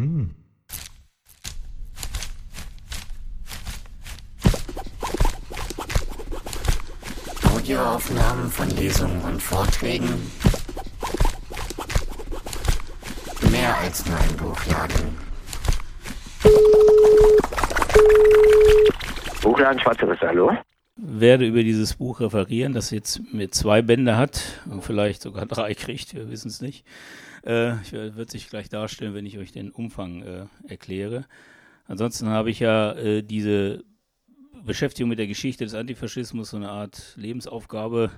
Hm. 0.00 0.30
Audioaufnahmen 7.54 8.50
von 8.50 8.70
Lesungen 8.70 9.20
und 9.20 9.42
Vorträgen. 9.42 10.08
Mehr 13.50 13.76
als 13.76 14.06
nur 14.06 14.16
ein 14.16 14.36
Buchladen. 14.38 15.18
Buchladen 19.42 19.80
Schwarze 19.80 20.08
Risse, 20.08 20.26
hallo? 20.26 20.56
werde 20.96 21.46
über 21.46 21.62
dieses 21.62 21.94
Buch 21.94 22.20
referieren, 22.20 22.72
das 22.72 22.90
jetzt 22.90 23.20
mit 23.32 23.54
zwei 23.54 23.82
Bände 23.82 24.16
hat 24.16 24.60
und 24.70 24.82
vielleicht 24.84 25.22
sogar 25.22 25.46
drei 25.46 25.74
kriegt, 25.74 26.14
wir 26.14 26.30
wissen 26.30 26.48
es 26.48 26.60
nicht. 26.60 26.84
Äh, 27.42 27.74
wird 27.92 28.30
sich 28.30 28.50
gleich 28.50 28.68
darstellen, 28.68 29.14
wenn 29.14 29.26
ich 29.26 29.38
euch 29.38 29.52
den 29.52 29.70
Umfang 29.70 30.22
äh, 30.22 30.46
erkläre. 30.68 31.26
Ansonsten 31.86 32.28
habe 32.28 32.50
ich 32.50 32.60
ja 32.60 32.92
äh, 32.92 33.22
diese 33.22 33.82
Beschäftigung 34.64 35.08
mit 35.08 35.18
der 35.18 35.26
Geschichte 35.26 35.64
des 35.64 35.74
Antifaschismus, 35.74 36.50
so 36.50 36.56
eine 36.56 36.68
Art 36.68 37.14
Lebensaufgabe 37.16 38.10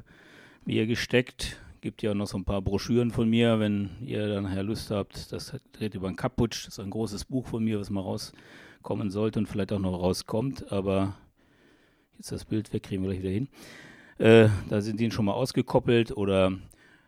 mir 0.65 0.87
gesteckt. 0.87 1.61
Gibt 1.81 2.03
ja 2.03 2.15
noch 2.15 2.27
so 2.27 2.37
ein 2.37 2.45
paar 2.45 2.63
Broschüren 2.63 3.11
von 3.11 3.29
mir, 3.29 3.61
wenn 3.61 3.91
ihr 4.01 4.29
dann 4.29 4.45
nachher 4.45 4.63
Lust 4.63 4.91
habt. 4.91 5.33
Das 5.33 5.55
dreht 5.73 5.95
über 5.95 6.09
einen 6.09 6.17
Kaputsch, 6.17 6.67
das 6.67 6.75
ist 6.75 6.81
ein 6.81 6.91
großes 6.91 7.25
Buch 7.25 7.47
von 7.47 7.65
mir, 7.65 7.81
was 7.81 7.91
mal 7.91 8.01
rauskommen 8.01 9.11
sollte 9.11 9.39
und 9.39 9.47
vielleicht 9.47 9.73
auch 9.73 9.79
noch 9.79 9.99
rauskommt, 9.99 10.71
aber 10.71 11.17
jetzt 12.19 12.33
das 12.33 12.45
Bild 12.45 12.73
weg, 12.73 12.85
kriegen 12.85 13.03
wir 13.03 13.11
gleich 13.11 13.23
wieder 13.23 13.31
hin. 13.31 13.49
Äh, 14.19 14.49
da 14.69 14.81
sind 14.81 15.01
die 15.01 15.11
schon 15.11 15.25
mal 15.25 15.33
ausgekoppelt 15.33 16.17
oder 16.17 16.53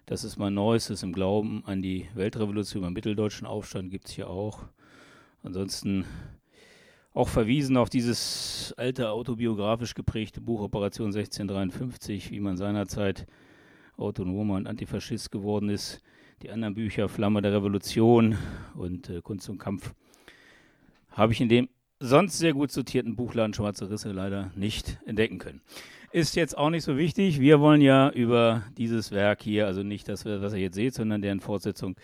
das 0.06 0.22
ist 0.24 0.36
mal 0.36 0.50
Neues, 0.50 1.02
im 1.02 1.12
Glauben 1.12 1.62
an 1.64 1.80
die 1.80 2.06
Weltrevolution, 2.14 2.84
am 2.84 2.92
mitteldeutschen 2.92 3.46
Aufstand 3.46 3.90
gibt 3.90 4.06
es 4.06 4.12
hier 4.12 4.28
auch. 4.28 4.64
Ansonsten 5.42 6.04
auch 7.14 7.28
verwiesen 7.28 7.76
auf 7.76 7.88
dieses 7.88 8.74
alte 8.76 9.10
autobiografisch 9.10 9.94
geprägte 9.94 10.40
Buch 10.40 10.60
Operation 10.60 11.06
1653, 11.06 12.30
wie 12.30 12.40
man 12.40 12.56
seinerzeit 12.56 13.26
Autonomer 13.96 14.56
und 14.56 14.66
Antifaschist 14.66 15.30
geworden 15.30 15.68
ist. 15.68 16.02
Die 16.42 16.50
anderen 16.50 16.74
Bücher, 16.74 17.08
Flamme 17.08 17.40
der 17.40 17.52
Revolution 17.52 18.36
und 18.74 19.08
äh, 19.08 19.22
Kunst 19.22 19.48
und 19.48 19.58
Kampf, 19.58 19.94
habe 21.10 21.32
ich 21.32 21.40
in 21.40 21.48
dem 21.48 21.68
sonst 22.00 22.38
sehr 22.38 22.52
gut 22.52 22.72
sortierten 22.72 23.16
Buchladen 23.16 23.54
Schwarze 23.54 23.88
Risse 23.88 24.10
leider 24.12 24.50
nicht 24.56 24.98
entdecken 25.06 25.38
können. 25.38 25.62
Ist 26.14 26.36
jetzt 26.36 26.56
auch 26.56 26.70
nicht 26.70 26.84
so 26.84 26.96
wichtig. 26.96 27.40
Wir 27.40 27.58
wollen 27.58 27.80
ja 27.80 28.08
über 28.08 28.62
dieses 28.78 29.10
Werk 29.10 29.42
hier, 29.42 29.66
also 29.66 29.82
nicht 29.82 30.08
das, 30.08 30.24
was 30.24 30.52
ihr 30.52 30.60
jetzt 30.60 30.76
seht, 30.76 30.94
sondern 30.94 31.22
deren 31.22 31.40
Fortsetzung 31.40 31.96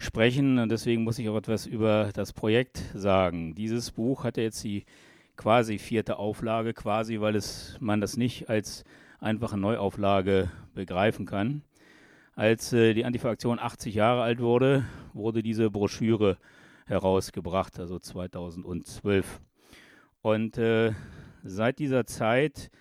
sprechen. 0.00 0.58
Und 0.58 0.70
deswegen 0.70 1.04
muss 1.04 1.20
ich 1.20 1.28
auch 1.28 1.36
etwas 1.36 1.64
über 1.64 2.10
das 2.12 2.32
Projekt 2.32 2.82
sagen. 2.94 3.54
Dieses 3.54 3.92
Buch 3.92 4.24
hat 4.24 4.38
ja 4.38 4.42
jetzt 4.42 4.64
die 4.64 4.84
quasi 5.36 5.78
vierte 5.78 6.18
Auflage, 6.18 6.74
quasi, 6.74 7.20
weil 7.20 7.36
es, 7.36 7.76
man 7.78 8.00
das 8.00 8.16
nicht 8.16 8.48
als 8.48 8.82
einfache 9.20 9.56
Neuauflage 9.56 10.50
begreifen 10.74 11.24
kann. 11.24 11.62
Als 12.34 12.72
äh, 12.72 12.92
die 12.92 13.04
Antifa-Aktion 13.04 13.60
80 13.60 13.94
Jahre 13.94 14.22
alt 14.22 14.40
wurde, 14.40 14.84
wurde 15.12 15.44
diese 15.44 15.70
Broschüre 15.70 16.38
herausgebracht, 16.86 17.78
also 17.78 18.00
2012. 18.00 19.40
Und 20.22 20.58
äh, 20.58 20.90
seit 21.44 21.78
dieser 21.78 22.04
Zeit 22.04 22.72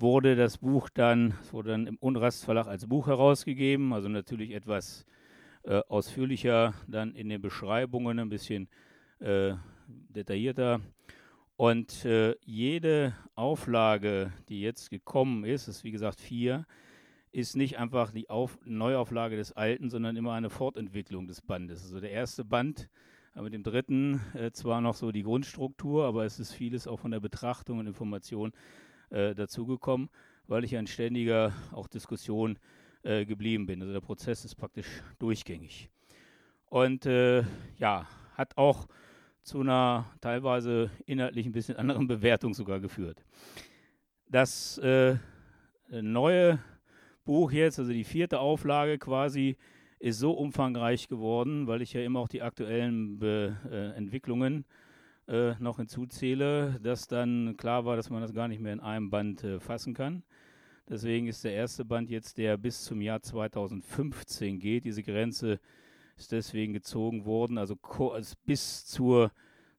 wurde 0.00 0.36
das 0.36 0.58
Buch 0.58 0.88
dann, 0.88 1.34
wurde 1.50 1.70
dann 1.70 1.86
im 1.86 1.96
Unrast 1.96 2.44
Verlag 2.44 2.66
als 2.66 2.86
Buch 2.86 3.06
herausgegeben, 3.06 3.92
also 3.92 4.08
natürlich 4.08 4.52
etwas 4.52 5.04
äh, 5.64 5.80
ausführlicher, 5.88 6.74
dann 6.86 7.14
in 7.14 7.28
den 7.28 7.42
Beschreibungen 7.42 8.18
ein 8.18 8.28
bisschen 8.28 8.68
äh, 9.18 9.54
detaillierter. 9.86 10.80
Und 11.56 12.04
äh, 12.04 12.34
jede 12.44 13.14
Auflage, 13.34 14.32
die 14.48 14.62
jetzt 14.62 14.90
gekommen 14.90 15.44
ist, 15.44 15.68
ist 15.68 15.84
wie 15.84 15.90
gesagt 15.90 16.20
vier, 16.20 16.66
ist 17.32 17.56
nicht 17.56 17.78
einfach 17.78 18.10
die 18.12 18.30
Auf 18.30 18.58
Neuauflage 18.64 19.36
des 19.36 19.52
Alten, 19.52 19.90
sondern 19.90 20.16
immer 20.16 20.32
eine 20.32 20.50
Fortentwicklung 20.50 21.28
des 21.28 21.42
Bandes. 21.42 21.82
Also 21.82 22.00
der 22.00 22.10
erste 22.10 22.44
Band 22.44 22.88
aber 23.34 23.44
mit 23.44 23.54
dem 23.54 23.62
dritten 23.62 24.20
äh, 24.34 24.50
zwar 24.50 24.80
noch 24.80 24.94
so 24.94 25.12
die 25.12 25.22
Grundstruktur, 25.22 26.04
aber 26.04 26.24
es 26.24 26.40
ist 26.40 26.52
vieles 26.52 26.86
auch 26.86 26.98
von 26.98 27.12
der 27.12 27.20
Betrachtung 27.20 27.78
und 27.78 27.86
Information 27.86 28.52
äh, 29.10 29.34
dazugekommen, 29.34 30.08
weil 30.46 30.64
ich 30.64 30.76
an 30.76 30.86
ständiger 30.86 31.52
auch 31.72 31.86
Diskussion 31.86 32.58
äh, 33.02 33.24
geblieben 33.24 33.66
bin. 33.66 33.80
Also 33.80 33.92
der 33.92 34.00
Prozess 34.00 34.44
ist 34.44 34.54
praktisch 34.54 34.86
durchgängig. 35.18 35.88
Und 36.66 37.06
äh, 37.06 37.42
ja, 37.78 38.06
hat 38.34 38.56
auch 38.56 38.86
zu 39.42 39.60
einer 39.60 40.06
teilweise 40.20 40.90
inhaltlich 41.06 41.46
ein 41.46 41.52
bisschen 41.52 41.76
anderen 41.76 42.06
Bewertung 42.06 42.54
sogar 42.54 42.80
geführt. 42.80 43.24
Das 44.28 44.78
äh, 44.78 45.16
neue 45.90 46.60
Buch 47.24 47.50
jetzt, 47.52 47.78
also 47.78 47.92
die 47.92 48.04
vierte 48.04 48.38
Auflage 48.38 48.98
quasi, 48.98 49.56
ist 49.98 50.18
so 50.18 50.32
umfangreich 50.32 51.08
geworden, 51.08 51.66
weil 51.66 51.82
ich 51.82 51.92
ja 51.92 52.02
immer 52.02 52.20
auch 52.20 52.28
die 52.28 52.42
aktuellen 52.42 53.18
Be 53.18 53.56
äh, 53.70 53.96
Entwicklungen 53.96 54.64
äh, 55.30 55.54
noch 55.60 55.76
hinzuzähle, 55.76 56.80
dass 56.82 57.06
dann 57.06 57.56
klar 57.56 57.84
war, 57.84 57.96
dass 57.96 58.10
man 58.10 58.20
das 58.20 58.34
gar 58.34 58.48
nicht 58.48 58.60
mehr 58.60 58.72
in 58.72 58.80
einem 58.80 59.10
Band 59.10 59.44
äh, 59.44 59.60
fassen 59.60 59.94
kann. 59.94 60.24
Deswegen 60.88 61.28
ist 61.28 61.44
der 61.44 61.52
erste 61.52 61.84
Band 61.84 62.10
jetzt, 62.10 62.36
der 62.36 62.56
bis 62.56 62.82
zum 62.82 63.00
Jahr 63.00 63.22
2015 63.22 64.58
geht. 64.58 64.84
Diese 64.84 65.04
Grenze 65.04 65.60
ist 66.16 66.32
deswegen 66.32 66.72
gezogen 66.72 67.24
worden, 67.24 67.58
also, 67.58 67.78
also 68.12 68.34
bis 68.44 68.84
zur, 68.86 69.30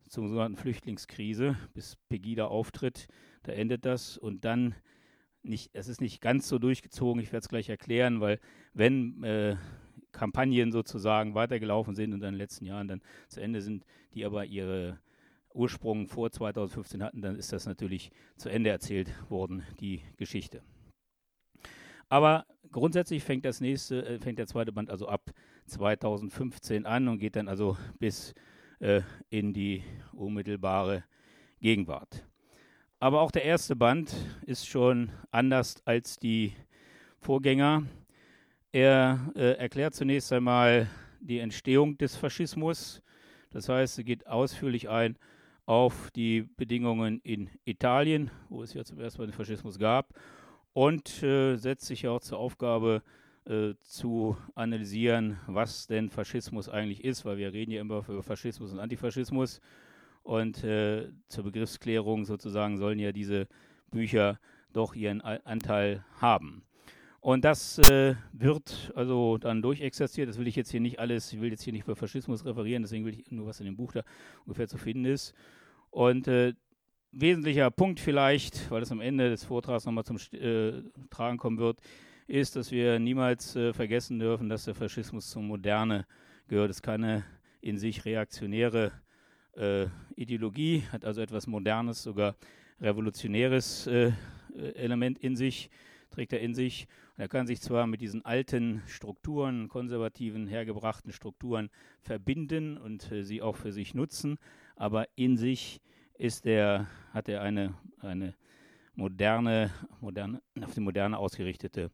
zur 0.08 0.30
sogenannten 0.30 0.58
Flüchtlingskrise, 0.58 1.58
bis 1.74 1.98
Pegida 2.08 2.46
auftritt, 2.46 3.08
da 3.44 3.52
endet 3.52 3.86
das 3.86 4.18
und 4.18 4.46
dann 4.46 4.74
nicht, 5.44 5.72
es 5.74 5.90
ist 5.90 6.00
nicht 6.00 6.22
ganz 6.22 6.48
so 6.48 6.60
durchgezogen, 6.60 7.22
ich 7.22 7.34
werde 7.34 7.44
es 7.44 7.50
gleich 7.50 7.68
erklären, 7.68 8.22
weil 8.22 8.40
wenn 8.74 9.22
äh, 9.24 9.58
Kampagnen 10.14 10.72
sozusagen 10.72 11.36
weitergelaufen 11.36 11.94
sind 11.94 12.14
und 12.14 12.20
in 12.20 12.32
den 12.32 12.36
letzten 12.36 12.66
Jahren 12.66 12.88
dann 12.88 13.02
zu 13.28 13.42
Ende 13.42 13.62
sind, 13.62 13.86
die 14.14 14.24
aber 14.24 14.46
ihre 14.46 15.00
Ursprung 15.56 16.08
vor 16.08 16.32
2015 16.32 17.04
hatten, 17.04 17.22
dann 17.22 17.36
ist 17.36 17.54
das 17.54 17.66
natürlich 17.66 18.12
zu 18.38 18.50
Ende 18.50 18.70
erzählt 18.70 19.10
worden, 19.30 19.64
die 19.80 20.02
Geschichte. 20.18 20.62
Aber 22.10 22.46
grundsätzlich 22.72 23.24
fängt 23.24 23.46
das 23.46 23.62
nächste, 23.62 24.06
äh, 24.06 24.20
fängt 24.20 24.38
der 24.40 24.48
zweite 24.48 24.72
Band 24.72 24.90
also 24.90 25.08
ab 25.08 25.32
2015 25.68 26.86
an 26.86 27.08
und 27.08 27.20
geht 27.20 27.36
dann 27.36 27.48
also 27.48 27.78
bis 28.00 28.34
äh, 28.80 29.02
in 29.30 29.54
die 29.54 29.84
unmittelbare 30.12 31.04
Gegenwart. 31.62 32.26
Aber 33.00 33.22
auch 33.22 33.32
der 33.32 33.46
erste 33.46 33.76
Band 33.76 34.14
ist 34.46 34.68
schon 34.68 35.12
anders 35.32 35.76
als 35.86 36.18
die 36.18 36.54
Vorgänger. 37.20 37.84
Er 38.72 39.32
äh, 39.36 39.54
erklärt 39.54 39.96
zunächst 39.96 40.32
einmal 40.34 40.88
die 41.20 41.40
Entstehung 41.40 41.98
des 41.98 42.16
Faschismus. 42.16 43.02
Das 43.52 43.70
heißt, 43.70 44.00
er 44.00 44.04
geht 44.04 44.28
ausführlich 44.28 44.90
ein 44.90 45.18
auf 45.66 46.12
die 46.12 46.44
Bedingungen 46.58 47.20
in 47.22 47.50
Italien, 47.66 48.32
wo 48.50 48.64
es 48.64 48.74
ja 48.74 48.84
zum 48.84 49.00
ersten 49.00 49.22
Mal 49.22 49.28
den 49.28 49.34
Faschismus 49.34 49.80
gab, 49.80 50.14
und 50.74 51.22
äh, 51.24 51.58
setzt 51.58 51.86
sich 51.86 52.08
auch 52.08 52.22
zur 52.22 52.40
Aufgabe 52.40 53.04
äh, 53.46 53.74
zu 53.82 54.38
analysieren, 54.56 55.38
was 55.48 55.88
denn 55.88 56.10
Faschismus 56.10 56.70
eigentlich 56.70 57.04
ist, 57.04 57.26
weil 57.26 57.38
wir 57.38 57.52
reden 57.54 57.72
ja 57.72 57.82
immer 57.82 58.08
über 58.08 58.24
Faschismus 58.24 58.72
und 58.72 58.80
Antifaschismus. 58.80 59.60
Und 60.24 60.64
äh, 60.64 61.10
zur 61.28 61.46
Begriffsklärung 61.46 62.26
sozusagen 62.26 62.78
sollen 62.78 63.00
ja 63.00 63.12
diese 63.12 63.48
Bücher 63.90 64.40
doch 64.72 64.94
ihren 64.94 65.22
Anteil 65.22 66.06
haben. 66.20 66.64
Und 67.22 67.46
das 67.46 67.78
äh, 67.78 68.16
wird 68.34 68.92
also 68.96 69.38
dann 69.38 69.62
durchexerziert. 69.62 70.28
Das 70.28 70.40
will 70.40 70.48
ich 70.48 70.56
jetzt 70.56 70.72
hier 70.72 70.80
nicht 70.80 71.00
alles, 71.00 71.32
ich 71.32 71.40
will 71.40 71.52
jetzt 71.52 71.62
hier 71.62 71.72
nicht 71.72 71.84
über 71.84 71.96
Faschismus 71.96 72.46
referieren, 72.46 72.82
deswegen 72.82 73.06
will 73.06 73.14
ich 73.14 73.30
nur, 73.30 73.46
was 73.46 73.60
in 73.60 73.68
dem 73.68 73.78
Buch 73.78 73.94
da 73.94 74.02
ungefähr 74.44 74.68
zu 74.68 74.80
finden 74.80 75.06
ist. 75.06 75.36
Und 75.92 76.28
äh, 76.28 76.54
wesentlicher 77.12 77.70
Punkt 77.70 78.00
vielleicht, 78.00 78.72
weil 78.72 78.82
es 78.82 78.92
am 78.92 79.02
Ende 79.02 79.30
des 79.30 79.44
Vortrags 79.44 79.86
nochmal 79.86 80.04
zum 80.04 80.18
äh, 80.34 80.82
Tragen 81.12 81.38
kommen 81.38 81.60
wird, 81.60 81.80
ist, 82.26 82.56
dass 82.56 82.72
wir 82.72 82.98
niemals 82.98 83.56
äh, 83.56 83.72
vergessen 83.72 84.18
dürfen, 84.18 84.50
dass 84.50 84.66
der 84.66 84.74
Faschismus 84.74 85.30
zur 85.30 85.44
Moderne 85.44 86.08
gehört. 86.48 86.72
Es 86.72 86.78
ist 86.78 86.82
keine 86.82 87.24
in 87.62 87.78
sich 87.78 88.04
reaktionäre 88.04 88.94
äh, 89.56 89.86
Ideologie, 90.16 90.86
hat 90.92 91.06
also 91.06 91.22
etwas 91.22 91.46
Modernes, 91.46 92.02
sogar 92.02 92.36
revolutionäres 92.80 93.86
äh, 93.86 94.12
Element 94.74 95.20
in 95.20 95.36
sich 95.36 95.70
trägt 96.12 96.34
er 96.34 96.42
in 96.42 96.54
sich. 96.54 96.88
Er 97.22 97.28
kann 97.28 97.46
sich 97.46 97.62
zwar 97.62 97.86
mit 97.86 98.02
diesen 98.02 98.26
alten 98.26 98.82
Strukturen, 98.88 99.68
konservativen, 99.68 100.48
hergebrachten 100.48 101.14
Strukturen 101.14 101.70
verbinden 102.00 102.80
und 102.80 103.12
äh, 103.12 103.24
sie 103.24 103.44
auch 103.44 103.58
für 103.58 103.72
sich 103.72 103.94
nutzen, 103.94 104.40
aber 104.76 105.06
in 105.16 105.38
sich 105.38 105.82
ist 106.16 106.48
er, 106.48 106.88
hat 107.14 107.30
er 107.30 107.44
eine, 107.44 107.76
eine 108.00 108.34
moderne, 108.96 109.70
moderne, 110.00 110.42
auf 110.64 110.74
die 110.74 110.80
Moderne 110.80 111.20
ausgerichtete 111.20 111.92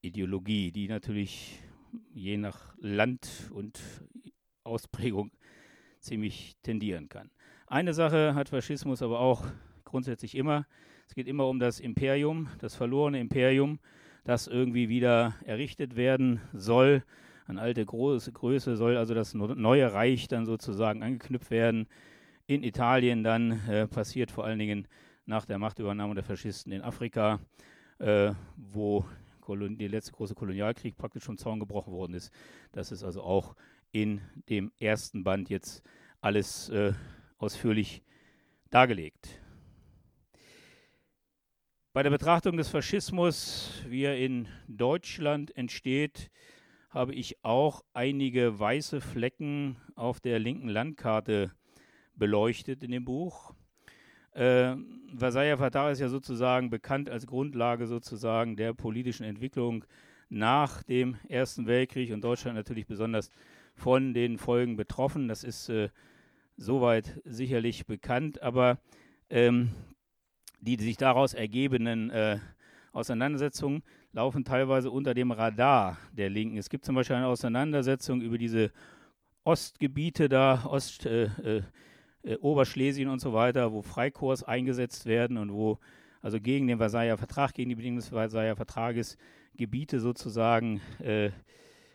Ideologie, 0.00 0.72
die 0.72 0.88
natürlich 0.88 1.60
je 2.14 2.38
nach 2.38 2.74
Land 2.78 3.50
und 3.52 3.78
Ausprägung 4.64 5.32
ziemlich 6.00 6.56
tendieren 6.62 7.10
kann. 7.10 7.30
Eine 7.66 7.92
Sache 7.92 8.34
hat 8.34 8.48
Faschismus 8.48 9.02
aber 9.02 9.20
auch 9.20 9.44
grundsätzlich 9.84 10.34
immer. 10.34 10.66
Es 11.06 11.14
geht 11.14 11.28
immer 11.28 11.46
um 11.46 11.58
das 11.58 11.78
Imperium, 11.78 12.48
das 12.58 12.74
verlorene 12.74 13.20
Imperium, 13.20 13.78
das 14.24 14.46
irgendwie 14.46 14.88
wieder 14.88 15.34
errichtet 15.44 15.96
werden 15.96 16.40
soll. 16.52 17.02
An 17.46 17.58
alte 17.58 17.84
große 17.84 18.32
Größe 18.32 18.76
soll 18.76 18.96
also 18.96 19.14
das 19.14 19.34
neue 19.34 19.92
Reich 19.92 20.28
dann 20.28 20.46
sozusagen 20.46 21.02
angeknüpft 21.02 21.50
werden. 21.50 21.88
In 22.46 22.62
Italien 22.62 23.24
dann 23.24 23.66
äh, 23.68 23.86
passiert 23.86 24.30
vor 24.30 24.44
allen 24.44 24.58
Dingen 24.58 24.86
nach 25.26 25.44
der 25.44 25.58
Machtübernahme 25.58 26.14
der 26.14 26.24
Faschisten 26.24 26.72
in 26.72 26.82
Afrika, 26.82 27.40
äh, 27.98 28.32
wo 28.56 29.04
der 29.48 29.88
letzte 29.88 30.12
große 30.12 30.34
Kolonialkrieg 30.34 30.96
praktisch 30.96 31.24
vom 31.24 31.36
Zaun 31.36 31.60
gebrochen 31.60 31.92
worden 31.92 32.14
ist. 32.14 32.32
Das 32.70 32.92
ist 32.92 33.02
also 33.02 33.22
auch 33.22 33.54
in 33.90 34.20
dem 34.48 34.72
ersten 34.78 35.24
Band 35.24 35.50
jetzt 35.50 35.82
alles 36.20 36.70
äh, 36.70 36.92
ausführlich 37.38 38.02
dargelegt. 38.70 39.41
Bei 41.94 42.02
der 42.02 42.08
Betrachtung 42.08 42.56
des 42.56 42.70
Faschismus, 42.70 43.82
wie 43.86 44.04
er 44.04 44.16
in 44.16 44.48
Deutschland 44.66 45.54
entsteht, 45.58 46.30
habe 46.88 47.14
ich 47.14 47.44
auch 47.44 47.84
einige 47.92 48.58
weiße 48.58 49.02
Flecken 49.02 49.76
auf 49.94 50.18
der 50.18 50.38
linken 50.38 50.70
Landkarte 50.70 51.52
beleuchtet 52.16 52.82
in 52.82 52.92
dem 52.92 53.04
Buch. 53.04 53.52
Äh, 54.32 54.74
Versailler 55.14 55.58
Vertrag 55.58 55.92
ist 55.92 56.00
ja 56.00 56.08
sozusagen 56.08 56.70
bekannt 56.70 57.10
als 57.10 57.26
Grundlage 57.26 57.86
sozusagen 57.86 58.56
der 58.56 58.72
politischen 58.72 59.24
Entwicklung 59.24 59.84
nach 60.30 60.82
dem 60.84 61.16
Ersten 61.28 61.66
Weltkrieg 61.66 62.10
und 62.10 62.24
Deutschland 62.24 62.56
natürlich 62.56 62.86
besonders 62.86 63.28
von 63.74 64.14
den 64.14 64.38
Folgen 64.38 64.76
betroffen. 64.76 65.28
Das 65.28 65.44
ist 65.44 65.68
äh, 65.68 65.90
soweit 66.56 67.20
sicherlich 67.26 67.84
bekannt, 67.84 68.40
aber 68.40 68.78
ähm, 69.28 69.72
die, 70.62 70.76
sich 70.76 70.96
daraus 70.96 71.34
ergebenden 71.34 72.08
äh, 72.10 72.38
Auseinandersetzungen 72.92 73.82
laufen 74.12 74.44
teilweise 74.44 74.90
unter 74.90 75.12
dem 75.14 75.30
Radar 75.30 75.98
der 76.16 76.30
Linken. 76.30 76.56
Es 76.56 76.70
gibt 76.70 76.84
zum 76.84 76.94
Beispiel 76.94 77.16
eine 77.16 77.26
Auseinandersetzung 77.26 78.22
über 78.22 78.38
diese 78.38 78.72
Ostgebiete 79.44 80.28
da, 80.28 80.64
Ost, 80.64 81.04
äh, 81.04 81.24
äh 81.42 81.62
äh, 82.22 82.36
Oberschlesien 82.36 83.08
und 83.08 83.20
so 83.20 83.32
weiter, 83.32 83.72
wo 83.72 83.82
Freikorps 83.82 84.42
eingesetzt 84.42 85.06
werden 85.06 85.36
und 85.36 85.52
wo 85.52 85.78
also 86.20 86.40
gegen 86.40 86.68
den 86.68 86.78
Versailler 86.78 87.18
Vertrag, 87.18 87.52
gegen 87.54 87.70
die 87.70 87.74
Bedingungen 87.74 88.00
des 88.00 88.10
Versailler 88.10 88.54
Vertrages 88.54 89.16
Gebiete 89.56 89.98
sozusagen 89.98 90.80
äh, 91.00 91.30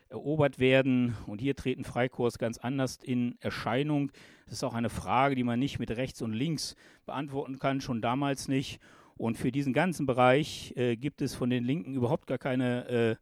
erobert 0.09 0.59
werden. 0.59 1.15
Und 1.25 1.41
hier 1.41 1.55
treten 1.55 1.83
Freikorps 1.83 2.37
ganz 2.37 2.57
anders 2.57 2.99
in 3.03 3.35
Erscheinung. 3.39 4.11
Das 4.45 4.55
ist 4.55 4.63
auch 4.63 4.73
eine 4.73 4.89
Frage, 4.89 5.35
die 5.35 5.43
man 5.43 5.59
nicht 5.59 5.79
mit 5.79 5.91
rechts 5.91 6.21
und 6.21 6.33
links 6.33 6.75
beantworten 7.05 7.59
kann, 7.59 7.81
schon 7.81 8.01
damals 8.01 8.47
nicht. 8.47 8.79
Und 9.15 9.37
für 9.37 9.51
diesen 9.51 9.73
ganzen 9.73 10.05
Bereich 10.05 10.73
äh, 10.75 10.95
gibt 10.95 11.21
es 11.21 11.33
von 11.33 11.49
den 11.49 11.63
Linken 11.63 11.93
überhaupt 11.93 12.27
gar 12.27 12.37
keine 12.37 12.87
äh, 12.87 13.15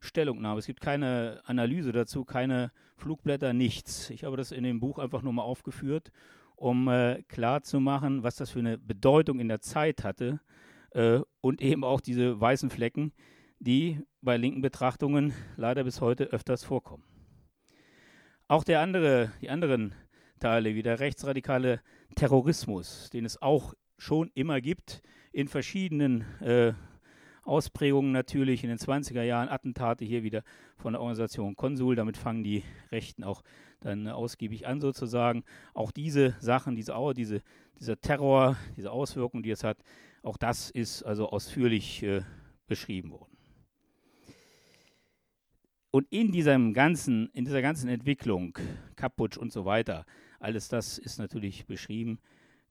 Stellungnahme. 0.00 0.58
Es 0.58 0.66
gibt 0.66 0.80
keine 0.80 1.40
Analyse 1.44 1.92
dazu, 1.92 2.24
keine 2.24 2.72
Flugblätter, 2.96 3.52
nichts. 3.52 4.10
Ich 4.10 4.24
habe 4.24 4.36
das 4.36 4.52
in 4.52 4.64
dem 4.64 4.80
Buch 4.80 4.98
einfach 4.98 5.22
nur 5.22 5.32
mal 5.32 5.42
aufgeführt 5.42 6.12
um 6.62 6.86
äh, 6.86 7.22
klarzumachen, 7.24 8.22
was 8.22 8.36
das 8.36 8.50
für 8.50 8.60
eine 8.60 8.78
Bedeutung 8.78 9.40
in 9.40 9.48
der 9.48 9.60
Zeit 9.60 10.04
hatte 10.04 10.40
äh, 10.92 11.18
und 11.40 11.60
eben 11.60 11.82
auch 11.82 12.00
diese 12.00 12.40
weißen 12.40 12.70
Flecken, 12.70 13.12
die 13.62 14.00
bei 14.20 14.36
linken 14.36 14.60
Betrachtungen 14.60 15.32
leider 15.56 15.84
bis 15.84 16.00
heute 16.00 16.24
öfters 16.24 16.64
vorkommen. 16.64 17.04
Auch 18.48 18.64
der 18.64 18.80
andere, 18.80 19.32
die 19.40 19.50
anderen 19.50 19.94
Teile, 20.40 20.74
wie 20.74 20.82
der 20.82 20.98
rechtsradikale 20.98 21.80
Terrorismus, 22.16 23.08
den 23.10 23.24
es 23.24 23.40
auch 23.40 23.74
schon 23.98 24.30
immer 24.34 24.60
gibt, 24.60 25.00
in 25.32 25.46
verschiedenen 25.46 26.22
äh, 26.40 26.72
Ausprägungen 27.44 28.10
natürlich 28.12 28.64
in 28.64 28.68
den 28.68 28.78
20er 28.78 29.22
Jahren, 29.22 29.48
Attentate 29.48 30.04
hier 30.04 30.24
wieder 30.24 30.42
von 30.76 30.92
der 30.92 31.00
Organisation 31.00 31.54
Konsul, 31.54 31.94
damit 31.94 32.16
fangen 32.16 32.42
die 32.42 32.64
Rechten 32.90 33.22
auch 33.22 33.42
dann 33.80 34.08
ausgiebig 34.08 34.66
an 34.66 34.80
sozusagen. 34.80 35.44
Auch 35.72 35.92
diese 35.92 36.34
Sachen, 36.40 36.74
diese, 36.74 36.94
diese, 37.16 37.42
dieser 37.78 38.00
Terror, 38.00 38.56
diese 38.76 38.90
Auswirkungen, 38.90 39.44
die 39.44 39.50
es 39.50 39.64
hat, 39.64 39.78
auch 40.22 40.36
das 40.36 40.70
ist 40.70 41.04
also 41.04 41.28
ausführlich 41.28 42.02
äh, 42.02 42.22
beschrieben 42.66 43.12
worden. 43.12 43.31
Und 45.92 46.08
in 46.10 46.32
diesem 46.32 46.72
ganzen, 46.72 47.30
in 47.32 47.44
dieser 47.44 47.62
ganzen 47.62 47.88
Entwicklung, 47.88 48.58
Kaputsch 48.96 49.36
und 49.36 49.52
so 49.52 49.64
weiter, 49.64 50.04
alles 50.40 50.68
das 50.68 50.98
ist 50.98 51.20
natürlich 51.20 51.66
beschrieben 51.66 52.18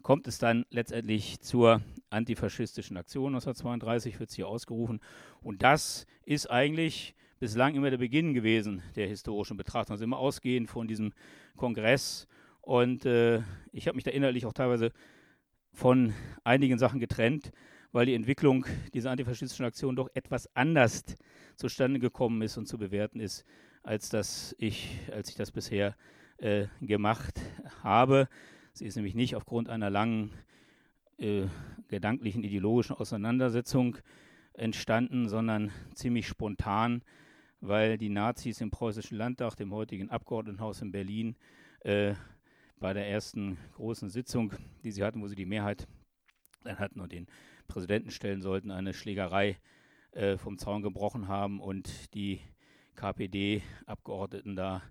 kommt 0.01 0.27
es 0.27 0.38
dann 0.38 0.65
letztendlich 0.69 1.39
zur 1.41 1.81
antifaschistischen 2.09 2.97
Aktion 2.97 3.33
1932, 3.33 4.19
wird 4.19 4.29
es 4.29 4.35
hier 4.35 4.47
ausgerufen. 4.47 5.00
Und 5.41 5.63
das 5.63 6.06
ist 6.25 6.50
eigentlich 6.50 7.15
bislang 7.39 7.75
immer 7.75 7.89
der 7.89 7.97
Beginn 7.97 8.33
gewesen 8.33 8.83
der 8.95 9.07
historischen 9.07 9.57
Betrachtung. 9.57 9.94
Also 9.94 10.03
immer 10.03 10.19
ausgehend 10.19 10.69
von 10.69 10.88
diesem 10.88 11.13
Kongress. 11.56 12.27
Und 12.62 13.06
äh, 13.06 13.41
ich 13.71 13.88
habe 13.88 13.95
mich 13.95 14.03
da 14.03 14.12
innerlich 14.12 14.45
auch 14.45 14.53
teilweise 14.53 14.91
von 15.74 16.13
einigen 16.44 16.77
Sachen 16.77 17.00
getrennt, 17.00 17.51
weil 17.91 18.05
die 18.05 18.15
Entwicklung 18.15 18.65
dieser 18.93 19.11
antifaschistischen 19.11 19.65
Aktion 19.65 19.95
doch 19.95 20.09
etwas 20.13 20.53
anders 20.55 21.03
zustande 21.55 21.99
gekommen 21.99 22.41
ist 22.41 22.57
und 22.57 22.67
zu 22.67 22.77
bewerten 22.77 23.19
ist, 23.19 23.45
als, 23.83 24.09
das 24.09 24.55
ich, 24.57 24.99
als 25.11 25.29
ich 25.29 25.35
das 25.35 25.51
bisher 25.51 25.95
äh, 26.38 26.67
gemacht 26.81 27.39
habe. 27.83 28.27
Sie 28.73 28.85
ist 28.85 28.95
nämlich 28.95 29.15
nicht 29.15 29.35
aufgrund 29.35 29.69
einer 29.69 29.89
langen 29.89 30.31
äh, 31.17 31.45
gedanklichen, 31.88 32.43
ideologischen 32.43 32.95
Auseinandersetzung 32.95 33.97
entstanden, 34.53 35.27
sondern 35.27 35.71
ziemlich 35.93 36.27
spontan, 36.27 37.03
weil 37.59 37.97
die 37.97 38.09
Nazis 38.09 38.61
im 38.61 38.71
Preußischen 38.71 39.17
Landtag, 39.17 39.55
dem 39.55 39.73
heutigen 39.73 40.09
Abgeordnetenhaus 40.09 40.81
in 40.81 40.91
Berlin, 40.91 41.35
äh, 41.81 42.15
bei 42.79 42.93
der 42.93 43.07
ersten 43.07 43.57
großen 43.75 44.09
Sitzung, 44.09 44.53
die 44.83 44.91
sie 44.91 45.03
hatten, 45.03 45.21
wo 45.21 45.27
sie 45.27 45.35
die 45.35 45.45
Mehrheit 45.45 45.88
dann 46.63 46.80
hatten 46.80 47.00
und 47.00 47.12
den 47.12 47.28
Präsidenten 47.68 48.12
stellen 48.12 48.42
sollten, 48.42 48.72
eine 48.72 48.94
Schlägerei 48.94 49.58
äh, 50.12 50.38
vom 50.38 50.58
Zaun 50.58 50.81
gebrochen 50.81 51.28
haben 51.28 51.60
und 51.60 52.13
die 52.13 52.42
KPD-Abgeordneten 52.96 54.56
da 54.56 54.82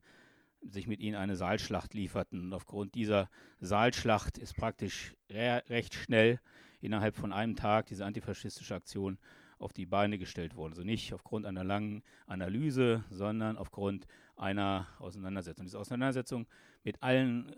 sich 0.62 0.86
mit 0.86 1.00
ihnen 1.00 1.16
eine 1.16 1.36
Saalschlacht 1.36 1.94
lieferten. 1.94 2.40
Und 2.40 2.52
aufgrund 2.52 2.94
dieser 2.94 3.30
Saalschlacht 3.60 4.38
ist 4.38 4.56
praktisch 4.56 5.14
re 5.30 5.62
recht 5.68 5.94
schnell 5.94 6.40
innerhalb 6.80 7.16
von 7.16 7.32
einem 7.32 7.56
Tag 7.56 7.86
diese 7.86 8.04
antifaschistische 8.04 8.74
Aktion 8.74 9.18
auf 9.58 9.72
die 9.72 9.86
Beine 9.86 10.18
gestellt 10.18 10.56
worden. 10.56 10.72
Also 10.72 10.84
nicht 10.84 11.12
aufgrund 11.12 11.46
einer 11.46 11.64
langen 11.64 12.02
Analyse, 12.26 13.04
sondern 13.10 13.56
aufgrund 13.58 14.06
einer 14.36 14.86
Auseinandersetzung. 14.98 15.66
Diese 15.66 15.78
Auseinandersetzung 15.78 16.46
mit 16.82 17.02
allen 17.02 17.54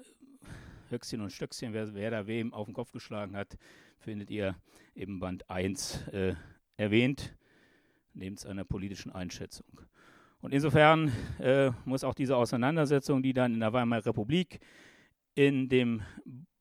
Höchstchen 0.89 1.21
und 1.21 1.31
Stöckchen, 1.31 1.73
wer, 1.73 1.95
wer 1.95 2.11
da 2.11 2.27
wem 2.27 2.53
auf 2.53 2.67
den 2.67 2.75
Kopf 2.75 2.93
geschlagen 2.93 3.37
hat, 3.37 3.57
findet 4.03 4.31
ihr 4.31 4.57
im 4.95 5.21
Band 5.21 5.49
1 5.49 6.09
äh, 6.09 6.35
erwähnt, 6.77 7.35
neben 8.15 8.37
einer 8.47 8.65
politischen 8.65 9.13
Einschätzung. 9.13 9.81
Und 10.41 10.53
insofern 10.53 11.13
äh, 11.39 11.71
muss 11.85 12.03
auch 12.05 12.15
diese 12.15 12.37
Auseinandersetzung, 12.37 13.23
die 13.23 13.33
dann 13.33 13.55
in 13.55 13.61
der 13.61 13.73
Weimarer 13.73 14.07
Republik 14.07 14.59
in 15.35 15.69
dem 15.69 16.03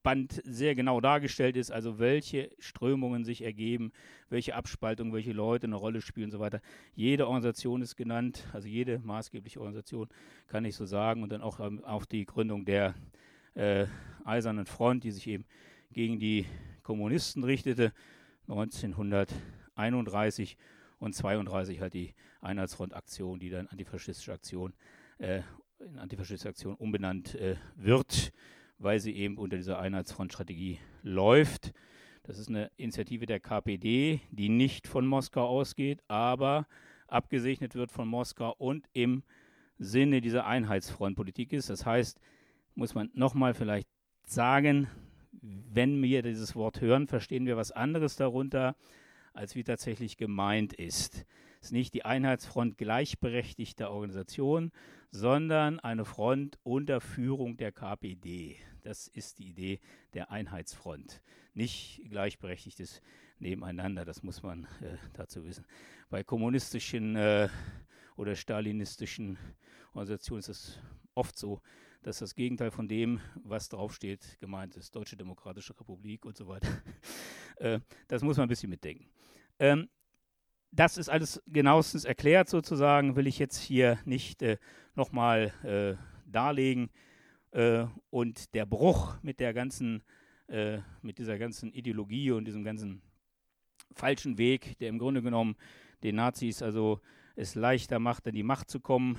Band 0.03 0.41
sehr 0.45 0.75
genau 0.75 1.01
dargestellt 1.01 1.57
ist, 1.57 1.71
also 1.71 1.99
welche 1.99 2.49
Strömungen 2.59 3.23
sich 3.23 3.43
ergeben, 3.43 3.91
welche 4.29 4.55
Abspaltungen, 4.55 5.13
welche 5.13 5.33
Leute 5.33 5.67
eine 5.67 5.75
Rolle 5.75 6.01
spielen 6.01 6.25
und 6.25 6.31
so 6.31 6.39
weiter. 6.39 6.61
Jede 6.93 7.27
Organisation 7.27 7.81
ist 7.81 7.95
genannt, 7.95 8.47
also 8.53 8.67
jede 8.67 8.99
maßgebliche 8.99 9.59
Organisation 9.59 10.09
kann 10.47 10.65
ich 10.65 10.75
so 10.75 10.85
sagen 10.85 11.23
und 11.23 11.31
dann 11.31 11.41
auch 11.41 11.59
ähm, 11.59 11.83
auf 11.83 12.05
die 12.05 12.25
Gründung 12.25 12.65
der 12.65 12.95
äh, 13.55 13.85
Eisernen 14.25 14.65
Front, 14.65 15.03
die 15.03 15.11
sich 15.11 15.27
eben 15.27 15.45
gegen 15.91 16.19
die 16.19 16.45
Kommunisten 16.83 17.43
richtete, 17.43 17.93
1931 18.47 20.57
und 20.99 21.15
32 21.15 21.81
halt 21.81 21.93
die 21.93 22.13
Einheitsfront-Aktion, 22.41 23.39
die 23.39 23.49
dann 23.49 23.67
antifaschistische 23.67 24.33
Aktion, 24.33 24.73
äh, 25.17 25.41
in 25.79 25.97
antifaschistische 25.97 26.49
Aktion 26.49 26.75
umbenannt 26.75 27.35
äh, 27.35 27.55
wird, 27.75 28.31
weil 28.77 28.99
sie 28.99 29.15
eben 29.15 29.37
unter 29.37 29.57
dieser 29.57 29.79
Einheitsfront-Strategie 29.79 30.79
läuft. 31.03 31.73
Das 32.23 32.37
ist 32.37 32.49
eine 32.49 32.69
Initiative 32.77 33.25
der 33.25 33.39
KPD, 33.39 34.21
die 34.29 34.49
nicht 34.49 34.87
von 34.87 35.07
Moskau 35.07 35.47
ausgeht, 35.47 36.03
aber 36.07 36.67
abgesegnet 37.07 37.75
wird 37.75 37.91
von 37.91 38.07
Moskau 38.07 38.53
und 38.57 38.87
im 38.93 39.23
Sinne 39.79 40.21
dieser 40.21 40.45
Einheitsfrontpolitik 40.45 41.53
ist. 41.53 41.69
Das 41.69 41.85
heißt, 41.85 42.19
muss 42.75 42.93
man 42.93 43.09
nochmal 43.13 43.53
vielleicht 43.53 43.87
sagen, 44.23 44.87
wenn 45.41 46.01
wir 46.01 46.21
dieses 46.21 46.55
Wort 46.55 46.81
hören, 46.81 47.07
verstehen 47.07 47.45
wir 47.45 47.57
was 47.57 47.71
anderes 47.71 48.15
darunter, 48.15 48.75
als 49.33 49.55
wie 49.55 49.63
tatsächlich 49.63 50.17
gemeint 50.17 50.73
ist. 50.73 51.25
ist 51.61 51.71
nicht 51.71 51.93
die 51.93 52.05
Einheitsfront 52.05 52.77
gleichberechtigter 52.77 53.91
Organisationen, 53.91 54.71
sondern 55.11 55.79
eine 55.79 56.05
Front 56.05 56.59
unter 56.63 57.01
Führung 57.01 57.57
der 57.57 57.71
KPD. 57.71 58.57
Das 58.81 59.07
ist 59.07 59.39
die 59.39 59.49
Idee 59.49 59.79
der 60.13 60.31
Einheitsfront. 60.31 61.21
Nicht 61.53 62.01
gleichberechtigtes 62.09 63.01
Nebeneinander, 63.39 64.05
das 64.05 64.23
muss 64.23 64.43
man 64.43 64.65
äh, 64.81 64.97
dazu 65.13 65.43
wissen. 65.45 65.65
Bei 66.09 66.23
kommunistischen 66.23 67.15
äh, 67.15 67.49
oder 68.15 68.35
stalinistischen 68.35 69.37
Organisationen 69.93 70.39
ist 70.39 70.49
es 70.49 70.79
oft 71.15 71.37
so, 71.37 71.61
dass 72.01 72.19
das 72.19 72.35
Gegenteil 72.35 72.71
von 72.71 72.87
dem, 72.87 73.19
was 73.43 73.69
draufsteht, 73.69 74.37
gemeint 74.39 74.75
ist. 74.75 74.95
Deutsche 74.95 75.15
Demokratische 75.15 75.77
Republik 75.79 76.25
und 76.25 76.35
so 76.37 76.47
weiter. 76.47 76.67
äh, 77.57 77.79
das 78.07 78.23
muss 78.23 78.37
man 78.37 78.45
ein 78.45 78.49
bisschen 78.49 78.69
mitdenken. 78.69 79.09
Ähm, 79.59 79.89
das 80.71 80.97
ist 80.97 81.09
alles 81.09 81.41
genauestens 81.47 82.05
erklärt 82.05 82.49
sozusagen, 82.49 83.15
will 83.15 83.27
ich 83.27 83.37
jetzt 83.39 83.57
hier 83.57 83.99
nicht 84.05 84.41
äh, 84.41 84.57
nochmal 84.95 85.53
äh, 85.63 86.01
darlegen. 86.25 86.89
Äh, 87.51 87.85
und 88.09 88.53
der 88.53 88.65
Bruch 88.65 89.17
mit 89.21 89.39
der 89.39 89.53
ganzen, 89.53 90.03
äh, 90.47 90.79
mit 91.01 91.17
dieser 91.17 91.37
ganzen 91.37 91.73
Ideologie 91.73 92.31
und 92.31 92.45
diesem 92.45 92.63
ganzen 92.63 93.01
falschen 93.93 94.37
Weg, 94.37 94.77
der 94.79 94.89
im 94.89 94.97
Grunde 94.97 95.21
genommen 95.21 95.55
den 96.03 96.15
Nazis 96.15 96.61
also 96.61 97.01
es 97.35 97.55
leichter 97.55 97.99
macht, 97.99 98.27
an 98.27 98.33
die 98.33 98.43
Macht 98.43 98.69
zu 98.69 98.79
kommen. 98.79 99.17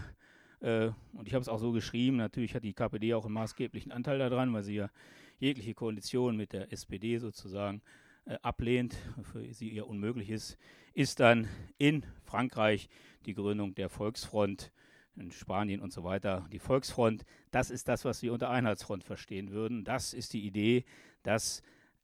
Äh, 0.62 0.90
und 1.12 1.26
ich 1.26 1.34
habe 1.34 1.42
es 1.42 1.48
auch 1.48 1.58
so 1.58 1.72
geschrieben, 1.72 2.16
natürlich 2.16 2.54
hat 2.54 2.64
die 2.64 2.72
KPD 2.72 3.14
auch 3.14 3.24
einen 3.24 3.34
maßgeblichen 3.34 3.92
Anteil 3.92 4.18
daran, 4.18 4.52
weil 4.52 4.62
sie 4.62 4.76
ja 4.76 4.90
jegliche 5.38 5.74
Koalition 5.74 6.36
mit 6.36 6.52
der 6.52 6.72
SPD 6.72 7.18
sozusagen 7.18 7.82
äh, 8.24 8.38
ablehnt, 8.42 8.96
für 9.32 9.52
sie 9.52 9.74
eher 9.74 9.88
unmöglich 9.88 10.30
ist, 10.30 10.56
ist 10.94 11.20
dann 11.20 11.48
in 11.78 12.04
Frankreich 12.22 12.88
die 13.26 13.34
Gründung 13.34 13.74
der 13.74 13.88
Volksfront, 13.88 14.72
in 15.16 15.30
Spanien 15.30 15.80
und 15.80 15.92
so 15.92 16.04
weiter. 16.04 16.48
Die 16.52 16.58
Volksfront, 16.58 17.24
das 17.50 17.70
ist 17.70 17.88
das, 17.88 18.04
was 18.04 18.22
wir 18.22 18.32
unter 18.32 18.48
Einheitsfront 18.48 19.04
verstehen 19.04 19.50
würden. 19.50 19.84
Das 19.84 20.14
ist 20.14 20.32
die 20.32 20.46
Idee, 20.46 20.84
dass 21.22 21.62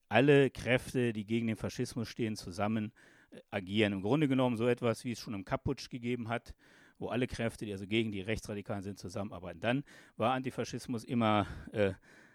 alle 0.08 0.50
Kräfte, 0.50 1.12
die 1.12 1.24
gegen 1.24 1.46
den 1.46 1.56
Faschismus 1.56 2.08
stehen, 2.08 2.36
zusammen 2.36 2.92
äh, 3.30 3.40
agieren. 3.50 3.92
Im 3.92 4.02
Grunde 4.02 4.28
genommen 4.28 4.56
so 4.56 4.66
etwas, 4.66 5.04
wie 5.04 5.12
es 5.12 5.20
schon 5.20 5.34
im 5.34 5.44
Kaputsch 5.44 5.88
gegeben 5.90 6.28
hat, 6.28 6.54
wo 6.98 7.08
alle 7.08 7.26
Kräfte, 7.26 7.64
die 7.64 7.72
also 7.72 7.86
gegen 7.86 8.12
die 8.12 8.20
Rechtsradikalen 8.20 8.82
sind, 8.82 8.98
zusammenarbeiten. 8.98 9.60
Dann 9.60 9.84
war 10.16 10.34
Antifaschismus 10.34 11.04
immer, 11.04 11.46
äh, 11.72 11.92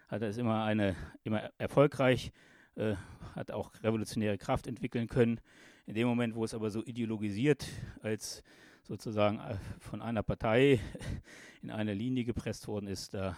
hat 0.08 0.22
es 0.22 0.38
immer 0.38 0.64
eine, 0.64 0.96
immer 1.22 1.50
erfolgreich, 1.58 2.32
äh, 2.76 2.94
hat 3.34 3.50
auch 3.50 3.72
revolutionäre 3.82 4.38
Kraft 4.38 4.66
entwickeln 4.66 5.08
können. 5.08 5.40
In 5.86 5.94
dem 5.94 6.08
Moment, 6.08 6.34
wo 6.34 6.44
es 6.44 6.54
aber 6.54 6.70
so 6.70 6.82
ideologisiert 6.84 7.66
als 8.02 8.42
sozusagen 8.82 9.38
äh, 9.38 9.56
von 9.80 10.00
einer 10.00 10.22
Partei 10.22 10.80
in 11.62 11.70
eine 11.70 11.94
Linie 11.94 12.24
gepresst 12.24 12.68
worden 12.68 12.86
ist, 12.86 13.14
da 13.14 13.36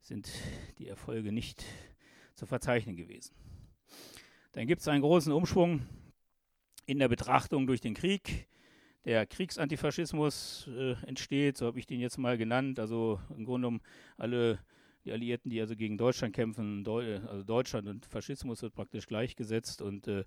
sind 0.00 0.30
die 0.78 0.88
Erfolge 0.88 1.32
nicht 1.32 1.64
zu 2.34 2.46
verzeichnen 2.46 2.96
gewesen. 2.96 3.34
Dann 4.52 4.66
gibt 4.66 4.80
es 4.80 4.88
einen 4.88 5.02
großen 5.02 5.32
Umschwung 5.32 5.86
in 6.86 6.98
der 6.98 7.08
Betrachtung 7.08 7.66
durch 7.66 7.80
den 7.80 7.94
Krieg. 7.94 8.48
Der 9.08 9.24
Kriegsantifaschismus 9.24 10.68
äh, 10.68 10.92
entsteht, 11.06 11.56
so 11.56 11.64
habe 11.64 11.78
ich 11.78 11.86
den 11.86 11.98
jetzt 11.98 12.18
mal 12.18 12.36
genannt. 12.36 12.78
Also 12.78 13.18
im 13.30 13.46
Grunde 13.46 13.68
genommen 13.68 13.80
alle 14.18 14.58
die 15.06 15.12
Alliierten, 15.12 15.50
die 15.50 15.62
also 15.62 15.76
gegen 15.76 15.96
Deutschland 15.96 16.34
kämpfen, 16.34 16.84
Deu 16.84 17.18
also 17.26 17.42
Deutschland 17.42 17.88
und 17.88 18.04
Faschismus 18.04 18.60
wird 18.60 18.74
praktisch 18.74 19.06
gleichgesetzt 19.06 19.80
und 19.80 20.08
äh, 20.08 20.26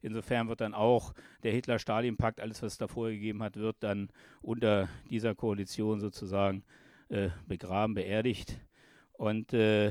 insofern 0.00 0.46
wird 0.46 0.60
dann 0.60 0.74
auch 0.74 1.12
der 1.42 1.50
Hitler-Stalin-Pakt, 1.50 2.38
alles 2.38 2.62
was 2.62 2.74
es 2.74 2.78
da 2.78 2.86
vorher 2.86 3.16
gegeben 3.16 3.42
hat, 3.42 3.56
wird 3.56 3.78
dann 3.80 4.10
unter 4.42 4.88
dieser 5.10 5.34
Koalition 5.34 5.98
sozusagen 5.98 6.62
äh, 7.08 7.30
begraben, 7.48 7.94
beerdigt. 7.94 8.60
Und 9.14 9.52
äh, 9.54 9.90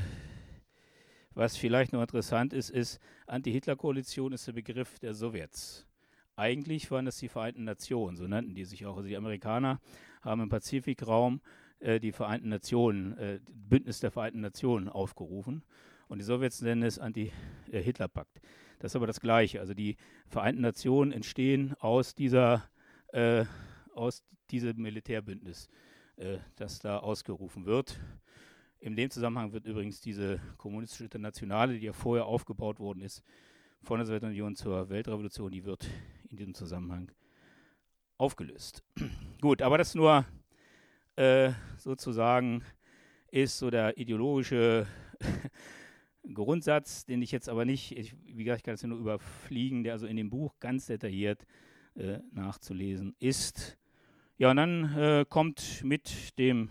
was 1.34 1.58
vielleicht 1.58 1.91
noch 1.91 2.01
interessant 2.01 2.53
ist, 2.53 2.69
ist, 2.69 3.01
Anti-Hitler-Koalition 3.27 4.31
ist 4.31 4.48
der 4.48 4.53
Begriff 4.53 4.98
der 5.00 5.13
Sowjets. 5.13 5.88
Eigentlich 6.39 6.89
waren 6.89 7.03
das 7.03 7.17
die 7.17 7.27
Vereinten 7.27 7.65
Nationen, 7.65 8.15
so 8.15 8.25
nannten 8.25 8.55
die 8.55 8.63
sich 8.63 8.86
auch. 8.86 8.96
Also 8.96 9.10
die 9.10 9.17
Amerikaner 9.17 9.81
haben 10.22 10.41
im 10.41 10.48
Pazifikraum 10.48 11.41
äh, 11.79 12.00
die 12.00 12.13
Vereinten 12.13 12.48
Nationen, 12.48 13.17
äh, 13.17 13.39
Bündnis 13.51 14.00
der 14.00 14.10
Vereinten 14.10 14.39
Nationen 14.39 14.88
aufgerufen. 14.88 15.65
Und 16.08 16.19
die 16.19 16.24
Sowjets 16.24 16.62
nennen 16.62 16.84
es 16.84 16.98
Anti-Hitler-Pakt. 16.98 18.39
Das 18.79 18.93
ist 18.93 18.96
aber 18.96 19.05
das 19.05 19.19
Gleiche. 19.19 19.60
Also 19.60 19.74
die 19.74 19.98
Vereinten 20.29 20.62
Nationen 20.62 21.12
entstehen 21.12 21.75
aus 21.81 22.15
dieser, 22.15 22.63
äh, 23.10 23.43
aus 23.93 24.24
diesem 24.50 24.81
Militärbündnis, 24.81 25.67
äh, 26.15 26.38
das 26.55 26.79
da 26.79 27.00
ausgerufen 27.00 27.65
wird. 27.65 28.00
In 28.79 28.96
dem 28.96 29.10
Zusammenhang 29.10 29.51
wird 29.51 29.65
übrigens 29.65 30.00
diese 30.00 30.39
kommunistische 30.55 31.03
Internationale, 31.03 31.77
die 31.77 31.86
ja 31.88 31.91
vorher 31.91 32.27
aufgebaut 32.27 32.79
worden 32.79 33.01
ist, 33.01 33.25
von 33.81 34.00
der 34.00 34.05
Sowjetunion 34.05 34.55
zur 34.55 34.89
Weltrevolution, 34.89 35.51
die 35.51 35.65
wird 35.65 35.86
in 36.29 36.38
diesem 36.38 36.53
Zusammenhang 36.53 37.12
aufgelöst. 38.17 38.83
Gut, 39.41 39.62
aber 39.62 39.77
das 39.77 39.95
nur 39.95 40.25
äh, 41.15 41.51
sozusagen 41.77 42.63
ist 43.31 43.57
so 43.57 43.69
der 43.69 43.98
ideologische 43.98 44.88
Grundsatz, 46.33 47.05
den 47.05 47.21
ich 47.21 47.31
jetzt 47.31 47.50
aber 47.50 47.65
nicht, 47.65 47.98
ich, 47.98 48.15
wie 48.25 48.43
gesagt, 48.43 48.59
ich 48.59 48.63
kann 48.63 48.74
es 48.75 48.83
nur 48.83 49.00
überfliegen, 49.00 49.83
der 49.83 49.93
also 49.93 50.07
in 50.07 50.17
dem 50.17 50.29
Buch 50.29 50.59
ganz 50.59 50.88
detailliert 50.88 51.45
äh, 51.95 52.19
nachzulesen 52.31 53.15
ist. 53.19 53.77
Ja, 54.38 54.51
und 54.51 54.57
dann 54.57 54.98
äh, 54.98 55.25
kommt 55.27 55.83
mit 55.83 56.38
dem 56.38 56.69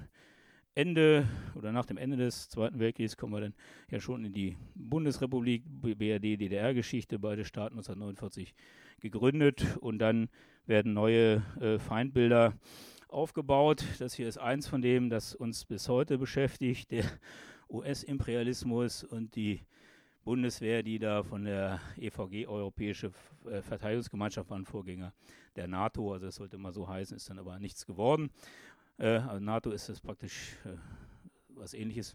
Ende 0.74 1.28
oder 1.56 1.72
nach 1.72 1.86
dem 1.86 1.96
Ende 1.96 2.16
des 2.16 2.48
Zweiten 2.48 2.78
Weltkriegs 2.78 3.16
kommen 3.16 3.32
wir 3.32 3.40
dann 3.40 3.54
ja 3.90 3.98
schon 3.98 4.24
in 4.24 4.32
die 4.32 4.56
Bundesrepublik, 4.76 5.64
BRD-DDR-Geschichte, 5.66 7.18
beide 7.18 7.44
Staaten 7.44 7.74
1949 7.74 8.54
gegründet 9.00 9.76
und 9.80 9.98
dann 9.98 10.28
werden 10.66 10.92
neue 10.92 11.42
äh, 11.60 11.78
Feindbilder 11.78 12.54
aufgebaut. 13.08 13.84
Das 13.98 14.14
hier 14.14 14.28
ist 14.28 14.38
eins 14.38 14.68
von 14.68 14.82
dem, 14.82 15.10
das 15.10 15.34
uns 15.34 15.64
bis 15.64 15.88
heute 15.88 16.18
beschäftigt, 16.18 16.90
der 16.90 17.04
US-Imperialismus 17.70 19.04
und 19.04 19.34
die 19.34 19.62
Bundeswehr, 20.24 20.82
die 20.82 20.98
da 20.98 21.22
von 21.22 21.44
der 21.44 21.80
EVG, 21.96 22.46
Europäische 22.46 23.12
äh, 23.46 23.62
Verteidigungsgemeinschaft, 23.62 24.50
waren 24.50 24.66
Vorgänger 24.66 25.14
der 25.56 25.68
NATO, 25.68 26.12
also 26.12 26.26
es 26.26 26.34
sollte 26.36 26.58
mal 26.58 26.72
so 26.72 26.86
heißen, 26.86 27.16
ist 27.16 27.30
dann 27.30 27.38
aber 27.38 27.58
nichts 27.58 27.86
geworden. 27.86 28.30
Äh, 28.98 29.18
also 29.18 29.42
NATO 29.42 29.70
ist 29.70 29.88
das 29.88 30.00
praktisch 30.00 30.56
äh, 30.66 30.76
was 31.48 31.72
ähnliches. 31.72 32.14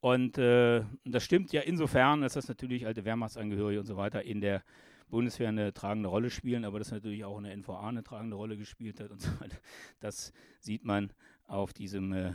Und 0.00 0.38
äh, 0.38 0.84
das 1.04 1.24
stimmt 1.24 1.52
ja 1.52 1.60
insofern, 1.62 2.20
dass 2.20 2.34
das 2.34 2.48
natürlich 2.48 2.86
alte 2.86 3.04
Wehrmachtsangehörige 3.04 3.80
und 3.80 3.86
so 3.86 3.96
weiter 3.96 4.22
in 4.22 4.40
der 4.40 4.62
Bundeswehr 5.10 5.48
eine 5.48 5.72
tragende 5.72 6.08
Rolle 6.08 6.30
spielen, 6.30 6.64
aber 6.64 6.78
das 6.78 6.90
natürlich 6.90 7.24
auch 7.24 7.38
in 7.38 7.44
der 7.44 7.56
NVA 7.56 7.88
eine 7.88 8.04
tragende 8.04 8.36
Rolle 8.36 8.56
gespielt 8.56 9.00
hat 9.00 9.10
und 9.10 9.20
so 9.20 9.30
weiter. 9.40 9.56
Das 10.00 10.32
sieht 10.60 10.84
man 10.84 11.12
auf 11.46 11.72
diesem 11.72 12.12
äh, 12.12 12.32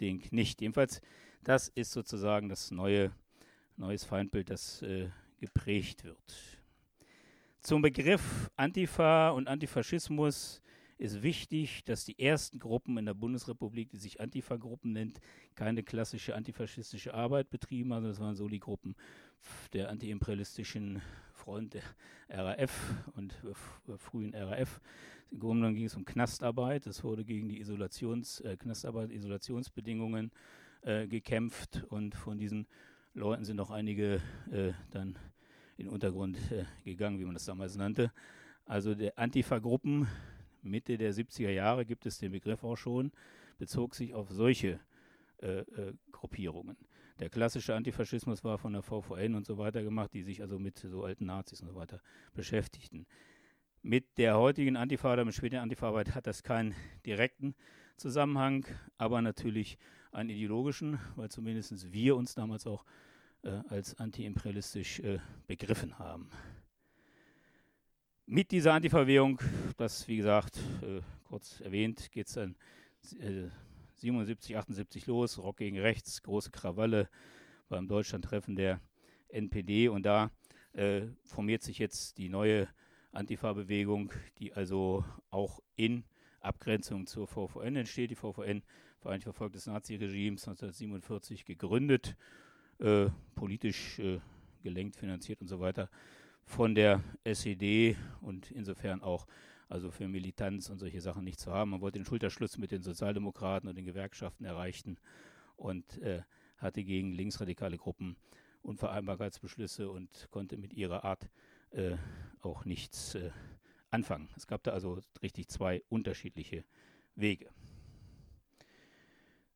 Ding 0.00 0.26
nicht. 0.30 0.60
Jedenfalls, 0.60 1.00
das 1.42 1.68
ist 1.68 1.92
sozusagen 1.92 2.48
das 2.48 2.70
neue 2.70 3.12
neues 3.80 4.04
Feindbild, 4.04 4.50
das 4.50 4.82
äh, 4.82 5.08
geprägt 5.38 6.04
wird. 6.04 6.58
Zum 7.62 7.82
Begriff 7.82 8.50
Antifa 8.56 9.30
und 9.30 9.48
Antifaschismus 9.48 10.62
ist 10.98 11.22
wichtig, 11.22 11.82
dass 11.84 12.04
die 12.04 12.18
ersten 12.18 12.58
Gruppen 12.58 12.98
in 12.98 13.06
der 13.06 13.14
Bundesrepublik, 13.14 13.88
die 13.90 13.96
sich 13.96 14.20
Antifa-Gruppen 14.20 14.92
nennt, 14.92 15.18
keine 15.54 15.82
klassische 15.82 16.34
antifaschistische 16.34 17.14
Arbeit 17.14 17.48
betrieben 17.48 17.94
haben. 17.94 18.04
Das 18.04 18.20
waren 18.20 18.36
so 18.36 18.48
die 18.48 18.60
Gruppen 18.60 18.94
der 19.72 19.88
antiimperialistischen 19.88 21.00
Front 21.50 21.74
der 21.74 21.82
RAF 22.28 22.94
und 23.16 23.34
äh, 23.42 23.96
frühen 23.96 24.32
RAF. 24.36 24.80
Im 25.32 25.40
Grunde 25.40 25.56
genommen 25.56 25.74
ging 25.74 25.86
es 25.86 25.96
um 25.96 26.04
Knastarbeit. 26.04 26.86
Es 26.86 27.02
wurde 27.02 27.24
gegen 27.24 27.48
die 27.48 27.58
Isolations, 27.58 28.38
äh, 28.42 28.56
Knastarbeit, 28.56 29.10
Isolationsbedingungen 29.10 30.30
äh, 30.82 31.08
gekämpft 31.08 31.82
und 31.88 32.14
von 32.14 32.38
diesen 32.38 32.68
Leuten 33.14 33.44
sind 33.44 33.56
noch 33.56 33.72
einige 33.72 34.22
äh, 34.52 34.72
dann 34.92 35.18
in 35.76 35.86
den 35.86 35.88
Untergrund 35.88 36.38
äh, 36.52 36.66
gegangen, 36.84 37.18
wie 37.18 37.24
man 37.24 37.34
das 37.34 37.46
damals 37.46 37.74
nannte. 37.74 38.12
Also 38.64 38.94
der 38.94 39.18
Antifa-Gruppen 39.18 40.06
Mitte 40.62 40.98
der 40.98 41.12
70er 41.12 41.50
Jahre 41.50 41.84
gibt 41.84 42.06
es 42.06 42.18
den 42.18 42.30
Begriff 42.30 42.62
auch 42.62 42.76
schon, 42.76 43.10
bezog 43.58 43.96
sich 43.96 44.14
auf 44.14 44.30
solche 44.30 44.78
äh, 45.42 45.62
äh, 45.62 45.94
Gruppierungen. 46.12 46.76
Der 47.20 47.28
klassische 47.28 47.74
Antifaschismus 47.74 48.42
war 48.44 48.56
von 48.56 48.72
der 48.72 48.82
VVN 48.82 49.34
und 49.34 49.44
so 49.44 49.58
weiter 49.58 49.82
gemacht, 49.82 50.14
die 50.14 50.22
sich 50.22 50.40
also 50.40 50.58
mit 50.58 50.78
so 50.78 51.04
alten 51.04 51.26
Nazis 51.26 51.60
und 51.60 51.68
so 51.68 51.74
weiter 51.74 52.00
beschäftigten. 52.32 53.06
Mit 53.82 54.16
der 54.16 54.38
heutigen 54.38 54.74
Antifa 54.76 55.12
oder 55.12 55.26
mit 55.26 55.34
späteren 55.34 55.64
Antifa-Arbeit 55.64 56.14
hat 56.14 56.26
das 56.26 56.42
keinen 56.42 56.74
direkten 57.04 57.54
Zusammenhang, 57.98 58.64
aber 58.96 59.20
natürlich 59.20 59.76
einen 60.12 60.30
ideologischen, 60.30 60.98
weil 61.14 61.30
zumindest 61.30 61.92
wir 61.92 62.16
uns 62.16 62.34
damals 62.34 62.66
auch 62.66 62.86
äh, 63.42 63.50
als 63.68 63.98
antiimperialistisch 63.98 65.00
äh, 65.00 65.18
begriffen 65.46 65.98
haben. 65.98 66.30
mit 68.24 68.50
dieser 68.50 68.72
Antifa-Bewegung, 68.72 69.40
das 69.76 70.08
wie 70.08 70.16
gesagt, 70.16 70.58
äh, 70.80 71.02
kurz 71.24 71.60
erwähnt, 71.60 72.10
geht 72.12 72.28
es 72.28 72.34
dann 72.34 72.56
äh, 73.18 73.48
77, 74.00 74.56
78 74.56 75.06
los, 75.06 75.38
Rock 75.38 75.58
gegen 75.58 75.78
Rechts, 75.78 76.22
große 76.22 76.50
Krawalle 76.50 77.08
beim 77.68 77.86
Deutschlandtreffen 77.86 78.56
der 78.56 78.80
NPD 79.28 79.88
und 79.88 80.04
da 80.04 80.30
äh, 80.72 81.02
formiert 81.24 81.62
sich 81.62 81.78
jetzt 81.78 82.18
die 82.18 82.28
neue 82.28 82.68
Antifa-Bewegung, 83.12 84.12
die 84.38 84.52
also 84.52 85.04
auch 85.30 85.60
in 85.76 86.04
Abgrenzung 86.40 87.06
zur 87.06 87.26
VVN 87.26 87.76
entsteht. 87.76 88.10
Die 88.10 88.16
VVN, 88.16 88.62
Vereinigte 89.00 89.24
Verfolgt 89.24 89.54
des 89.54 89.66
Naziregimes, 89.66 90.46
1947 90.46 91.44
gegründet, 91.44 92.16
äh, 92.78 93.06
politisch 93.34 93.98
äh, 93.98 94.20
gelenkt, 94.62 94.96
finanziert 94.96 95.40
und 95.40 95.48
so 95.48 95.60
weiter 95.60 95.88
von 96.44 96.74
der 96.74 97.02
SED 97.24 97.96
und 98.20 98.50
insofern 98.50 99.02
auch 99.02 99.26
also 99.70 99.90
für 99.90 100.08
Militanz 100.08 100.68
und 100.68 100.78
solche 100.78 101.00
Sachen 101.00 101.24
nicht 101.24 101.38
zu 101.38 101.52
haben. 101.52 101.70
Man 101.70 101.80
wollte 101.80 101.98
den 101.98 102.04
Schulterschluss 102.04 102.58
mit 102.58 102.72
den 102.72 102.82
Sozialdemokraten 102.82 103.68
und 103.68 103.76
den 103.76 103.84
Gewerkschaften 103.84 104.44
erreichen 104.44 104.98
und 105.56 105.98
äh, 105.98 106.22
hatte 106.58 106.84
gegen 106.84 107.12
linksradikale 107.12 107.78
Gruppen 107.78 108.16
Unvereinbarkeitsbeschlüsse 108.62 109.88
und 109.88 110.28
konnte 110.30 110.58
mit 110.58 110.74
ihrer 110.74 111.04
Art 111.04 111.30
äh, 111.70 111.96
auch 112.42 112.64
nichts 112.64 113.14
äh, 113.14 113.30
anfangen. 113.90 114.28
Es 114.36 114.46
gab 114.46 114.62
da 114.64 114.72
also 114.72 115.00
richtig 115.22 115.48
zwei 115.48 115.82
unterschiedliche 115.88 116.64
Wege. 117.14 117.48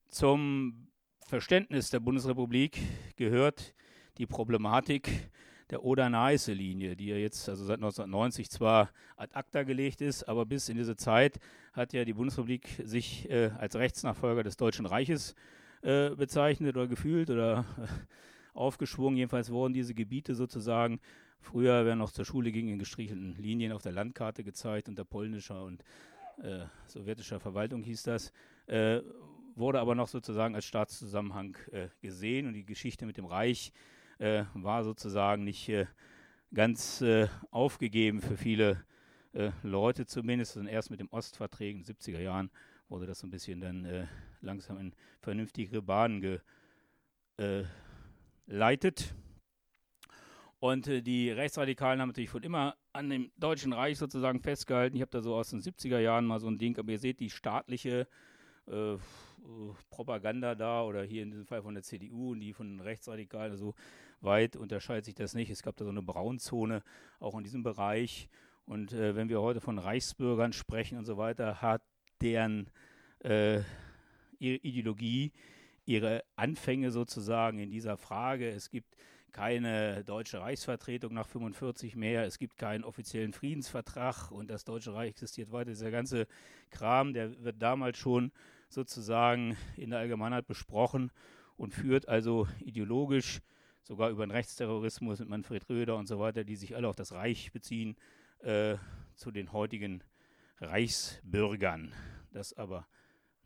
Zum 0.08 0.88
Verständnis 1.26 1.90
der 1.90 2.00
Bundesrepublik 2.00 2.80
gehört 3.16 3.74
die 4.18 4.26
Problematik 4.26 5.30
der 5.70 5.84
Oder-Neiße-Linie, 5.84 6.96
die 6.96 7.06
ja 7.06 7.16
jetzt 7.16 7.48
also 7.48 7.64
seit 7.64 7.78
1990 7.78 8.50
zwar 8.50 8.90
ad 9.16 9.34
acta 9.34 9.62
gelegt 9.62 10.00
ist, 10.00 10.24
aber 10.24 10.46
bis 10.46 10.68
in 10.68 10.76
diese 10.76 10.96
Zeit 10.96 11.38
hat 11.72 11.92
ja 11.92 12.04
die 12.04 12.12
Bundesrepublik 12.12 12.82
sich 12.84 13.30
äh, 13.30 13.50
als 13.58 13.76
Rechtsnachfolger 13.76 14.42
des 14.42 14.56
Deutschen 14.56 14.86
Reiches 14.86 15.34
äh, 15.82 16.10
bezeichnet 16.10 16.76
oder 16.76 16.86
gefühlt 16.86 17.30
oder 17.30 17.64
äh, 17.78 17.86
aufgeschwungen. 18.54 19.16
Jedenfalls 19.16 19.50
wurden 19.50 19.72
diese 19.72 19.94
Gebiete 19.94 20.34
sozusagen 20.34 21.00
früher, 21.40 21.84
wer 21.84 21.96
noch 21.96 22.10
zur 22.10 22.24
Schule 22.24 22.52
ging, 22.52 22.68
in 22.68 22.78
gestrichelten 22.78 23.34
Linien 23.36 23.72
auf 23.72 23.82
der 23.82 23.92
Landkarte 23.92 24.44
gezeigt 24.44 24.88
unter 24.88 25.04
polnischer 25.04 25.62
und 25.64 25.84
äh, 26.42 26.64
sowjetischer 26.86 27.40
Verwaltung 27.40 27.82
hieß 27.82 28.02
das, 28.04 28.32
äh, 28.66 29.00
wurde 29.54 29.80
aber 29.80 29.94
noch 29.94 30.08
sozusagen 30.08 30.54
als 30.54 30.64
Staatszusammenhang 30.64 31.56
äh, 31.70 31.88
gesehen 32.00 32.46
und 32.46 32.54
die 32.54 32.64
Geschichte 32.64 33.06
mit 33.06 33.16
dem 33.16 33.26
Reich 33.26 33.72
äh, 34.18 34.44
war 34.54 34.84
sozusagen 34.84 35.44
nicht 35.44 35.68
äh, 35.68 35.86
ganz 36.52 37.00
äh, 37.00 37.28
aufgegeben 37.50 38.20
für 38.20 38.36
viele 38.36 38.84
äh, 39.32 39.50
Leute 39.62 40.06
zumindest. 40.06 40.56
Und 40.56 40.66
erst 40.66 40.90
mit 40.90 41.00
dem 41.00 41.08
Ostverträgen 41.10 41.82
in 41.82 41.86
den 41.86 41.96
70er 41.96 42.20
Jahren 42.20 42.50
wurde 42.88 43.06
das 43.06 43.20
so 43.20 43.26
ein 43.26 43.30
bisschen 43.30 43.60
dann 43.60 43.84
äh, 43.84 44.06
langsam 44.40 44.78
in 44.78 44.94
vernünftigere 45.20 45.82
Bahnen 45.82 46.40
geleitet. 48.46 49.14
Und 50.60 50.86
äh, 50.86 51.02
die 51.02 51.30
Rechtsradikalen 51.30 52.00
haben 52.00 52.08
natürlich 52.08 52.30
von 52.30 52.42
immer 52.42 52.76
an 52.92 53.10
dem 53.10 53.32
Deutschen 53.36 53.72
Reich 53.72 53.98
sozusagen 53.98 54.40
festgehalten. 54.40 54.96
Ich 54.96 55.02
habe 55.02 55.10
da 55.10 55.20
so 55.20 55.34
aus 55.34 55.50
den 55.50 55.60
70er 55.60 55.98
Jahren 55.98 56.26
mal 56.26 56.38
so 56.40 56.48
ein 56.48 56.58
Ding, 56.58 56.78
aber 56.78 56.92
ihr 56.92 56.98
seht 56.98 57.20
die 57.20 57.30
staatliche 57.30 58.06
Propaganda 59.90 60.54
da 60.54 60.82
oder 60.82 61.02
hier 61.02 61.22
in 61.22 61.30
diesem 61.30 61.46
Fall 61.46 61.62
von 61.62 61.74
der 61.74 61.82
CDU 61.82 62.32
und 62.32 62.40
die 62.40 62.52
von 62.52 62.68
den 62.68 62.80
Rechtsradikalen. 62.80 63.52
Also 63.52 63.74
weit 64.20 64.56
unterscheidet 64.56 65.04
sich 65.04 65.14
das 65.14 65.34
nicht. 65.34 65.50
Es 65.50 65.62
gab 65.62 65.76
da 65.76 65.84
so 65.84 65.90
eine 65.90 66.02
Braunzone 66.02 66.82
auch 67.20 67.36
in 67.36 67.44
diesem 67.44 67.62
Bereich. 67.62 68.28
Und 68.66 68.92
äh, 68.92 69.14
wenn 69.14 69.28
wir 69.28 69.40
heute 69.42 69.60
von 69.60 69.78
Reichsbürgern 69.78 70.52
sprechen 70.52 70.98
und 70.98 71.04
so 71.04 71.16
weiter, 71.16 71.60
hat 71.60 71.82
deren 72.20 72.70
äh, 73.20 73.60
Ideologie 74.38 75.32
ihre 75.86 76.24
Anfänge 76.36 76.90
sozusagen 76.90 77.58
in 77.58 77.70
dieser 77.70 77.96
Frage. 77.96 78.48
Es 78.48 78.70
gibt 78.70 78.96
keine 79.32 80.04
deutsche 80.04 80.40
Reichsvertretung 80.40 81.12
nach 81.12 81.26
45 81.26 81.96
mehr, 81.96 82.24
es 82.24 82.38
gibt 82.38 82.56
keinen 82.56 82.84
offiziellen 82.84 83.32
Friedensvertrag 83.32 84.30
und 84.30 84.48
das 84.48 84.64
Deutsche 84.64 84.94
Reich 84.94 85.10
existiert 85.10 85.50
weiter. 85.50 85.70
Dieser 85.70 85.90
ganze 85.90 86.28
Kram, 86.70 87.12
der 87.12 87.42
wird 87.42 87.60
damals 87.60 87.98
schon 87.98 88.30
sozusagen 88.74 89.56
in 89.76 89.90
der 89.90 90.00
Allgemeinheit 90.00 90.46
besprochen 90.46 91.10
und 91.56 91.72
führt 91.72 92.08
also 92.08 92.48
ideologisch 92.60 93.40
sogar 93.82 94.10
über 94.10 94.26
den 94.26 94.30
Rechtsterrorismus 94.30 95.20
mit 95.20 95.28
Manfred 95.28 95.68
Röder 95.68 95.96
und 95.96 96.06
so 96.06 96.18
weiter, 96.18 96.44
die 96.44 96.56
sich 96.56 96.74
alle 96.74 96.88
auf 96.88 96.96
das 96.96 97.12
Reich 97.12 97.52
beziehen, 97.52 97.96
äh, 98.40 98.76
zu 99.14 99.30
den 99.30 99.52
heutigen 99.52 100.02
Reichsbürgern. 100.60 101.92
Das 102.32 102.52
aber 102.54 102.86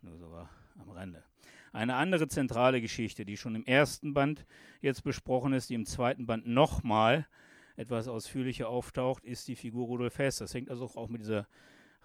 nur 0.01 0.17
so 0.17 0.31
war 0.31 0.49
am 0.79 0.91
Rande. 0.91 1.25
Eine 1.73 1.97
andere 1.97 2.29
zentrale 2.29 2.81
Geschichte, 2.81 3.25
die 3.25 3.37
schon 3.37 3.55
im 3.55 3.65
ersten 3.65 4.15
Band 4.15 4.47
jetzt 4.81 5.03
besprochen 5.03 5.53
ist, 5.53 5.71
die 5.71 5.75
im 5.75 5.85
zweiten 5.85 6.27
Band 6.27 6.47
nochmal 6.47 7.27
etwas 7.77 8.09
ausführlicher 8.09 8.69
auftaucht, 8.69 9.25
ist 9.25 9.49
die 9.49 9.57
Figur 9.57 9.87
Rudolf 9.87 10.19
Hess. 10.19 10.39
Das 10.39 10.55
hängt 10.55 10.71
also 10.71 10.87
auch 10.95 11.09
mit 11.09 11.21
dieser 11.21 11.47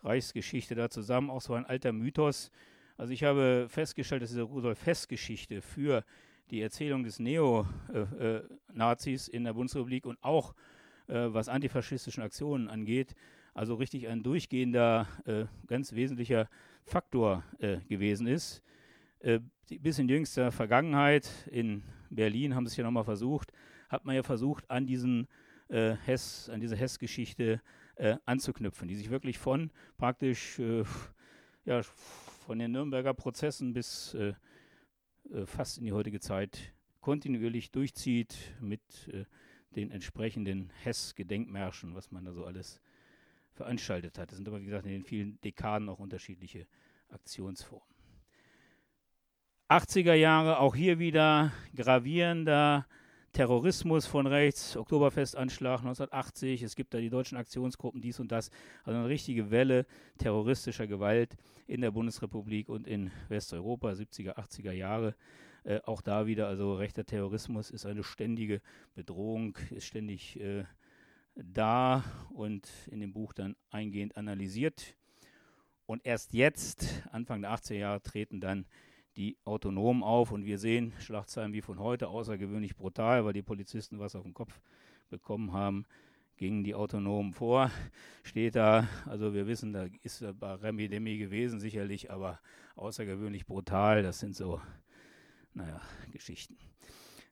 Reichsgeschichte 0.03 0.75
da 0.75 0.89
zusammen, 0.89 1.29
auch 1.29 1.41
so 1.41 1.53
ein 1.53 1.65
alter 1.65 1.93
Mythos, 1.93 2.51
also 2.97 3.11
ich 3.11 3.23
habe 3.23 3.67
festgestellt, 3.69 4.21
dass 4.21 4.29
diese 4.29 4.43
Rudolf 4.43 4.85
Hess-Geschichte 4.85 5.61
für 5.61 6.03
die 6.51 6.61
Erzählung 6.61 7.03
des 7.03 7.19
Neo-Nazis 7.19 7.67
in 9.27 9.43
der 9.43 9.53
Bundesrepublik 9.53 10.05
und 10.05 10.17
auch 10.21 10.53
äh, 11.07 11.33
was 11.33 11.49
antifaschistischen 11.49 12.21
Aktionen 12.21 12.69
angeht, 12.69 13.15
also 13.53 13.75
richtig 13.75 14.07
ein 14.07 14.23
durchgehender, 14.23 15.07
äh, 15.25 15.45
ganz 15.67 15.93
wesentlicher 15.93 16.49
Faktor 16.85 17.43
äh, 17.59 17.77
gewesen 17.89 18.27
ist. 18.27 18.61
Äh, 19.19 19.39
bis 19.79 19.97
in 19.99 20.07
jüngster 20.09 20.51
Vergangenheit 20.51 21.29
in 21.49 21.83
Berlin 22.09 22.53
haben 22.53 22.67
sie 22.67 22.71
es 22.71 22.77
ja 22.77 22.83
nochmal 22.83 23.05
versucht, 23.05 23.51
hat 23.89 24.05
man 24.05 24.15
ja 24.15 24.23
versucht, 24.23 24.69
an 24.69 24.85
diesen 24.85 25.27
äh, 25.69 25.95
Hess, 26.05 26.49
an 26.49 26.59
diese 26.59 26.75
Hess-Geschichte 26.75 27.61
äh, 27.95 28.17
anzuknüpfen, 28.25 28.87
die 28.87 28.95
sich 28.95 29.09
wirklich 29.09 29.39
von 29.39 29.71
praktisch 29.97 30.59
ja, 31.65 31.81
von 32.43 32.59
den 32.59 32.71
Nürnberger 32.71 33.13
Prozessen 33.13 33.73
bis 33.73 34.13
äh, 34.13 34.33
äh, 35.31 35.45
fast 35.45 35.77
in 35.77 35.85
die 35.85 35.93
heutige 35.93 36.19
Zeit 36.19 36.73
kontinuierlich 36.99 37.71
durchzieht 37.71 38.35
mit 38.59 39.07
äh, 39.07 39.25
den 39.75 39.91
entsprechenden 39.91 40.69
Hess-Gedenkmärschen, 40.83 41.95
was 41.95 42.11
man 42.11 42.25
da 42.25 42.33
so 42.33 42.45
alles 42.45 42.81
veranstaltet 43.53 44.17
hat. 44.17 44.31
Es 44.31 44.37
sind 44.37 44.47
aber, 44.47 44.61
wie 44.61 44.65
gesagt, 44.65 44.85
in 44.85 44.91
den 44.91 45.03
vielen 45.03 45.39
Dekaden 45.41 45.89
auch 45.89 45.99
unterschiedliche 45.99 46.67
Aktionsformen. 47.09 47.87
80er 49.69 50.13
Jahre, 50.13 50.59
auch 50.59 50.75
hier 50.75 50.99
wieder 50.99 51.51
gravierender 51.75 52.85
Terrorismus 53.33 54.05
von 54.05 54.27
rechts, 54.27 54.77
Oktoberfestanschlag 54.77 55.79
1980, 55.79 56.61
es 56.61 56.75
gibt 56.75 56.93
da 56.93 56.99
die 56.99 57.09
deutschen 57.09 57.35
Aktionsgruppen, 57.35 57.99
dies 57.99 58.19
und 58.19 58.31
das. 58.31 58.51
Also 58.83 58.99
eine 58.99 59.09
richtige 59.09 59.49
Welle 59.49 59.87
terroristischer 60.19 60.85
Gewalt 60.85 61.35
in 61.65 61.81
der 61.81 61.89
Bundesrepublik 61.89 62.69
und 62.69 62.85
in 62.85 63.09
Westeuropa, 63.29 63.89
70er, 63.89 64.35
80er 64.35 64.71
Jahre. 64.71 65.15
Äh, 65.63 65.79
auch 65.83 66.01
da 66.01 66.27
wieder, 66.27 66.47
also 66.47 66.75
rechter 66.75 67.05
Terrorismus 67.05 67.71
ist 67.71 67.87
eine 67.87 68.03
ständige 68.03 68.61
Bedrohung, 68.93 69.57
ist 69.71 69.87
ständig 69.87 70.39
äh, 70.39 70.65
da 71.33 72.03
und 72.35 72.69
in 72.91 72.99
dem 72.99 73.13
Buch 73.13 73.33
dann 73.33 73.55
eingehend 73.71 74.15
analysiert. 74.15 74.95
Und 75.87 76.05
erst 76.05 76.35
jetzt, 76.35 77.03
Anfang 77.11 77.41
der 77.41 77.51
80er 77.51 77.73
Jahre, 77.73 78.01
treten 78.03 78.39
dann 78.39 78.67
die 79.15 79.37
Autonomen 79.45 80.03
auf 80.03 80.31
und 80.31 80.45
wir 80.45 80.57
sehen 80.57 80.93
Schlagzeilen 80.99 81.53
wie 81.53 81.61
von 81.61 81.79
heute 81.79 82.07
außergewöhnlich 82.07 82.75
brutal, 82.75 83.25
weil 83.25 83.33
die 83.33 83.43
Polizisten 83.43 83.99
was 83.99 84.15
auf 84.15 84.23
den 84.23 84.33
Kopf 84.33 84.59
bekommen 85.09 85.53
haben, 85.53 85.85
gingen 86.37 86.63
die 86.63 86.73
Autonomen 86.73 87.33
vor. 87.33 87.69
Steht 88.23 88.55
da, 88.55 88.87
also 89.05 89.33
wir 89.33 89.45
wissen, 89.45 89.73
da 89.73 89.87
ist 90.01 90.25
bei 90.39 90.53
Remi 90.55 90.87
Demi 90.89 91.17
gewesen 91.17 91.59
sicherlich, 91.59 92.11
aber 92.11 92.39
außergewöhnlich 92.75 93.45
brutal, 93.45 94.01
das 94.01 94.19
sind 94.19 94.35
so, 94.35 94.59
naja, 95.53 95.79
Geschichten. 96.11 96.57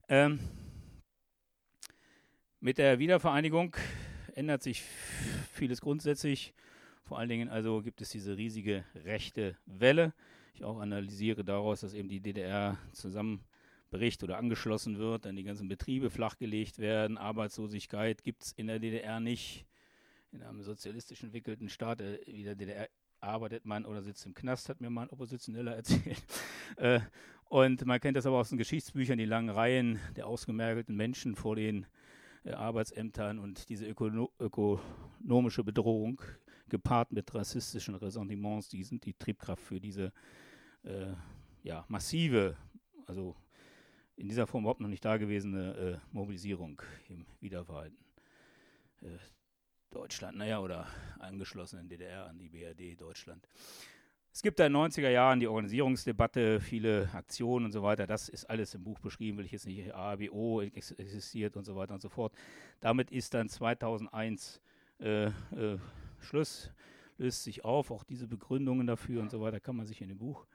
Ähm, 0.07 0.39
mit 2.59 2.77
der 2.77 2.99
Wiedervereinigung 2.99 3.75
ändert 4.35 4.61
sich 4.61 4.83
vieles 5.51 5.81
grundsätzlich. 5.81 6.53
Vor 7.03 7.17
allen 7.17 7.29
Dingen 7.29 7.49
also 7.49 7.81
gibt 7.81 8.01
es 8.01 8.09
diese 8.09 8.37
riesige 8.37 8.85
rechte 8.93 9.57
Welle 9.65 10.13
ich 10.53 10.63
auch 10.63 10.79
analysiere 10.79 11.43
daraus, 11.43 11.81
dass 11.81 11.93
eben 11.93 12.09
die 12.09 12.19
DDR 12.19 12.77
zusammenbricht 12.91 14.23
oder 14.23 14.37
angeschlossen 14.37 14.97
wird, 14.97 15.25
dann 15.25 15.35
die 15.35 15.43
ganzen 15.43 15.67
Betriebe 15.67 16.09
flachgelegt 16.09 16.79
werden, 16.79 17.17
Arbeitslosigkeit 17.17 18.23
gibt 18.23 18.43
es 18.43 18.51
in 18.53 18.67
der 18.67 18.79
DDR 18.79 19.19
nicht. 19.19 19.65
In 20.31 20.41
einem 20.43 20.61
sozialistisch 20.61 21.23
entwickelten 21.23 21.67
Staat 21.67 21.99
äh, 22.01 22.19
wie 22.25 22.43
der 22.43 22.55
DDR 22.55 22.87
arbeitet 23.19 23.65
man 23.65 23.85
oder 23.85 24.01
sitzt 24.01 24.25
im 24.25 24.33
Knast, 24.33 24.69
hat 24.69 24.81
mir 24.81 24.89
mal 24.89 25.03
ein 25.03 25.09
Oppositioneller 25.09 25.75
erzählt. 25.75 26.23
äh, 26.77 27.01
und 27.45 27.85
man 27.85 27.99
kennt 27.99 28.17
das 28.17 28.25
aber 28.25 28.37
aus 28.37 28.49
den 28.49 28.57
Geschichtsbüchern, 28.57 29.17
die 29.17 29.25
langen 29.25 29.49
Reihen 29.49 29.99
der 30.15 30.27
ausgemergelten 30.27 30.95
Menschen 30.95 31.35
vor 31.35 31.55
den 31.55 31.85
äh, 32.43 32.51
Arbeitsämtern 32.51 33.39
und 33.39 33.69
diese 33.69 33.85
ökono 33.85 34.31
ökonomische 34.39 35.63
Bedrohung 35.63 36.21
gepaart 36.71 37.11
mit 37.11 37.33
rassistischen 37.35 37.93
Ressentiments, 37.95 38.69
die 38.69 38.83
sind 38.83 39.05
die 39.05 39.13
Triebkraft 39.13 39.61
für 39.61 39.79
diese 39.79 40.11
äh, 40.83 41.13
ja, 41.63 41.85
massive, 41.87 42.57
also 43.05 43.35
in 44.15 44.27
dieser 44.27 44.47
Form 44.47 44.63
überhaupt 44.63 44.81
noch 44.81 44.87
nicht 44.87 45.05
dagewesene 45.05 45.75
äh, 45.75 45.97
Mobilisierung 46.11 46.81
im 47.09 47.25
wiedervereinten 47.39 48.03
äh, 49.01 49.17
Deutschland, 49.91 50.37
naja, 50.37 50.59
oder 50.59 50.87
angeschlossenen 51.19 51.87
DDR 51.89 52.27
an 52.27 52.39
die 52.39 52.49
BRD 52.49 52.99
Deutschland. 52.99 53.47
Es 54.33 54.41
gibt 54.41 54.59
da 54.59 54.65
in 54.65 54.73
den 54.73 54.81
90er 54.81 55.09
Jahren 55.09 55.41
die 55.41 55.47
Organisierungsdebatte, 55.47 56.61
viele 56.61 57.09
Aktionen 57.13 57.65
und 57.65 57.73
so 57.73 57.83
weiter. 57.83 58.07
Das 58.07 58.29
ist 58.29 58.49
alles 58.49 58.73
im 58.73 58.83
Buch 58.83 58.99
beschrieben, 58.99 59.37
will 59.37 59.45
ich 59.45 59.51
jetzt 59.51 59.67
nicht. 59.67 59.93
ABO 59.93 60.61
existiert 60.61 61.57
und 61.57 61.65
so 61.65 61.75
weiter 61.75 61.93
und 61.93 62.01
so 62.01 62.07
fort. 62.07 62.33
Damit 62.79 63.11
ist 63.11 63.33
dann 63.33 63.49
2001 63.49 64.61
äh, 65.01 65.25
äh, 65.25 65.31
Schluss, 66.21 66.71
löst 67.17 67.43
sich 67.43 67.63
auf. 67.63 67.91
Auch 67.91 68.03
diese 68.03 68.27
Begründungen 68.27 68.87
dafür 68.87 69.21
und 69.21 69.31
so 69.31 69.41
weiter 69.41 69.59
kann 69.59 69.75
man 69.75 69.85
sich 69.85 70.01
in 70.01 70.09
dem 70.09 70.17
Buch 70.17 70.45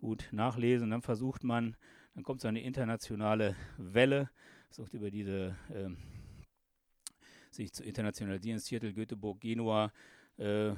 gut 0.00 0.28
nachlesen. 0.32 0.84
Und 0.84 0.90
dann 0.90 1.02
versucht 1.02 1.44
man, 1.44 1.76
dann 2.14 2.24
kommt 2.24 2.40
so 2.40 2.48
eine 2.48 2.62
internationale 2.62 3.56
Welle, 3.78 4.30
versucht 4.68 4.94
über 4.94 5.10
diese 5.10 5.56
äh, 5.70 5.90
sich 7.50 7.72
zu 7.72 7.84
internationalisieren, 7.84 8.58
Seattle, 8.58 8.92
Göteborg, 8.92 9.40
Genua, 9.40 9.92
äh, 10.38 10.70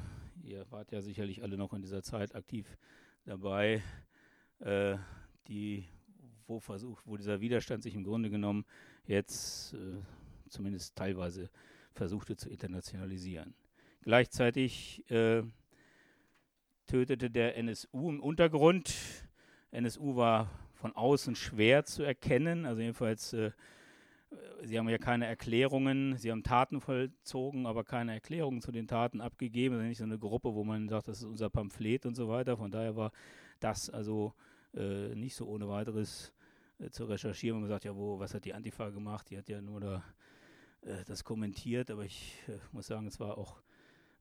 ihr 0.42 0.66
wart 0.70 0.92
ja 0.92 1.00
sicherlich 1.00 1.42
alle 1.42 1.56
noch 1.56 1.72
in 1.72 1.82
dieser 1.82 2.02
Zeit 2.02 2.34
aktiv 2.34 2.76
dabei, 3.24 3.82
äh, 4.58 4.96
die, 5.48 5.84
wo 6.46 6.58
versucht, 6.60 7.06
wo 7.06 7.16
dieser 7.16 7.40
Widerstand 7.40 7.82
sich 7.82 7.94
im 7.94 8.04
Grunde 8.04 8.30
genommen 8.30 8.64
jetzt 9.06 9.74
äh, 9.74 10.00
zumindest 10.48 10.96
teilweise 10.96 11.50
versuchte 11.92 12.36
zu 12.36 12.50
internationalisieren. 12.50 13.54
Gleichzeitig 14.04 15.02
äh, 15.10 15.42
tötete 16.86 17.30
der 17.30 17.56
NSU 17.56 18.10
im 18.10 18.20
Untergrund. 18.20 18.94
NSU 19.70 20.14
war 20.16 20.50
von 20.74 20.94
außen 20.94 21.34
schwer 21.34 21.86
zu 21.86 22.02
erkennen, 22.02 22.66
also 22.66 22.82
jedenfalls 22.82 23.32
äh, 23.32 23.52
Sie 24.62 24.78
haben 24.78 24.88
ja 24.90 24.98
keine 24.98 25.26
Erklärungen, 25.26 26.18
Sie 26.18 26.30
haben 26.30 26.42
Taten 26.42 26.82
vollzogen, 26.82 27.66
aber 27.66 27.82
keine 27.82 28.12
Erklärungen 28.12 28.60
zu 28.60 28.72
den 28.72 28.86
Taten 28.86 29.20
abgegeben. 29.20 29.76
Also 29.76 29.86
nicht 29.86 29.98
so 29.98 30.04
eine 30.04 30.18
Gruppe, 30.18 30.54
wo 30.54 30.64
man 30.64 30.88
sagt, 30.88 31.08
das 31.08 31.18
ist 31.18 31.24
unser 31.24 31.48
Pamphlet 31.48 32.04
und 32.04 32.14
so 32.14 32.28
weiter. 32.28 32.58
Von 32.58 32.70
daher 32.70 32.96
war 32.96 33.12
das 33.60 33.88
also 33.88 34.34
äh, 34.74 35.14
nicht 35.14 35.34
so 35.34 35.46
ohne 35.46 35.68
weiteres 35.68 36.32
äh, 36.78 36.90
zu 36.90 37.04
recherchieren. 37.04 37.60
Man 37.60 37.68
sagt, 37.68 37.84
ja, 37.84 37.96
wo, 37.96 38.18
was 38.18 38.34
hat 38.34 38.44
die 38.44 38.52
Antifa 38.52 38.90
gemacht? 38.90 39.30
Die 39.30 39.38
hat 39.38 39.48
ja 39.48 39.62
nur 39.62 39.80
da 39.80 40.04
äh, 40.82 41.04
das 41.06 41.24
kommentiert, 41.24 41.90
aber 41.90 42.04
ich 42.04 42.38
äh, 42.48 42.58
muss 42.72 42.86
sagen, 42.86 43.06
es 43.06 43.20
war 43.20 43.38
auch 43.38 43.60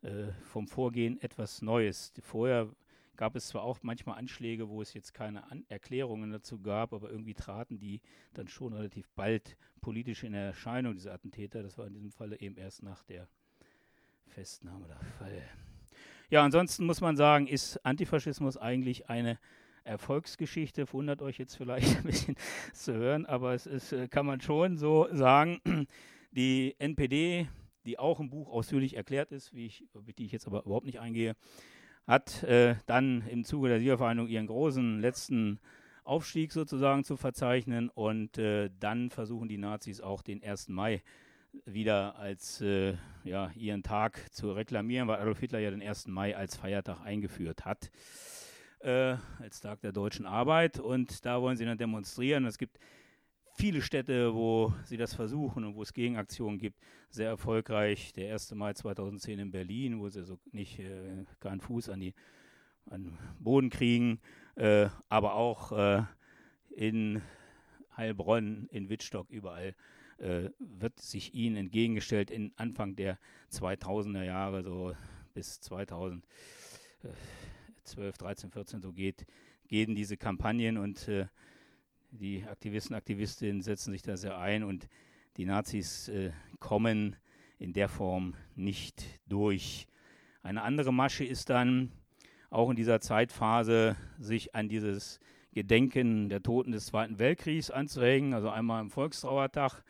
äh, 0.03 0.31
vom 0.43 0.67
Vorgehen 0.67 1.21
etwas 1.21 1.61
Neues. 1.61 2.13
Vorher 2.21 2.69
gab 3.15 3.35
es 3.35 3.47
zwar 3.47 3.63
auch 3.63 3.79
manchmal 3.83 4.17
Anschläge, 4.17 4.69
wo 4.69 4.81
es 4.81 4.93
jetzt 4.93 5.13
keine 5.13 5.49
An 5.51 5.65
Erklärungen 5.69 6.31
dazu 6.31 6.59
gab, 6.59 6.93
aber 6.93 7.09
irgendwie 7.09 7.33
traten 7.33 7.79
die 7.79 8.01
dann 8.33 8.47
schon 8.47 8.73
relativ 8.73 9.07
bald 9.15 9.57
politisch 9.81 10.23
in 10.23 10.33
Erscheinung, 10.33 10.93
diese 10.93 11.11
Attentäter. 11.11 11.63
Das 11.63 11.77
war 11.77 11.87
in 11.87 11.93
diesem 11.93 12.11
Falle 12.11 12.39
eben 12.39 12.57
erst 12.57 12.83
nach 12.83 13.03
der 13.03 13.27
Festnahme 14.27 14.87
der 14.87 14.99
Fall. 15.17 15.41
Ja, 16.29 16.43
ansonsten 16.43 16.85
muss 16.85 17.01
man 17.01 17.15
sagen, 17.15 17.47
ist 17.47 17.77
Antifaschismus 17.85 18.57
eigentlich 18.57 19.09
eine 19.09 19.37
Erfolgsgeschichte. 19.83 20.91
Wundert 20.91 21.21
euch 21.21 21.37
jetzt 21.37 21.55
vielleicht 21.55 21.97
ein 21.97 22.03
bisschen 22.03 22.35
zu 22.73 22.93
hören, 22.93 23.25
aber 23.25 23.53
es 23.53 23.67
ist, 23.67 23.91
äh, 23.91 24.07
kann 24.07 24.25
man 24.25 24.41
schon 24.41 24.77
so 24.77 25.07
sagen. 25.11 25.61
Die 26.31 26.73
NPD, 26.79 27.47
die 27.85 27.99
auch 27.99 28.19
im 28.19 28.29
Buch 28.29 28.49
ausführlich 28.49 28.95
erklärt 28.95 29.31
ist, 29.31 29.53
wie 29.53 29.65
ich, 29.65 29.85
auf 29.93 30.03
die 30.05 30.25
ich 30.25 30.31
jetzt 30.31 30.47
aber 30.47 30.65
überhaupt 30.65 30.85
nicht 30.85 30.99
eingehe, 30.99 31.35
hat 32.07 32.43
äh, 32.43 32.75
dann 32.85 33.25
im 33.27 33.43
Zuge 33.43 33.69
der 33.69 33.79
Siegervereinigung 33.79 34.29
ihren 34.29 34.47
großen 34.47 34.99
letzten 34.99 35.59
Aufstieg 36.03 36.51
sozusagen 36.51 37.03
zu 37.03 37.15
verzeichnen 37.15 37.89
und 37.89 38.37
äh, 38.37 38.69
dann 38.79 39.09
versuchen 39.09 39.47
die 39.47 39.57
Nazis 39.57 40.01
auch 40.01 40.21
den 40.21 40.43
1. 40.43 40.69
Mai 40.69 41.01
wieder 41.65 42.17
als 42.17 42.61
äh, 42.61 42.95
ja, 43.23 43.51
ihren 43.55 43.83
Tag 43.83 44.33
zu 44.33 44.51
reklamieren, 44.51 45.07
weil 45.07 45.19
Adolf 45.19 45.39
Hitler 45.39 45.59
ja 45.59 45.71
den 45.71 45.81
1. 45.81 46.07
Mai 46.07 46.35
als 46.35 46.57
Feiertag 46.57 47.01
eingeführt 47.05 47.63
hat, 47.63 47.89
äh, 48.79 49.15
als 49.39 49.61
Tag 49.61 49.81
der 49.81 49.91
deutschen 49.91 50.25
Arbeit 50.25 50.79
und 50.79 51.25
da 51.25 51.41
wollen 51.41 51.55
sie 51.55 51.65
dann 51.65 51.77
demonstrieren. 51.77 52.45
Es 52.45 52.57
gibt 52.57 52.79
viele 53.53 53.81
Städte, 53.81 54.33
wo 54.33 54.73
sie 54.83 54.97
das 54.97 55.13
versuchen 55.13 55.63
und 55.63 55.75
wo 55.75 55.83
es 55.83 55.93
Gegenaktionen 55.93 56.59
gibt, 56.59 56.79
sehr 57.09 57.29
erfolgreich. 57.29 58.13
Der 58.13 58.33
1. 58.33 58.55
Mai 58.55 58.73
2010 58.73 59.39
in 59.39 59.51
Berlin, 59.51 59.99
wo 59.99 60.09
sie 60.09 60.23
so 60.23 60.39
nicht 60.51 60.79
äh, 60.79 61.25
keinen 61.39 61.61
Fuß 61.61 61.89
an 61.89 61.99
die 61.99 62.13
an 62.89 63.17
Boden 63.39 63.69
kriegen, 63.69 64.19
äh, 64.55 64.89
aber 65.07 65.35
auch 65.35 65.71
äh, 65.71 66.03
in 66.69 67.21
Heilbronn, 67.95 68.67
in 68.71 68.89
Wittstock, 68.89 69.29
überall 69.29 69.75
äh, 70.17 70.49
wird 70.59 70.99
sich 70.99 71.33
ihnen 71.33 71.55
entgegengestellt 71.55 72.31
in 72.31 72.51
Anfang 72.55 72.95
der 72.95 73.19
2000er 73.51 74.23
Jahre, 74.23 74.63
so 74.63 74.93
bis 75.33 75.59
2012, 75.61 76.23
13, 78.17 78.51
14 78.51 78.81
so 78.81 78.91
geht, 78.91 79.25
gehen 79.67 79.95
diese 79.95 80.17
Kampagnen 80.17 80.77
und 80.77 81.07
äh, 81.07 81.27
die 82.13 82.43
Aktivisten, 82.45 82.95
Aktivistinnen 82.95 83.62
setzen 83.62 83.91
sich 83.91 84.04
da 84.04 84.17
sehr 84.17 84.38
ein 84.38 84.63
und 84.63 84.88
die 85.38 85.45
Nazis 85.45 86.10
äh, 86.10 86.32
kommen 86.60 87.15
in 87.58 87.73
der 87.73 87.89
Form 87.89 88.36
nicht 88.56 89.04
durch. 89.28 89.88
Eine 90.43 90.62
andere 90.62 90.93
Masche 90.93 91.23
ist 91.26 91.49
dann 91.49 91.91
auch 92.52 92.69
in 92.69 92.76
dieser 92.76 92.99
Zeitphase, 92.99 93.95
sich 94.19 94.54
an 94.54 94.69
dieses 94.69 95.19
Gedenken 95.54 96.30
der 96.30 96.43
Toten 96.43 96.71
des 96.71 96.86
Zweiten 96.86 97.17
Weltkriegs 97.17 97.71
anzuhängen. 97.71 98.34
Also 98.34 98.49
einmal 98.49 98.82
am 98.82 98.91
Volkstrauertag. 98.91 99.84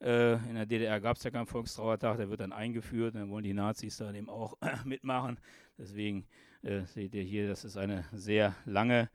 Äh, 0.00 0.34
in 0.48 0.54
der 0.54 0.66
DDR 0.66 1.00
gab 1.00 1.16
es 1.16 1.22
ja 1.22 1.30
keinen 1.30 1.46
Volkstrauertag, 1.46 2.16
der 2.16 2.28
wird 2.28 2.40
dann 2.40 2.52
eingeführt. 2.52 3.14
Dann 3.14 3.30
wollen 3.30 3.44
die 3.44 3.54
Nazis 3.54 3.98
da 3.98 4.12
eben 4.12 4.28
auch 4.28 4.56
mitmachen. 4.84 5.38
Deswegen 5.78 6.26
äh, 6.62 6.82
seht 6.86 7.14
ihr 7.14 7.22
hier, 7.22 7.46
das 7.46 7.64
ist 7.64 7.76
eine 7.76 8.04
sehr 8.10 8.56
lange 8.64 9.08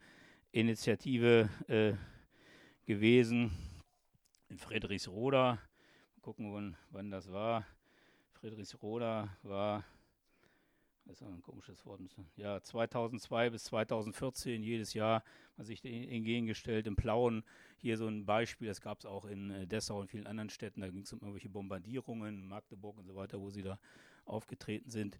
Initiative 0.50 1.50
äh, 1.68 1.92
gewesen 2.88 3.50
in 4.48 4.56
Friedrichsroda. 4.56 5.58
Mal 6.16 6.22
gucken, 6.22 6.54
wann, 6.54 6.76
wann 6.90 7.10
das 7.10 7.30
war. 7.30 7.66
Friedrichsroda 8.32 9.28
war, 9.42 9.84
das 11.04 11.20
ist 11.20 11.26
ein 11.26 11.42
komisches 11.42 11.84
Wort, 11.84 12.00
ja, 12.36 12.62
2002 12.62 13.50
bis 13.50 13.64
2014, 13.64 14.62
jedes 14.62 14.94
Jahr 14.94 15.22
hat 15.58 15.66
sich 15.66 15.84
entgegengestellt. 15.84 16.86
Im 16.86 16.96
Plauen 16.96 17.44
hier 17.76 17.98
so 17.98 18.06
ein 18.06 18.24
Beispiel, 18.24 18.68
das 18.68 18.80
gab 18.80 19.00
es 19.00 19.04
auch 19.04 19.26
in 19.26 19.50
äh, 19.50 19.66
Dessau 19.66 20.00
und 20.00 20.08
vielen 20.08 20.26
anderen 20.26 20.48
Städten, 20.48 20.80
da 20.80 20.88
ging 20.88 21.02
es 21.02 21.12
um 21.12 21.20
irgendwelche 21.20 21.50
Bombardierungen, 21.50 22.48
Magdeburg 22.48 22.96
und 22.96 23.06
so 23.06 23.14
weiter, 23.14 23.38
wo 23.38 23.50
sie 23.50 23.62
da 23.62 23.78
aufgetreten 24.24 24.88
sind. 24.88 25.18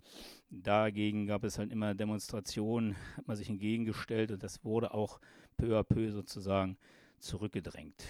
Dagegen 0.48 1.26
gab 1.26 1.44
es 1.44 1.58
halt 1.58 1.70
immer 1.70 1.94
Demonstrationen, 1.94 2.96
hat 3.18 3.28
man 3.28 3.36
sich 3.36 3.50
entgegengestellt 3.50 4.30
und 4.30 4.42
das 4.42 4.64
wurde 4.64 4.94
auch 4.94 5.20
peu 5.58 5.78
à 5.78 5.82
peu 5.82 6.10
sozusagen 6.12 6.78
zurückgedrängt. 7.18 8.04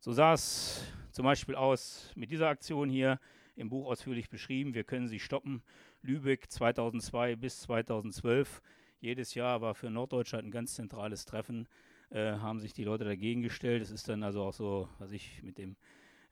So 0.00 0.12
sah 0.12 0.34
es 0.34 0.84
zum 1.10 1.24
Beispiel 1.24 1.54
aus 1.54 2.10
mit 2.16 2.30
dieser 2.30 2.48
Aktion 2.48 2.88
hier 2.88 3.20
im 3.56 3.68
Buch 3.68 3.86
ausführlich 3.86 4.28
beschrieben. 4.28 4.74
Wir 4.74 4.84
können 4.84 5.08
sie 5.08 5.20
stoppen. 5.20 5.62
Lübeck 6.02 6.50
2002 6.50 7.36
bis 7.36 7.60
2012. 7.60 8.62
Jedes 9.00 9.34
Jahr 9.34 9.60
war 9.60 9.74
für 9.74 9.90
Norddeutschland 9.90 10.46
ein 10.46 10.50
ganz 10.50 10.74
zentrales 10.74 11.24
Treffen. 11.24 11.68
Äh, 12.10 12.32
haben 12.32 12.60
sich 12.60 12.72
die 12.72 12.84
Leute 12.84 13.04
dagegen 13.04 13.42
gestellt. 13.42 13.82
Es 13.82 13.90
ist 13.90 14.08
dann 14.08 14.22
also 14.22 14.42
auch 14.42 14.52
so, 14.52 14.88
was 14.98 15.12
ich 15.12 15.42
mit 15.42 15.58
dem 15.58 15.76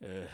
äh, 0.00 0.26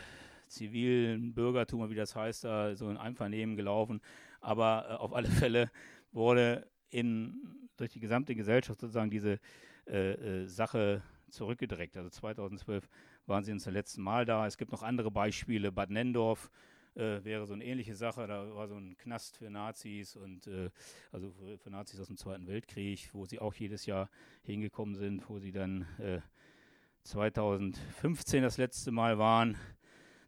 zivilen 0.47 1.33
Bürgertum, 1.33 1.89
wie 1.89 1.95
das 1.95 2.15
heißt, 2.15 2.43
da 2.43 2.75
so 2.75 2.87
ein 2.87 2.97
Einvernehmen 2.97 3.55
gelaufen. 3.55 4.01
Aber 4.39 4.87
äh, 4.89 4.93
auf 4.93 5.13
alle 5.13 5.27
Fälle 5.27 5.71
wurde 6.11 6.67
in, 6.89 7.69
durch 7.77 7.91
die 7.91 7.99
gesamte 7.99 8.35
Gesellschaft 8.35 8.79
sozusagen 8.79 9.09
diese 9.09 9.39
äh, 9.87 10.13
äh, 10.13 10.47
Sache 10.47 11.01
zurückgedrängt. 11.29 11.95
Also 11.97 12.09
2012 12.09 12.87
waren 13.25 13.43
sie 13.43 13.51
uns 13.51 13.63
das 13.63 13.73
letzte 13.73 14.01
Mal 14.01 14.25
da. 14.25 14.47
Es 14.47 14.57
gibt 14.57 14.71
noch 14.71 14.83
andere 14.83 15.11
Beispiele. 15.11 15.71
Bad 15.71 15.89
Nendorf 15.89 16.51
äh, 16.95 17.23
wäre 17.23 17.45
so 17.45 17.53
eine 17.53 17.63
ähnliche 17.63 17.95
Sache. 17.95 18.27
Da 18.27 18.53
war 18.55 18.67
so 18.67 18.75
ein 18.75 18.97
Knast 18.97 19.37
für 19.37 19.49
Nazis 19.49 20.15
und 20.15 20.47
äh, 20.47 20.69
also 21.11 21.31
für, 21.31 21.57
für, 21.57 21.69
Nazis 21.69 21.99
aus 21.99 22.07
dem 22.07 22.17
Zweiten 22.17 22.47
Weltkrieg, 22.47 23.09
wo 23.13 23.25
sie 23.25 23.39
auch 23.39 23.53
jedes 23.53 23.85
Jahr 23.85 24.09
hingekommen 24.43 24.95
sind, 24.95 25.29
wo 25.29 25.39
sie 25.39 25.51
dann 25.51 25.85
äh, 25.99 26.19
2015 27.03 28.43
das 28.43 28.57
letzte 28.57 28.91
Mal 28.91 29.17
waren. 29.17 29.57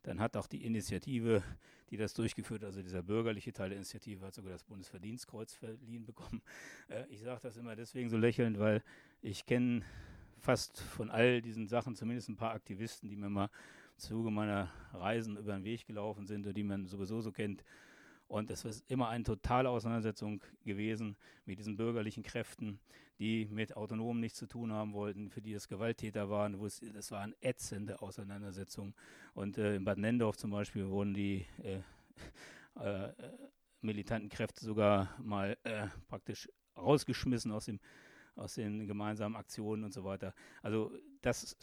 Dann 0.04 0.20
hat 0.20 0.38
auch 0.38 0.48
die 0.48 0.64
Initiative, 0.64 1.44
die 1.90 1.98
das 1.98 2.14
durchgeführt, 2.14 2.64
also 2.64 2.82
dieser 2.82 3.04
bürgerliche 3.04 3.52
Teil 3.52 3.70
der 3.70 3.78
Initiative, 3.78 4.26
hat 4.26 4.34
sogar 4.34 4.52
das 4.52 4.64
Bundesverdienstkreuz 4.64 5.54
verliehen 5.54 6.06
bekommen. 6.06 6.42
Äh, 6.88 7.06
ich 7.10 7.22
sage 7.22 7.42
das 7.42 7.58
immer 7.58 7.76
deswegen 7.76 8.10
so 8.10 8.18
lächelnd, 8.18 8.60
weil 8.60 8.84
ich 9.22 9.46
kenne 9.46 9.84
fast 10.40 10.80
von 10.82 11.10
all 11.10 11.42
diesen 11.42 11.68
Sachen 11.68 11.96
zumindest 11.96 12.30
ein 12.30 12.36
paar 12.36 12.54
Aktivisten, 12.54 13.10
die 13.10 13.16
mir 13.16 13.30
mal 13.30 13.50
Zuge 13.98 14.32
meiner 14.32 14.72
Reisen 14.94 15.38
über 15.38 15.54
den 15.54 15.64
Weg 15.64 15.86
gelaufen 15.86 16.26
sind 16.26 16.48
und 16.48 16.56
die 16.56 16.64
man 16.64 16.88
sowieso 16.88 17.22
so 17.22 17.32
kennt. 17.32 17.64
Und 18.28 18.52
es 18.52 18.64
ist 18.64 18.90
immer 18.90 19.10
eine 19.10 19.24
totale 19.24 19.70
Auseinandersetzung 19.70 20.44
gewesen 20.64 21.18
mit 21.46 21.58
diesen 21.58 21.76
bürgerlichen 21.76 22.22
Kräften, 22.24 22.80
die 23.18 23.48
mit 23.48 23.76
Autonomen 23.76 24.20
nichts 24.20 24.38
zu 24.38 24.48
tun 24.48 24.72
haben 24.72 24.94
wollten, 24.94 25.30
für 25.30 25.42
die 25.42 25.54
es 25.54 25.68
Gewalttäter 25.68 26.30
waren. 26.30 26.54
Es, 26.64 26.80
das 26.94 27.12
waren 27.12 27.34
ätzende 27.42 28.02
Auseinandersetzungen. 28.02 28.94
Und 29.34 29.58
äh, 29.58 29.76
in 29.76 29.84
Bad 29.84 29.98
Nendorf 29.98 30.38
zum 30.38 30.52
Beispiel 30.52 30.88
wurden 30.88 31.16
die 31.16 31.46
äh, 31.64 31.82
äh, 32.80 33.14
militanten 33.82 34.30
Kräfte 34.30 34.64
sogar 34.64 35.10
mal 35.22 35.58
äh, 35.64 35.88
praktisch 36.08 36.48
rausgeschmissen 36.78 37.52
aus, 37.52 37.66
dem, 37.66 37.80
aus 38.40 38.56
den 38.56 38.88
gemeinsamen 38.88 39.36
Aktionen 39.36 39.84
und 39.84 39.94
so 39.94 40.04
weiter. 40.04 40.34
Also 40.62 40.92
das 41.22 41.56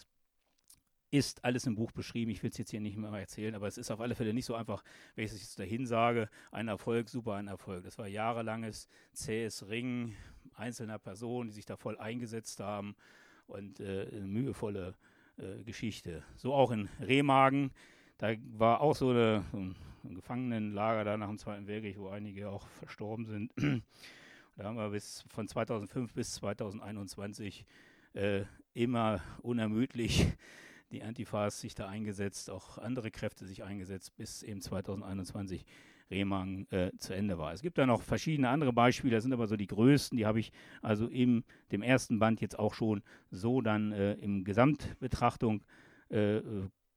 ist 1.10 1.44
alles 1.44 1.66
im 1.66 1.76
Buch 1.76 1.92
beschrieben. 1.92 2.30
Ich 2.30 2.42
will 2.42 2.50
es 2.50 2.58
jetzt 2.58 2.70
hier 2.70 2.80
nicht 2.80 2.96
mehr 2.96 3.10
erzählen, 3.10 3.54
aber 3.54 3.66
es 3.66 3.78
ist 3.78 3.90
auf 3.90 4.00
alle 4.00 4.14
Fälle 4.14 4.34
nicht 4.34 4.44
so 4.44 4.54
einfach, 4.54 4.82
wenn 5.14 5.24
ich 5.24 5.32
es 5.32 5.40
jetzt 5.40 5.58
dahin 5.58 5.86
sage. 5.86 6.28
Ein 6.50 6.68
Erfolg, 6.68 7.08
super 7.08 7.34
ein 7.34 7.48
Erfolg. 7.48 7.84
Das 7.84 7.98
war 7.98 8.06
jahrelanges 8.06 8.88
zähes 9.12 9.68
Ringen 9.68 10.14
einzelner 10.54 10.98
Personen, 10.98 11.48
die 11.48 11.54
sich 11.54 11.66
da 11.66 11.76
voll 11.76 11.98
eingesetzt 11.98 12.60
haben 12.60 12.96
und 13.46 13.80
äh, 13.80 14.08
eine 14.10 14.26
mühevolle 14.26 14.94
äh, 15.38 15.62
Geschichte. 15.64 16.24
So 16.36 16.54
auch 16.54 16.70
in 16.70 16.88
Remagen. 17.00 17.70
Da 18.18 18.34
war 18.56 18.80
auch 18.80 18.96
so, 18.96 19.10
eine, 19.10 19.44
so 19.52 19.58
ein, 19.58 19.76
ein 20.04 20.14
Gefangenenlager 20.14 21.04
da 21.04 21.16
nach 21.16 21.28
dem 21.28 21.38
Zweiten 21.38 21.66
Weltkrieg, 21.66 21.98
wo 21.98 22.08
einige 22.08 22.50
auch 22.50 22.66
verstorben 22.68 23.26
sind. 23.26 23.52
Da 24.56 24.64
haben 24.64 24.76
wir 24.76 24.88
bis 24.88 25.24
von 25.28 25.46
2005 25.46 26.14
bis 26.14 26.32
2021 26.34 27.66
äh, 28.14 28.44
immer 28.72 29.20
unermüdlich 29.42 30.26
die 30.90 31.02
Antifas 31.02 31.60
sich 31.60 31.74
da 31.74 31.88
eingesetzt, 31.88 32.50
auch 32.50 32.78
andere 32.78 33.10
Kräfte 33.10 33.44
sich 33.44 33.64
eingesetzt, 33.64 34.16
bis 34.16 34.42
eben 34.42 34.60
2021 34.60 35.66
Remagen 36.10 36.70
äh, 36.70 36.92
zu 36.98 37.14
Ende 37.14 37.36
war. 37.36 37.52
Es 37.52 37.62
gibt 37.62 37.78
da 37.78 37.84
noch 37.84 38.00
verschiedene 38.00 38.48
andere 38.48 38.72
Beispiele, 38.72 39.16
das 39.16 39.24
sind 39.24 39.32
aber 39.32 39.46
so 39.46 39.56
die 39.56 39.66
größten, 39.66 40.16
die 40.16 40.24
habe 40.24 40.40
ich 40.40 40.52
also 40.80 41.06
in 41.06 41.44
dem 41.72 41.82
ersten 41.82 42.18
Band 42.18 42.40
jetzt 42.40 42.58
auch 42.58 42.74
schon 42.74 43.02
so 43.30 43.60
dann 43.60 43.92
äh, 43.92 44.14
im 44.14 44.44
Gesamtbetrachtung 44.44 45.64
äh, 46.08 46.40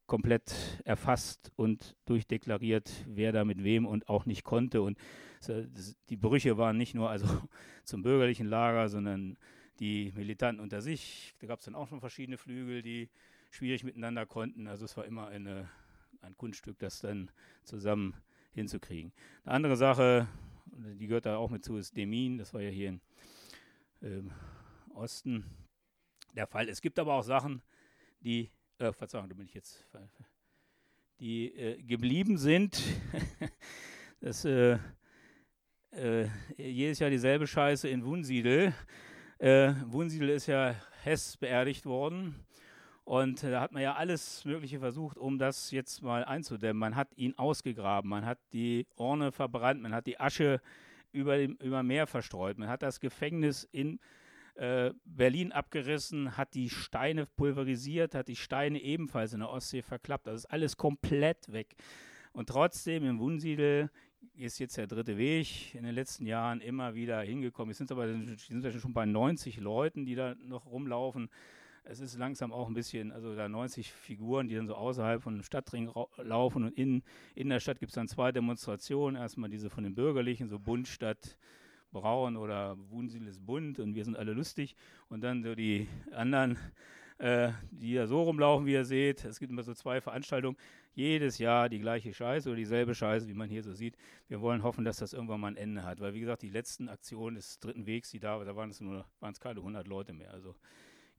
komplett 0.06 0.82
erfasst 0.84 1.52
und 1.56 1.96
durchdeklariert, 2.06 2.90
wer 3.06 3.32
da 3.32 3.44
mit 3.44 3.62
wem 3.64 3.84
und 3.86 4.08
auch 4.08 4.26
nicht 4.26 4.44
konnte. 4.44 4.82
Und 4.82 4.98
die 5.48 6.16
Brüche 6.16 6.58
waren 6.58 6.76
nicht 6.76 6.94
nur 6.94 7.10
also 7.10 7.26
zum 7.84 8.02
bürgerlichen 8.02 8.46
Lager, 8.46 8.88
sondern 8.88 9.36
die 9.78 10.12
Militanten 10.14 10.62
unter 10.62 10.82
sich. 10.82 11.34
Da 11.38 11.46
gab 11.46 11.60
es 11.60 11.64
dann 11.64 11.74
auch 11.74 11.88
schon 11.88 12.00
verschiedene 12.00 12.36
Flügel, 12.36 12.82
die 12.82 13.08
schwierig 13.50 13.84
miteinander 13.84 14.26
konnten. 14.26 14.66
Also 14.66 14.84
es 14.84 14.96
war 14.96 15.04
immer 15.06 15.28
eine, 15.28 15.68
ein 16.20 16.36
Kunststück, 16.36 16.78
das 16.78 17.00
dann 17.00 17.30
zusammen 17.64 18.14
hinzukriegen. 18.52 19.12
Eine 19.44 19.54
andere 19.54 19.76
Sache, 19.76 20.28
die 20.66 21.06
gehört 21.06 21.26
da 21.26 21.36
auch 21.36 21.50
mit 21.50 21.64
zu, 21.64 21.76
ist 21.76 21.96
Demin. 21.96 22.38
Das 22.38 22.52
war 22.52 22.60
ja 22.60 22.70
hier 22.70 22.90
im 22.90 23.00
ähm, 24.02 24.32
Osten 24.94 25.44
der 26.36 26.46
Fall. 26.46 26.68
Es 26.68 26.80
gibt 26.80 26.98
aber 26.98 27.14
auch 27.14 27.22
Sachen, 27.22 27.62
die, 28.20 28.50
äh, 28.78 28.92
Verzeihung, 28.92 29.28
da 29.28 29.34
bin 29.34 29.46
ich 29.46 29.54
jetzt, 29.54 29.86
die 31.18 31.54
äh, 31.54 31.82
geblieben 31.82 32.38
sind. 32.38 32.82
das 34.20 34.44
äh, 34.44 34.78
äh, 35.92 36.26
jedes 36.56 36.98
Jahr 36.98 37.10
dieselbe 37.10 37.46
Scheiße 37.46 37.88
in 37.88 38.04
Wunsiedel. 38.04 38.72
Äh, 39.38 39.72
Wunsiedel 39.86 40.28
ist 40.30 40.46
ja 40.46 40.74
Hess 41.02 41.36
beerdigt 41.36 41.86
worden 41.86 42.34
und 43.04 43.42
da 43.42 43.60
hat 43.60 43.72
man 43.72 43.82
ja 43.82 43.94
alles 43.94 44.44
Mögliche 44.44 44.78
versucht, 44.78 45.16
um 45.16 45.38
das 45.38 45.70
jetzt 45.70 46.02
mal 46.02 46.24
einzudämmen. 46.24 46.78
Man 46.78 46.96
hat 46.96 47.08
ihn 47.16 47.36
ausgegraben, 47.36 48.08
man 48.08 48.24
hat 48.24 48.38
die 48.52 48.86
Urne 48.96 49.32
verbrannt, 49.32 49.82
man 49.82 49.94
hat 49.94 50.06
die 50.06 50.20
Asche 50.20 50.60
über 51.12 51.36
dem 51.36 51.56
über 51.56 51.82
Meer 51.82 52.06
verstreut, 52.06 52.58
man 52.58 52.68
hat 52.68 52.82
das 52.82 53.00
Gefängnis 53.00 53.64
in 53.72 53.98
äh, 54.54 54.92
Berlin 55.04 55.50
abgerissen, 55.52 56.36
hat 56.36 56.54
die 56.54 56.70
Steine 56.70 57.26
pulverisiert, 57.26 58.14
hat 58.14 58.28
die 58.28 58.36
Steine 58.36 58.80
ebenfalls 58.80 59.32
in 59.32 59.40
der 59.40 59.50
Ostsee 59.50 59.82
verklappt. 59.82 60.26
Das 60.26 60.44
ist 60.44 60.46
alles 60.46 60.76
komplett 60.76 61.50
weg. 61.50 61.74
Und 62.32 62.48
trotzdem 62.48 63.04
im 63.04 63.18
Wunsiedel 63.18 63.90
ist 64.40 64.58
jetzt 64.58 64.76
der 64.76 64.86
dritte 64.86 65.16
Weg 65.18 65.74
in 65.74 65.84
den 65.84 65.94
letzten 65.94 66.26
Jahren 66.26 66.60
immer 66.60 66.94
wieder 66.94 67.20
hingekommen. 67.20 67.70
Es 67.72 67.78
sind 67.78 67.92
aber 67.92 68.06
sind 68.08 68.80
schon 68.80 68.92
bei 68.92 69.06
90 69.06 69.58
Leuten, 69.58 70.04
die 70.04 70.14
da 70.14 70.34
noch 70.46 70.66
rumlaufen 70.66 71.28
es 71.84 72.00
ist 72.00 72.18
langsam 72.18 72.52
auch 72.52 72.68
ein 72.68 72.74
bisschen, 72.74 73.10
also 73.10 73.34
da 73.34 73.48
90 73.48 73.92
Figuren, 73.92 74.48
die 74.48 74.54
dann 74.54 74.66
so 74.66 74.74
außerhalb 74.74 75.22
von 75.22 75.34
dem 75.34 75.42
Stadtring 75.42 75.90
laufen 76.18 76.64
und 76.64 76.78
in, 76.78 77.02
in 77.34 77.48
der 77.48 77.60
Stadt 77.60 77.80
gibt 77.80 77.90
es 77.90 77.94
dann 77.94 78.08
zwei 78.08 78.32
Demonstrationen. 78.32 79.20
Erstmal 79.20 79.50
diese 79.50 79.70
von 79.70 79.84
den 79.84 79.94
Bürgerlichen, 79.94 80.48
so 80.48 80.58
Bund 80.58 80.86
statt 80.86 81.36
Braun 81.90 82.36
oder 82.36 82.76
Wunsil 82.90 83.26
ist 83.26 83.44
bunt 83.44 83.80
und 83.80 83.94
wir 83.94 84.04
sind 84.04 84.16
alle 84.16 84.32
lustig. 84.32 84.76
Und 85.08 85.22
dann 85.22 85.42
so 85.42 85.54
die 85.54 85.88
anderen, 86.12 86.56
äh, 87.20 87.52
die 87.70 87.94
da 87.94 88.06
so 88.06 88.22
rumlaufen, 88.22 88.66
wie 88.66 88.72
ihr 88.72 88.84
seht. 88.84 89.24
Es 89.26 89.38
gibt 89.38 89.52
immer 89.52 89.62
so 89.62 89.74
zwei 89.74 90.00
Veranstaltungen. 90.00 90.56
Jedes 90.94 91.38
Jahr 91.38 91.68
die 91.68 91.78
gleiche 91.78 92.14
Scheiße 92.14 92.48
oder 92.48 92.56
dieselbe 92.56 92.94
Scheiße, 92.94 93.28
wie 93.28 93.34
man 93.34 93.50
hier 93.50 93.62
so 93.62 93.74
sieht. 93.74 93.96
Wir 94.28 94.40
wollen 94.40 94.62
hoffen, 94.62 94.84
dass 94.84 94.96
das 94.96 95.12
irgendwann 95.12 95.40
mal 95.40 95.48
ein 95.48 95.56
Ende 95.56 95.82
hat. 95.82 96.00
Weil, 96.00 96.14
wie 96.14 96.20
gesagt, 96.20 96.42
die 96.42 96.48
letzten 96.48 96.88
Aktionen 96.88 97.36
des 97.36 97.58
dritten 97.60 97.86
Wegs, 97.86 98.10
die 98.10 98.20
da, 98.20 98.42
da 98.42 98.56
waren 98.56 98.70
es 98.70 98.80
nur, 98.80 99.04
waren 99.20 99.32
es 99.32 99.40
keine 99.40 99.60
100 99.60 99.86
Leute 99.86 100.14
mehr. 100.14 100.32
Also 100.32 100.56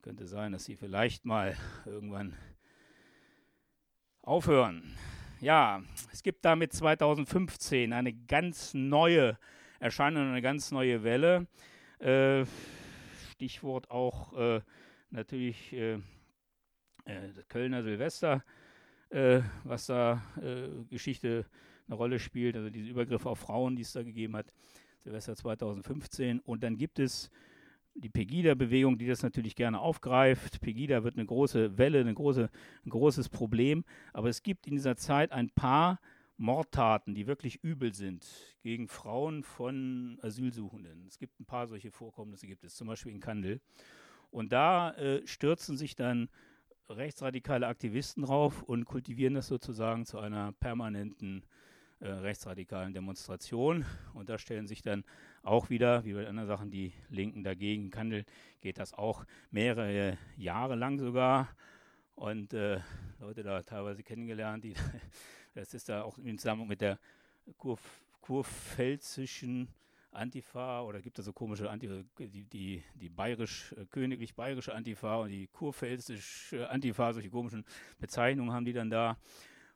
könnte 0.02 0.26
sein, 0.26 0.52
dass 0.52 0.66
sie 0.66 0.76
vielleicht 0.76 1.24
mal 1.24 1.56
irgendwann 1.86 2.36
aufhören. 4.24 4.98
Ja, 5.40 5.84
es 6.12 6.24
gibt 6.24 6.44
damit 6.46 6.74
2015 6.74 7.94
eine 7.94 8.14
ganz 8.14 8.74
neue 8.74 9.38
Erscheinung, 9.80 10.30
eine 10.30 10.42
ganz 10.42 10.72
neue 10.72 11.04
Welle. 11.04 11.48
Äh, 12.00 12.46
Stichwort 13.32 13.92
auch 13.92 14.34
äh, 14.34 14.62
natürlich 15.12 15.71
äh, 15.74 15.93
äh 17.06 17.34
Kölner 17.47 17.84
Silvester, 17.84 18.43
äh, 19.10 19.41
was 19.63 19.86
da 19.86 20.24
äh, 20.41 20.67
Geschichte 20.89 21.45
eine 21.88 21.95
Rolle 21.95 22.19
spielt, 22.19 22.56
also 22.56 22.69
diese 22.69 22.89
Übergriffe 22.89 23.30
auf 23.30 23.39
Frauen, 23.39 23.76
die 23.76 23.82
es 23.82 23.93
da 23.93 24.04
gegeben 24.04 24.36
hat, 24.36 24.54
Silvester 25.00 25.36
2015. 25.36 26.39
Und 26.39 26.63
dann 26.63 26.78
gibt 26.78 27.00
es 27.00 27.30
die 27.95 28.10
Pegida-Bewegung, 28.10 28.97
die 28.97 29.08
das 29.08 29.24
natürlich 29.24 29.56
gerne 29.56 29.80
aufgreift. 29.80 30.62
Pegida 30.62 31.04
wird 31.04 31.15
eine 31.15 31.26
große 31.26 31.78
Welle, 31.78 32.00
eine 32.00 32.13
große, 32.13 32.50
ein 32.86 32.89
großes 32.89 33.30
Problem. 33.30 33.84
Aber 34.13 34.30
es 34.30 34.43
gibt 34.43 34.67
in 34.67 34.76
dieser 34.76 34.95
Zeit 34.95 35.32
ein 35.32 35.50
paar 35.50 36.00
Mordtaten, 36.38 37.13
die 37.13 37.28
wirklich 37.28 37.63
übel 37.63 37.93
sind 37.93 38.26
gegen 38.63 38.88
Frauen 38.88 39.43
von 39.43 40.17
Asylsuchenden. 40.21 41.06
Es 41.08 41.19
gibt 41.19 41.39
ein 41.39 41.45
paar 41.45 41.67
solche 41.67 41.91
Vorkommnisse, 41.91 42.47
gibt 42.47 42.63
es 42.63 42.76
zum 42.76 42.88
Beispiel 42.88 43.12
in 43.12 43.19
Kandel. 43.19 43.60
Und 44.32 44.52
da 44.54 44.91
äh, 44.94 45.26
stürzen 45.28 45.78
sich 45.78 45.96
dann 45.96 46.30
rechtsradikale 46.89 47.67
Aktivisten 47.67 48.24
drauf 48.24 48.63
und 48.63 48.86
kultivieren 48.86 49.34
das 49.34 49.48
sozusagen 49.48 50.06
zu 50.06 50.20
einer 50.20 50.52
permanenten 50.54 51.44
äh, 52.00 52.10
rechtsradikalen 52.10 52.94
Demonstration. 52.94 53.86
Und 54.13 54.30
da 54.30 54.38
stellen 54.38 54.67
sich 54.67 54.82
dann 54.82 55.04
auch 55.44 55.70
wieder, 55.70 56.04
wie 56.06 56.13
bei 56.13 56.28
anderen 56.28 56.48
Sachen, 56.48 56.72
die 56.72 56.94
Linken 57.10 57.44
dagegen. 57.44 57.91
Kandel 57.91 58.26
geht 58.62 58.78
das 58.78 58.94
auch 58.94 59.26
mehrere 59.52 60.17
Jahre 60.38 60.76
lang 60.76 60.98
sogar. 60.98 61.50
Und 62.15 62.54
äh, 62.54 62.80
Leute 63.20 63.44
da 63.44 63.62
teilweise 63.62 64.04
kennengelernt, 64.04 64.63
die, 64.63 64.74
das 65.54 65.74
ist 65.74 65.89
da 65.89 66.04
auch 66.04 66.17
im 66.17 66.38
Zusammenhang 66.38 66.70
mit 66.70 66.82
der 66.82 67.00
Kurf, 67.58 67.82
kurpfälzischen 68.22 69.67
Antifa 70.12 70.82
oder 70.82 71.02
gibt 71.02 71.19
es 71.19 71.26
so 71.26 71.34
komische 71.34 71.69
Antifa, 71.69 72.04
die, 72.19 72.43
die, 72.43 72.84
die 72.95 73.10
bayerisch, 73.10 73.74
äh, 73.74 73.86
königlich 73.86 74.36
bayerische 74.36 74.74
Antifa 74.74 75.17
und 75.17 75.30
die 75.30 75.47
kurpfälzische 75.47 76.69
Antifa, 76.69 77.13
solche 77.13 77.30
komischen 77.30 77.65
Bezeichnungen 78.00 78.52
haben 78.52 78.65
die 78.65 78.74
dann 78.74 78.89
da. 78.89 79.17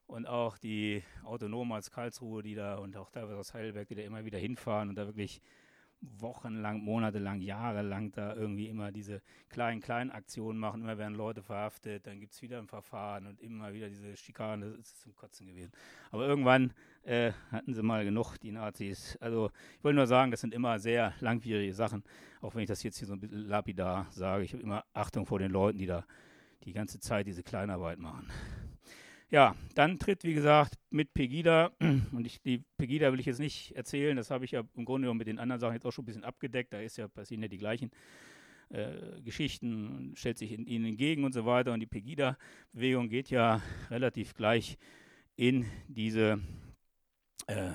Und 0.07 0.27
auch 0.27 0.57
die 0.59 1.03
Autonomen 1.23 1.73
als 1.73 1.89
Karlsruhe, 1.89 2.43
die 2.43 2.53
da 2.53 2.75
und 2.75 2.95
auch 2.95 3.09
teilweise 3.09 3.37
aus 3.39 3.53
Heidelberg, 3.55 3.87
die 3.87 3.95
da 3.95 4.03
immer 4.03 4.23
wieder 4.23 4.37
hinfahren 4.37 4.89
und 4.89 4.95
da 4.95 5.07
wirklich 5.07 5.41
wochenlang, 6.17 6.81
monatelang, 6.81 7.41
jahrelang 7.41 8.11
da 8.11 8.35
irgendwie 8.35 8.67
immer 8.67 8.91
diese 8.91 9.21
kleinen, 9.49 9.81
kleinen 9.81 10.11
Aktionen 10.11 10.59
machen. 10.59 10.81
Immer 10.81 10.97
werden 10.97 11.15
Leute 11.15 11.41
verhaftet, 11.41 12.07
dann 12.07 12.19
gibt 12.19 12.33
es 12.33 12.41
wieder 12.41 12.59
ein 12.59 12.67
Verfahren 12.67 13.27
und 13.27 13.41
immer 13.41 13.73
wieder 13.73 13.89
diese 13.89 14.15
Schikanen. 14.15 14.71
Das 14.77 14.79
ist 14.79 15.01
zum 15.01 15.15
Kotzen 15.15 15.47
gewesen. 15.47 15.71
Aber 16.11 16.27
irgendwann 16.27 16.73
äh, 17.03 17.31
hatten 17.51 17.73
sie 17.73 17.83
mal 17.83 18.03
genug, 18.05 18.37
die 18.37 18.51
Nazis. 18.51 19.17
Also 19.21 19.51
ich 19.77 19.83
wollte 19.83 19.97
nur 19.97 20.07
sagen, 20.07 20.31
das 20.31 20.41
sind 20.41 20.53
immer 20.53 20.79
sehr 20.79 21.13
langwierige 21.19 21.73
Sachen. 21.73 22.03
Auch 22.41 22.55
wenn 22.55 22.63
ich 22.63 22.69
das 22.69 22.83
jetzt 22.83 22.97
hier 22.97 23.07
so 23.07 23.13
ein 23.13 23.19
bisschen 23.19 23.47
lapidar 23.47 24.07
sage. 24.11 24.43
Ich 24.43 24.53
habe 24.53 24.63
immer 24.63 24.85
Achtung 24.93 25.25
vor 25.25 25.39
den 25.39 25.51
Leuten, 25.51 25.77
die 25.77 25.85
da 25.85 26.05
die 26.63 26.73
ganze 26.73 26.99
Zeit 26.99 27.27
diese 27.27 27.43
Kleinarbeit 27.43 27.99
machen. 27.99 28.27
Ja, 29.31 29.55
dann 29.73 29.97
tritt, 29.97 30.23
wie 30.23 30.33
gesagt, 30.33 30.75
mit 30.91 31.13
Pegida, 31.13 31.71
und 31.79 32.25
ich, 32.25 32.41
die 32.41 32.63
Pegida 32.77 33.11
will 33.11 33.19
ich 33.19 33.25
jetzt 33.25 33.39
nicht 33.39 33.75
erzählen, 33.75 34.15
das 34.15 34.29
habe 34.29 34.45
ich 34.45 34.51
ja 34.51 34.63
im 34.75 34.85
Grunde 34.85 35.05
genommen 35.05 35.17
mit 35.17 35.27
den 35.27 35.39
anderen 35.39 35.59
Sachen 35.59 35.73
jetzt 35.73 35.85
auch 35.85 35.91
schon 35.91 36.03
ein 36.03 36.05
bisschen 36.05 36.23
abgedeckt, 36.23 36.73
da 36.73 36.79
ist 36.79 36.97
ja, 36.97 37.07
passieren 37.07 37.41
ja 37.41 37.47
die 37.47 37.57
gleichen 37.57 37.89
äh, 38.69 39.21
Geschichten, 39.23 40.13
stellt 40.15 40.37
sich 40.37 40.51
in, 40.51 40.65
ihnen 40.65 40.85
entgegen 40.85 41.23
und 41.23 41.33
so 41.33 41.45
weiter. 41.45 41.71
Und 41.73 41.79
die 41.79 41.85
Pegida-Bewegung 41.85 43.07
geht 43.09 43.29
ja 43.29 43.61
relativ 43.89 44.33
gleich 44.33 44.77
in 45.35 45.65
diese 45.87 46.39
äh, 47.47 47.71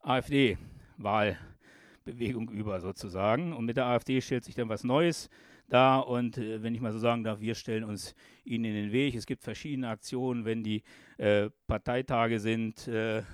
AfD-Wahlbewegung 0.00 2.50
über 2.50 2.80
sozusagen. 2.80 3.52
Und 3.52 3.66
mit 3.66 3.76
der 3.76 3.86
AfD 3.86 4.20
stellt 4.20 4.42
sich 4.44 4.56
dann 4.56 4.68
was 4.68 4.82
Neues 4.84 5.28
da 5.68 5.98
und 5.98 6.38
äh, 6.38 6.62
wenn 6.62 6.74
ich 6.74 6.80
mal 6.80 6.92
so 6.92 6.98
sagen 6.98 7.24
darf, 7.24 7.40
wir 7.40 7.54
stellen 7.54 7.84
uns 7.84 8.14
ihnen 8.44 8.64
in 8.64 8.74
den 8.74 8.92
Weg. 8.92 9.14
Es 9.14 9.26
gibt 9.26 9.42
verschiedene 9.42 9.88
Aktionen, 9.88 10.44
wenn 10.44 10.62
die 10.62 10.82
äh, 11.18 11.50
Parteitage 11.66 12.40
sind. 12.40 12.86
Äh, 12.88 13.18
äh 13.18 13.24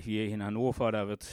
hier 0.00 0.26
in 0.26 0.42
Hannover, 0.42 0.92
da 0.92 1.08
wird 1.08 1.26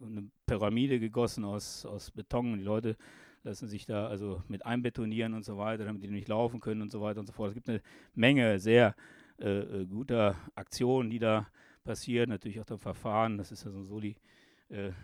eine 0.00 0.30
Pyramide 0.46 1.00
gegossen 1.00 1.44
aus, 1.44 1.84
aus 1.86 2.10
Beton 2.10 2.52
und 2.52 2.58
die 2.58 2.64
Leute 2.64 2.96
lassen 3.42 3.68
sich 3.68 3.84
da 3.84 4.06
also 4.06 4.42
mit 4.48 4.64
einbetonieren 4.64 5.34
und 5.34 5.44
so 5.44 5.58
weiter, 5.58 5.84
damit 5.84 6.02
die 6.02 6.08
nicht 6.08 6.28
laufen 6.28 6.60
können 6.60 6.82
und 6.82 6.90
so 6.90 7.00
weiter 7.00 7.20
und 7.20 7.26
so 7.26 7.32
fort. 7.32 7.50
Es 7.50 7.54
gibt 7.54 7.68
eine 7.68 7.82
Menge 8.14 8.58
sehr 8.58 8.94
äh, 9.38 9.58
äh 9.58 9.86
guter 9.86 10.36
Aktionen, 10.54 11.10
die 11.10 11.18
da 11.18 11.46
passieren, 11.82 12.30
natürlich 12.30 12.60
auch 12.60 12.64
das 12.64 12.80
Verfahren, 12.80 13.36
das 13.36 13.52
ist 13.52 13.66
also 13.66 13.82
so 13.82 14.00
die 14.00 14.16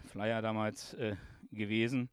Flyer 0.07 0.41
damals 0.41 0.97
gewesen. 1.53 2.09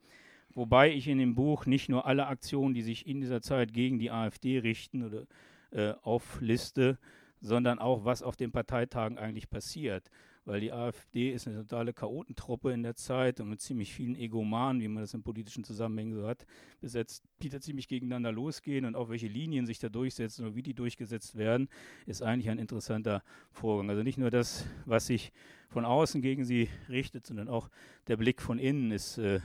Wobei 0.57 0.91
ich 0.91 1.07
in 1.07 1.19
dem 1.19 1.35
Buch 1.35 1.65
nicht 1.65 1.87
nur 1.87 2.05
alle 2.05 2.27
Aktionen, 2.27 2.73
die 2.73 2.81
sich 2.81 3.07
in 3.07 3.21
dieser 3.21 3.41
Zeit 3.41 3.73
gegen 3.73 3.99
die 3.99 4.11
AfD 4.11 4.59
richten 4.59 5.03
oder 5.03 5.27
äh, 5.71 5.93
aufliste, 6.01 6.97
sondern 7.39 7.79
auch, 7.79 8.05
was 8.05 8.23
auf 8.23 8.35
den 8.35 8.51
Parteitagen 8.51 9.17
eigentlich 9.17 9.49
passiert 9.49 10.09
weil 10.47 10.61
die 10.61 10.71
AfD 10.71 11.33
ist 11.33 11.45
eine 11.45 11.57
totale 11.57 11.91
Chaotentruppe 11.91 12.71
in 12.71 12.81
der 12.81 12.95
Zeit 12.95 13.41
und 13.41 13.49
mit 13.49 13.59
ziemlich 13.59 13.93
vielen 13.93 14.15
Egomanen, 14.15 14.81
wie 14.81 14.87
man 14.87 15.03
das 15.03 15.13
in 15.13 15.21
politischen 15.21 15.65
Zusammenhängen 15.65 16.13
so 16.13 16.25
hat, 16.25 16.45
besetzt, 16.79 17.25
die 17.41 17.49
da 17.49 17.59
ziemlich 17.59 17.89
gegeneinander 17.89 18.31
losgehen 18.31 18.85
und 18.85 18.95
auch 18.95 19.09
welche 19.09 19.27
Linien 19.27 19.65
sich 19.65 19.79
da 19.79 19.89
durchsetzen 19.89 20.45
und 20.45 20.55
wie 20.55 20.63
die 20.63 20.73
durchgesetzt 20.73 21.35
werden, 21.35 21.67
ist 22.05 22.23
eigentlich 22.23 22.49
ein 22.49 22.59
interessanter 22.59 23.23
Vorgang. 23.51 23.89
Also 23.89 24.03
nicht 24.03 24.17
nur 24.17 24.31
das, 24.31 24.65
was 24.85 25.07
sich 25.07 25.33
von 25.67 25.83
außen 25.83 26.21
gegen 26.21 26.45
sie 26.45 26.69
richtet, 26.87 27.27
sondern 27.27 27.49
auch 27.49 27.69
der 28.07 28.15
Blick 28.15 28.41
von 28.41 28.57
innen 28.57 28.91
ist, 28.91 29.17
äh, 29.17 29.41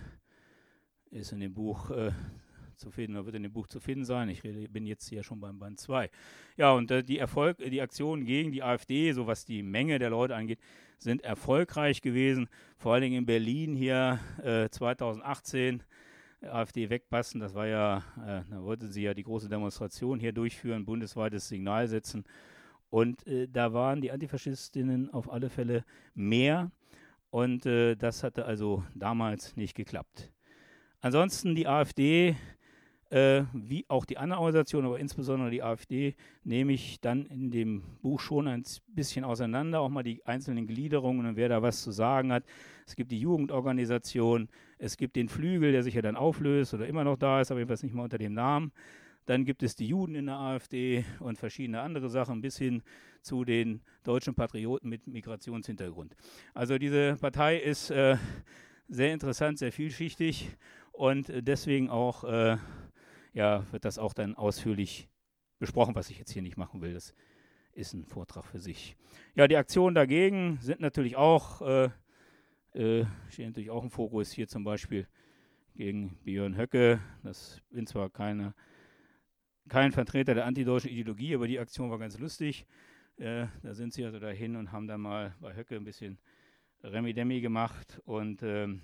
ist 1.13 1.33
in 1.33 1.41
dem 1.41 1.55
Buch 1.55 1.91
äh, 1.91 2.11
zu 2.77 2.91
finden 2.91 3.17
oder 3.17 3.27
wird 3.27 3.37
in 3.37 3.45
dem 3.45 3.53
Buch 3.53 3.69
zu 3.69 3.81
finden 3.81 4.05
sein. 4.05 4.29
Ich 4.29 4.43
rede, 4.43 4.69
bin 4.69 4.87
jetzt 4.87 5.09
hier 5.09 5.23
schon 5.23 5.41
beim 5.41 5.59
Band 5.59 5.79
2. 5.79 6.11
Ja, 6.57 6.73
und 6.73 6.91
äh, 6.91 7.03
die 7.03 7.19
Erfolg, 7.19 7.59
die 7.59 7.81
Aktionen 7.81 8.25
gegen 8.25 8.53
die 8.53 8.63
AfD, 8.63 9.13
so 9.13 9.27
was 9.27 9.45
die 9.45 9.63
Menge 9.63 9.99
der 9.99 10.11
Leute 10.11 10.35
angeht, 10.35 10.59
sind 10.99 11.23
erfolgreich 11.23 12.03
gewesen. 12.03 12.49
Vor 12.77 12.95
allen 12.95 13.03
Dingen 13.03 13.19
in 13.19 13.27
Berlin 13.27 13.75
hier 13.75 14.19
äh, 14.43 14.69
2018. 14.69 15.83
AfD 16.43 16.91
wegpassen, 16.91 17.41
das 17.41 17.55
war 17.55 17.69
ja, 17.69 17.99
äh, 18.27 18.43
da 18.51 18.63
wollten 18.63 18.91
sie 18.91 19.03
ja 19.03 19.15
die 19.15 19.23
große 19.23 19.49
Demonstration 19.49 20.19
hier 20.19 20.33
durchführen, 20.33 20.85
bundesweites 20.85 21.49
Signal 21.49 21.87
setzen. 21.87 22.25
Und 22.91 23.27
äh, 23.27 23.47
da 23.49 23.73
waren 23.73 24.01
die 24.01 24.11
Antifaschistinnen 24.11 25.09
auf 25.11 25.33
alle 25.33 25.51
Fälle 25.51 25.85
mehr. 26.15 26.73
Und 27.31 27.65
äh, 27.65 27.95
das 27.95 28.25
hatte 28.25 28.45
also 28.45 28.85
damals 28.95 29.57
nicht 29.57 29.75
geklappt. 29.75 30.33
Ansonsten 31.03 31.55
die 31.55 31.67
AfD 31.67 32.37
äh, 33.13 33.45
wie 33.53 33.85
auch 33.89 34.07
die 34.07 34.17
anderen 34.17 34.41
Organisationen, 34.41 34.87
aber 34.87 34.99
insbesondere 34.99 35.51
die 35.51 35.63
AfD, 35.63 36.15
nehme 36.45 36.73
ich 36.73 36.99
dann 37.03 37.27
in 37.27 37.51
dem 37.51 37.83
Buch 38.01 38.21
schon 38.21 38.49
ein 38.49 38.65
bisschen 38.89 39.25
auseinander, 39.25 39.81
auch 39.81 39.91
mal 39.91 40.03
die 40.03 40.25
einzelnen 40.25 40.67
Gliederungen 40.67 41.27
und 41.27 41.37
wer 41.37 41.51
da 41.51 41.61
was 41.61 41.83
zu 41.83 41.91
sagen 41.91 42.33
hat. 42.33 42.45
Es 42.87 42.97
gibt 42.97 43.11
die 43.11 43.21
Jugendorganisation, 43.21 44.49
es 44.79 44.97
gibt 44.97 45.17
den 45.17 45.29
Flügel, 45.29 45.73
der 45.73 45.83
sich 45.83 45.95
ja 45.95 46.01
dann 46.01 46.17
auflöst 46.17 46.73
oder 46.73 46.87
immer 46.87 47.05
noch 47.05 47.19
da 47.19 47.43
ist, 47.43 47.51
aber 47.51 47.61
jedenfalls 47.61 47.83
nicht 47.83 47.95
mal 47.95 48.05
unter 48.05 48.17
dem 48.17 48.33
Namen. 48.33 48.73
Dann 49.27 49.45
gibt 49.45 49.63
es 49.63 49.77
die 49.77 49.87
Juden 49.87 50.15
in 50.15 50.27
der 50.27 50.37
AfD 50.37 51.05
und 51.21 51.37
verschiedene 51.37 51.83
andere 51.83 52.09
Sachen 52.09 52.41
bis 52.41 52.57
hin 52.57 52.83
zu 53.21 53.45
den 53.45 53.83
deutschen 54.05 54.35
Patrioten 54.35 54.89
mit 54.89 55.07
Migrationshintergrund. 55.07 56.17
Also 56.55 56.79
diese 56.79 57.17
Partei 57.21 57.59
ist 57.59 57.91
äh, 57.91 58.17
sehr 58.89 59.13
interessant, 59.13 59.59
sehr 59.59 59.71
vielschichtig 59.71 60.51
und 61.03 61.33
deswegen 61.35 61.91
auch 61.91 62.23
äh, 62.23 62.59
ja, 63.33 63.67
wird 63.73 63.85
das 63.85 63.99
auch 63.99 64.13
dann 64.13 64.37
ausführlich 64.37 65.09
besprochen, 65.59 65.97
was 65.97 66.11
ich 66.11 66.19
jetzt 66.21 66.31
hier 66.31 66.43
nicht 66.43 66.57
machen 66.57 66.81
will. 66.81 66.95
Das 66.95 67.13
ist 67.73 67.93
ein 67.93 68.05
Vortrag 68.05 68.45
für 68.45 68.61
sich. 68.61 68.97
Ja, 69.35 69.49
die 69.49 69.57
Aktionen 69.57 69.97
dagegen 69.97 70.59
sind 70.61 70.79
natürlich 70.79 71.17
auch, 71.17 71.61
äh, 71.61 71.91
äh, 72.75 73.05
stehen 73.31 73.49
natürlich 73.49 73.71
auch 73.71 73.83
im 73.83 73.91
Fokus. 73.91 74.31
Hier 74.31 74.47
zum 74.47 74.63
Beispiel 74.63 75.09
gegen 75.75 76.21
Björn 76.23 76.57
Höcke. 76.57 77.01
Das 77.25 77.61
bin 77.71 77.89
zwar 77.89 78.09
keine, 78.09 78.55
kein 79.69 79.91
Vertreter 79.91 80.35
der 80.35 80.47
antideutschen 80.47 80.93
Ideologie, 80.93 81.35
aber 81.35 81.49
die 81.49 81.59
Aktion 81.59 81.91
war 81.91 81.99
ganz 81.99 82.17
lustig. 82.21 82.65
Äh, 83.17 83.49
da 83.65 83.75
sind 83.75 83.93
sie 83.93 84.05
also 84.05 84.21
dahin 84.21 84.55
und 84.55 84.71
haben 84.71 84.87
dann 84.87 85.01
mal 85.01 85.35
bei 85.41 85.57
Höcke 85.57 85.75
ein 85.75 85.85
bisschen 85.85 86.21
Remi-Demi 86.85 87.41
gemacht. 87.41 88.01
Und 88.05 88.45
ähm, 88.45 88.83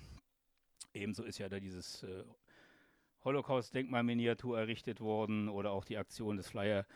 ebenso 0.92 1.24
ist 1.24 1.38
ja 1.38 1.48
da 1.48 1.60
dieses 1.60 2.02
äh, 2.02 2.24
Holocaust-Denkmalminiatur 3.24 4.58
errichtet 4.58 5.00
worden 5.00 5.48
oder 5.48 5.72
auch 5.72 5.84
die 5.84 5.98
Aktion 5.98 6.36
des 6.36 6.48
Flyer 6.48 6.86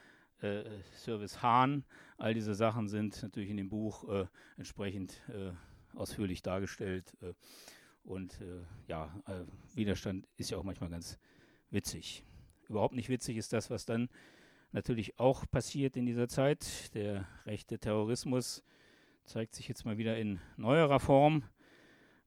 äh, 0.40 0.64
Service 0.96 1.42
Hahn. 1.42 1.84
All 2.18 2.34
diese 2.34 2.54
Sachen 2.54 2.88
sind 2.88 3.22
natürlich 3.22 3.50
in 3.50 3.56
dem 3.56 3.68
Buch 3.68 4.08
äh, 4.08 4.26
entsprechend 4.56 5.20
äh, 5.28 5.52
ausführlich 5.96 6.42
dargestellt. 6.42 7.16
Äh, 7.22 7.34
und 8.04 8.40
äh, 8.40 8.62
ja, 8.88 9.14
Widerstand 9.74 10.26
ist 10.36 10.50
ja 10.50 10.58
auch 10.58 10.64
manchmal 10.64 10.90
ganz 10.90 11.20
witzig. 11.70 12.24
Überhaupt 12.68 12.94
nicht 12.94 13.08
witzig 13.08 13.36
ist 13.36 13.52
das, 13.52 13.70
was 13.70 13.86
dann 13.86 14.08
natürlich 14.72 15.20
auch 15.20 15.48
passiert 15.48 15.96
in 15.96 16.06
dieser 16.06 16.28
Zeit. 16.28 16.92
Der 16.94 17.28
rechte 17.46 17.78
Terrorismus 17.78 18.64
zeigt 19.24 19.54
sich 19.54 19.68
jetzt 19.68 19.84
mal 19.84 19.98
wieder 19.98 20.16
in 20.18 20.40
neuerer 20.56 20.98
Form. 20.98 21.44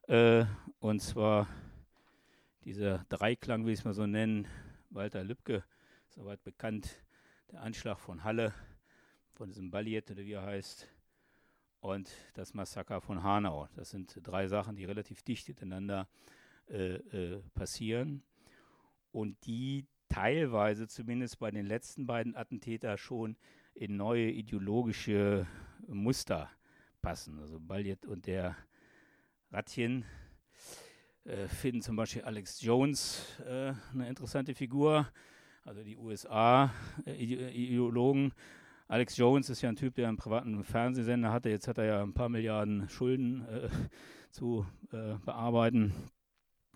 Und 0.08 1.00
zwar 1.02 1.48
dieser 2.64 3.06
Dreiklang, 3.10 3.66
will 3.66 3.74
ich 3.74 3.80
es 3.80 3.86
mal 3.86 3.94
so 3.94 4.06
nennen, 4.06 4.48
Walter 4.90 5.24
Lübcke, 5.24 5.64
soweit 6.10 6.44
bekannt, 6.44 7.04
der 7.52 7.62
Anschlag 7.62 8.00
von 8.00 8.24
Halle, 8.24 8.54
von 9.34 9.50
diesem 9.50 9.72
Balliet 9.72 10.12
oder 10.12 10.24
wie 10.24 10.34
er 10.34 10.44
heißt, 10.44 10.88
und 11.82 12.10
das 12.34 12.54
Massaker 12.54 13.02
von 13.02 13.22
Hanau. 13.22 13.68
Das 13.76 13.92
sind 13.92 14.20
drei 14.24 14.48
Sachen, 14.48 14.76
die 14.76 14.86
relativ 14.86 15.22
dicht 15.22 15.48
miteinander 15.48 16.08
äh, 16.68 16.96
äh, 16.96 17.42
passieren 17.54 18.24
und 19.12 19.46
die 19.46 19.86
teilweise 20.10 20.88
zumindest 20.88 21.38
bei 21.40 21.52
den 21.52 21.66
letzten 21.66 22.08
beiden 22.08 22.36
Attentäter 22.36 22.98
schon 22.98 23.38
in 23.76 23.98
neue 23.98 24.32
ideologische 24.32 25.46
Muster 25.88 26.50
passen. 27.02 27.40
Also 27.40 27.60
Balliet 27.60 28.06
und 28.06 28.26
der 28.26 28.56
Ratchen, 29.52 30.06
äh, 31.26 31.48
finden 31.48 31.82
zum 31.82 31.96
Beispiel 31.96 32.22
Alex 32.24 32.62
Jones 32.62 33.40
äh, 33.46 33.74
eine 33.94 34.10
interessante 34.10 34.54
Figur, 34.54 35.08
also 35.64 35.82
die 35.84 35.96
USA-Ideologen. 35.98 38.28
Äh, 38.28 38.32
Alex 38.88 39.18
Jones 39.18 39.50
ist 39.50 39.64
ja 39.64 39.70
ein 39.70 39.76
Typ, 39.76 39.96
der 39.96 40.08
einen 40.08 40.18
privaten 40.18 40.64
Fernsehsender 40.64 41.32
hatte. 41.32 41.50
Jetzt 41.50 41.68
hat 41.68 41.80
er 41.80 41.86
ja 41.86 42.04
ein 42.04 42.14
paar 42.14 42.30
Milliarden 42.30 42.88
Schulden 42.90 43.44
äh, 43.48 43.70
zu 44.30 44.68
äh, 44.92 45.16
bearbeiten, 45.26 45.96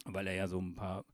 weil 0.06 0.26
er 0.26 0.34
ja 0.34 0.48
so 0.48 0.58
ein 0.60 0.74
paar 0.74 1.06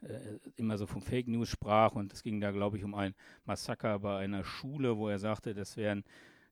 äh, 0.00 0.38
immer 0.56 0.78
so 0.78 0.86
von 0.86 1.02
Fake 1.02 1.28
News 1.28 1.50
sprach. 1.50 1.92
Und 1.92 2.14
es 2.14 2.22
ging 2.22 2.40
da, 2.40 2.52
glaube 2.52 2.78
ich, 2.78 2.84
um 2.84 2.94
ein 2.94 3.14
Massaker 3.44 3.98
bei 3.98 4.20
einer 4.20 4.44
Schule, 4.44 4.96
wo 4.96 5.08
er 5.08 5.18
sagte, 5.18 5.52
das 5.52 5.76
wären, 5.76 6.04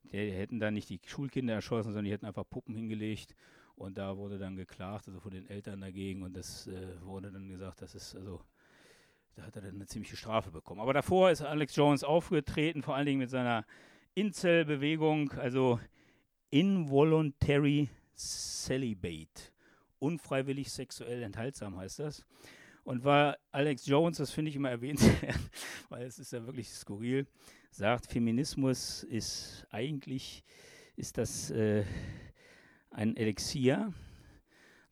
die 0.03 0.31
hätten 0.31 0.61
da 0.61 0.71
nicht 0.71 0.91
die 0.91 1.01
Schulkinder 1.07 1.55
erschossen, 1.55 1.93
sondern 1.93 2.05
die 2.05 2.13
hätten 2.13 2.27
einfach 2.27 2.47
Puppen 2.47 2.75
hingelegt 2.75 3.35
und 3.77 3.99
da 3.99 4.17
wurde 4.17 4.39
dann 4.39 4.57
geklagt, 4.57 5.07
also 5.07 5.21
von 5.21 5.31
den 5.31 5.49
Eltern 5.49 5.83
dagegen. 5.83 6.23
Und 6.23 6.35
das 6.35 6.67
äh, 6.67 7.01
wurde 7.03 7.31
dann 7.31 7.49
gesagt, 7.49 7.83
das 7.83 7.95
ist 7.95 8.17
also, 8.17 8.41
da 9.35 9.43
hat 9.43 9.55
er 9.57 9.63
dann 9.63 9.75
eine 9.75 9.87
ziemliche 9.87 10.17
Strafe 10.17 10.51
bekommen. 10.51 10.81
Aber 10.81 10.95
davor 10.95 11.31
ist 11.31 11.43
Alex 11.43 11.77
Jones 11.77 12.03
aufgetreten, 12.03 12.83
vor 12.83 12.97
allen 12.97 13.07
Dingen 13.07 13.19
mit 13.19 13.31
seiner 13.31 13.67
Incel-Bewegung, 14.15 15.31
also 15.33 15.79
Involuntary 16.49 17.91
Celibate. 18.17 19.53
Unfreiwillig 19.99 20.73
sexuell 20.73 21.23
enthaltsam 21.23 21.77
heißt 21.77 21.99
das. 21.99 22.27
Und 22.83 23.05
war 23.05 23.37
Alex 23.51 23.85
Jones, 23.85 24.17
das 24.17 24.31
finde 24.31 24.51
ich 24.51 24.57
immer 24.57 24.71
erwähnenswert, 24.71 25.39
weil 25.91 26.07
es 26.07 26.19
ist 26.19 26.33
ja 26.33 26.47
wirklich 26.47 26.71
skurril, 26.71 27.27
sagt, 27.71 28.07
Feminismus 28.07 29.03
ist 29.03 29.67
eigentlich, 29.71 30.45
ist 30.95 31.19
das 31.19 31.51
äh, 31.51 31.85
ein 32.91 33.17
Elixier, 33.17 33.93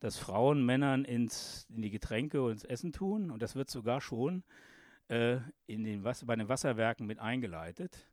das 0.01 0.19
Frauen 0.19 0.65
Männern 0.65 1.05
ins, 1.05 1.67
in 1.75 1.83
die 1.83 1.91
Getränke 1.91 2.43
und 2.43 2.53
ins 2.53 2.65
Essen 2.65 2.93
tun. 2.93 3.31
Und 3.31 3.41
das 3.43 3.55
wird 3.57 3.71
sogar 3.71 4.01
schon 4.01 4.45
äh, 5.09 5.39
in 5.67 5.85
den 5.85 6.05
Wasser, 6.05 6.27
bei 6.27 6.37
den 6.37 6.49
Wasserwerken 6.49 7.07
mit 7.07 7.19
eingeleitet. 7.19 8.07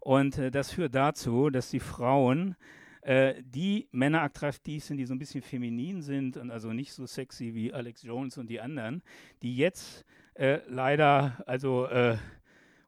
Und 0.00 0.38
äh, 0.38 0.50
das 0.50 0.72
führt 0.72 0.94
dazu, 0.94 1.50
dass 1.50 1.70
die 1.70 1.80
Frauen 1.80 2.56
äh, 3.02 3.42
die 3.42 3.88
Männer 3.92 4.22
attraktiv 4.22 4.84
sind, 4.84 4.98
die 4.98 5.06
so 5.06 5.14
ein 5.14 5.18
bisschen 5.18 5.42
feminin 5.42 6.02
sind 6.02 6.36
und 6.36 6.50
also 6.50 6.72
nicht 6.72 6.92
so 6.92 7.06
sexy 7.06 7.54
wie 7.54 7.72
Alex 7.72 8.02
Jones 8.02 8.36
und 8.36 8.50
die 8.50 8.60
anderen, 8.60 9.02
die 9.42 9.56
jetzt 9.56 10.04
äh, 10.34 10.60
leider 10.68 11.42
also 11.46 11.86
äh, 11.86 12.18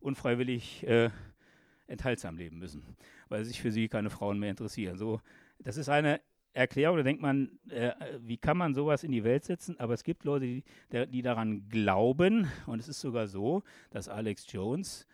unfreiwillig 0.01 0.87
äh, 0.87 1.11
enthaltsam 1.87 2.37
leben 2.37 2.59
müssen, 2.59 2.97
weil 3.29 3.45
sich 3.45 3.61
für 3.61 3.73
sie 3.73 3.89
keine 3.89 4.11
Frauen 4.11 4.39
mehr 4.39 4.51
interessieren. 4.51 4.97
So, 4.97 5.21
das 5.59 5.77
ist 5.77 5.89
eine 5.89 6.21
Erklärung, 6.53 6.97
da 6.97 7.03
denkt 7.05 7.23
man, 7.23 7.59
äh, 7.69 7.93
wie 8.21 8.37
kann 8.37 8.57
man 8.57 8.75
sowas 8.75 9.05
in 9.05 9.13
die 9.13 9.23
Welt 9.23 9.45
setzen? 9.45 9.79
Aber 9.79 9.95
es 9.95 10.03
gibt 10.03 10.25
Leute, 10.25 10.47
die, 10.47 10.65
die 11.09 11.23
daran 11.23 11.69
glauben, 11.69 12.51
und 12.67 12.81
es 12.81 12.89
ist 12.89 13.01
sogar 13.01 13.29
so, 13.29 13.63
dass 13.91 14.09
Alex 14.09 14.51
Jones 14.51 15.07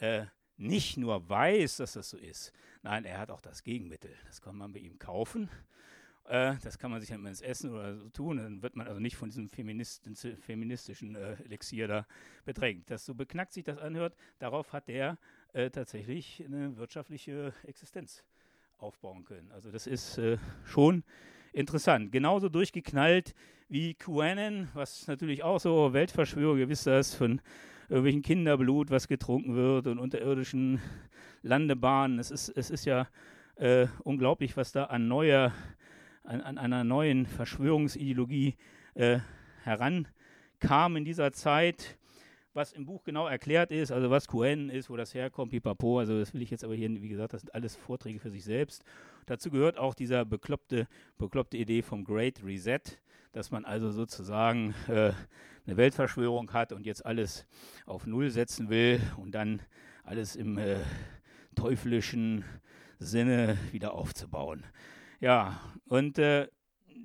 äh, 0.00 0.26
nicht 0.58 0.98
nur 0.98 1.28
weiß, 1.28 1.78
dass 1.78 1.94
das 1.94 2.10
so 2.10 2.18
ist, 2.18 2.52
nein, 2.82 3.04
er 3.04 3.18
hat 3.18 3.30
auch 3.30 3.40
das 3.40 3.62
Gegenmittel. 3.62 4.14
Das 4.26 4.42
kann 4.42 4.56
man 4.56 4.72
bei 4.72 4.80
ihm 4.80 4.98
kaufen. 4.98 5.48
Äh, 6.24 6.56
das 6.62 6.78
kann 6.78 6.90
man 6.90 7.00
sich 7.00 7.10
dann 7.10 7.24
ins 7.26 7.40
Essen 7.40 7.72
oder 7.72 7.96
so 7.96 8.08
tun. 8.10 8.36
Dann 8.36 8.62
wird 8.62 8.76
man 8.76 8.86
also 8.86 9.00
nicht 9.00 9.16
von 9.16 9.30
diesem 9.30 9.48
feministischen 9.48 11.14
äh, 11.14 11.36
Elixier 11.44 11.88
da 11.88 12.06
bedrängt. 12.44 12.90
Das 12.90 13.04
so 13.06 13.14
beknackt 13.14 13.52
sich 13.52 13.64
das 13.64 13.78
anhört, 13.78 14.14
darauf 14.38 14.72
hat 14.72 14.88
der 14.88 15.18
äh, 15.52 15.70
tatsächlich 15.70 16.44
eine 16.44 16.76
wirtschaftliche 16.76 17.54
Existenz 17.64 18.24
aufbauen 18.82 19.24
können. 19.24 19.50
Also 19.52 19.70
das 19.70 19.86
ist 19.86 20.18
äh, 20.18 20.38
schon 20.64 21.04
interessant. 21.52 22.12
Genauso 22.12 22.48
durchgeknallt 22.48 23.34
wie 23.68 23.94
QAnon, 23.94 24.68
was 24.74 25.06
natürlich 25.06 25.42
auch 25.42 25.60
so 25.60 25.92
Weltverschwörung, 25.92 26.58
ihr 26.58 26.68
wisst 26.68 26.86
das, 26.86 27.14
von 27.14 27.40
irgendwelchen 27.88 28.22
Kinderblut, 28.22 28.90
was 28.90 29.08
getrunken 29.08 29.54
wird 29.54 29.86
und 29.86 29.98
unterirdischen 29.98 30.80
Landebahnen. 31.42 32.18
Es 32.18 32.30
ist, 32.30 32.48
es 32.50 32.70
ist 32.70 32.84
ja 32.84 33.08
äh, 33.56 33.86
unglaublich, 34.02 34.56
was 34.56 34.72
da 34.72 34.84
an 34.84 35.08
neuer, 35.08 35.52
an, 36.24 36.40
an 36.40 36.58
einer 36.58 36.84
neuen 36.84 37.26
Verschwörungsideologie 37.26 38.56
äh, 38.94 39.20
herankam 39.62 40.96
in 40.96 41.04
dieser 41.04 41.32
Zeit 41.32 41.98
was 42.54 42.72
im 42.72 42.84
Buch 42.84 43.02
genau 43.04 43.26
erklärt 43.26 43.72
ist, 43.72 43.92
also 43.92 44.10
was 44.10 44.28
QN 44.28 44.68
ist, 44.68 44.90
wo 44.90 44.96
das 44.96 45.14
herkommt, 45.14 45.52
pipapo, 45.52 45.98
also 45.98 46.18
das 46.18 46.34
will 46.34 46.42
ich 46.42 46.50
jetzt 46.50 46.64
aber 46.64 46.74
hier, 46.74 46.90
wie 46.90 47.08
gesagt, 47.08 47.32
das 47.32 47.42
sind 47.42 47.54
alles 47.54 47.76
Vorträge 47.76 48.18
für 48.18 48.30
sich 48.30 48.44
selbst. 48.44 48.84
Dazu 49.26 49.50
gehört 49.50 49.78
auch 49.78 49.94
dieser 49.94 50.24
bekloppte, 50.24 50.86
bekloppte 51.18 51.56
Idee 51.56 51.82
vom 51.82 52.04
Great 52.04 52.44
Reset, 52.44 52.80
dass 53.32 53.50
man 53.50 53.64
also 53.64 53.90
sozusagen 53.90 54.74
äh, 54.88 55.12
eine 55.66 55.76
Weltverschwörung 55.76 56.52
hat 56.52 56.72
und 56.72 56.84
jetzt 56.84 57.06
alles 57.06 57.46
auf 57.86 58.06
Null 58.06 58.30
setzen 58.30 58.68
will 58.68 59.00
und 59.16 59.32
dann 59.32 59.62
alles 60.04 60.36
im 60.36 60.58
äh, 60.58 60.76
teuflischen 61.54 62.44
Sinne 62.98 63.56
wieder 63.70 63.94
aufzubauen. 63.94 64.64
Ja, 65.20 65.60
und 65.86 66.18
äh, 66.18 66.48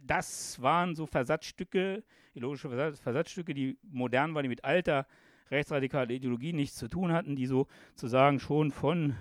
das 0.02 0.62
waren 0.62 0.96
so 0.96 1.06
Versatzstücke, 1.06 2.04
ideologische 2.34 2.70
Versatzstücke, 2.70 3.54
die 3.54 3.78
modern 3.84 4.34
waren, 4.34 4.44
die 4.44 4.50
mit 4.50 4.66
alter 4.66 5.08
rechtsradikale 5.52 6.14
Ideologie 6.14 6.54
nichts 6.54 6.78
zu 6.78 6.88
tun 6.88 7.12
hatten, 7.12 7.36
die 7.36 7.46
sozusagen 7.46 8.40
schon 8.40 8.72
von 8.72 9.16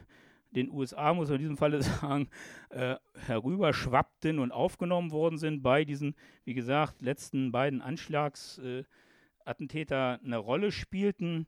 den 0.57 0.70
USA, 0.70 1.14
muss 1.14 1.29
man 1.29 1.37
in 1.37 1.43
diesem 1.43 1.57
Falle 1.57 1.81
sagen, 1.83 2.29
äh, 2.70 2.97
herüberschwappten 3.27 4.39
und 4.39 4.53
aufgenommen 4.53 5.11
worden 5.12 5.39
sind 5.39 5.62
bei 5.62 5.85
diesen, 5.85 6.14
wie 6.45 6.55
gesagt, 6.55 7.03
letzten 7.03 7.53
beiden 7.53 7.83
Anschlagsattentäter 7.83 10.14
äh, 10.14 10.18
eine 10.24 10.39
Rolle 10.39 10.72
spielten. 10.72 11.47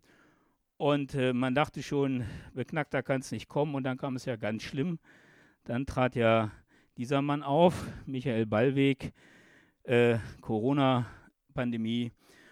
Und 0.77 1.15
äh, 1.15 1.33
man 1.33 1.57
dachte 1.57 1.83
schon, 1.83 2.25
beknackter 2.55 3.03
kann 3.03 3.21
es 3.21 3.33
nicht 3.33 3.49
kommen. 3.49 3.75
Und 3.75 3.83
dann 3.83 3.99
kam 3.99 4.15
es 4.15 4.27
ja 4.27 4.37
ganz 4.37 4.63
schlimm. 4.63 5.01
Dann 5.65 5.87
trat 5.87 6.15
ja 6.15 6.53
dieser 6.97 7.21
Mann 7.23 7.43
auf, 7.43 7.85
Michael 8.07 8.47
Ballweg, 8.47 9.13
äh, 9.85 10.19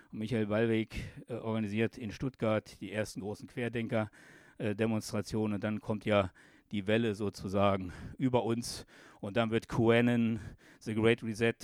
Corona-Pandemie 0.07 0.11
Michael 0.11 0.47
Ballweg 0.47 0.97
äh, 1.29 1.35
organisiert 1.35 1.99
in 1.99 2.13
Stuttgart 2.13 2.81
die 2.81 2.93
ersten 2.93 3.21
großen 3.21 3.49
Querdenker-Demonstrationen. 3.49 5.55
und 5.55 5.65
dann 5.65 5.81
kommt 5.81 6.05
ja 6.05 6.31
die 6.73 6.87
Welle 6.87 7.15
sozusagen 7.15 7.93
über 8.19 8.45
uns. 8.45 8.87
Und 9.21 9.37
dann 9.37 9.51
wird 9.51 9.69
QAnon, 9.69 10.41
The 10.81 10.95
Great 10.95 11.23
Reset, 11.23 11.55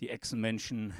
die 0.00 0.10
Echsenmenschen 0.10 0.94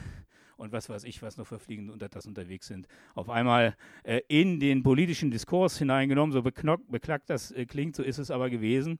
und 0.56 0.72
was 0.72 0.88
weiß 0.88 1.04
ich, 1.04 1.22
was 1.22 1.36
noch 1.36 1.46
für 1.46 1.58
fliegende 1.58 1.92
Untertassen 1.92 2.28
unterwegs 2.28 2.68
sind, 2.68 2.86
auf 3.14 3.30
einmal 3.30 3.76
äh, 4.04 4.20
in 4.28 4.60
den 4.60 4.82
politischen 4.82 5.30
Diskurs 5.30 5.78
hineingenommen. 5.78 6.32
So 6.32 6.42
beklagt 6.42 7.30
das 7.30 7.50
äh, 7.50 7.66
klingt, 7.66 7.96
so 7.96 8.02
ist 8.02 8.18
es 8.18 8.30
aber 8.30 8.48
gewesen. 8.48 8.98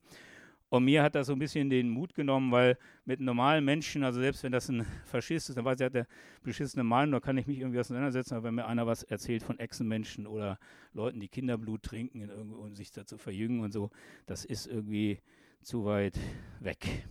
Und 0.73 0.85
mir 0.85 1.03
hat 1.03 1.13
das 1.13 1.27
so 1.27 1.33
ein 1.33 1.39
bisschen 1.39 1.69
den 1.69 1.87
Mut 1.87 2.15
genommen, 2.15 2.51
weil 2.51 2.79
mit 3.05 3.19
normalen 3.19 3.63
Menschen, 3.63 4.03
also 4.03 4.19
selbst 4.19 4.41
wenn 4.41 4.51
das 4.51 4.69
ein 4.69 4.87
Faschist 5.05 5.49
ist, 5.49 5.55
dann 5.55 5.65
weiß 5.65 5.79
er, 5.79 5.85
hat 5.85 5.93
der 5.93 6.07
beschissene 6.41 6.83
Meinung, 6.83 7.11
da 7.11 7.19
kann 7.19 7.37
ich 7.37 7.45
mich 7.45 7.59
irgendwie 7.59 7.79
auseinandersetzen, 7.79 8.33
aber 8.33 8.45
wenn 8.45 8.55
mir 8.55 8.65
einer 8.65 8.87
was 8.87 9.03
erzählt 9.03 9.43
von 9.43 9.59
Echsenmenschen 9.59 10.25
oder 10.25 10.57
Leuten, 10.91 11.19
die 11.19 11.27
Kinderblut 11.27 11.83
trinken, 11.83 12.27
um 12.31 12.73
sich 12.73 12.91
dazu 12.91 13.19
verjüngen 13.19 13.59
und 13.59 13.71
so, 13.71 13.91
das 14.25 14.45
ist 14.45 14.65
irgendwie 14.65 15.19
zu 15.61 15.85
weit 15.85 16.19
weg. 16.59 17.05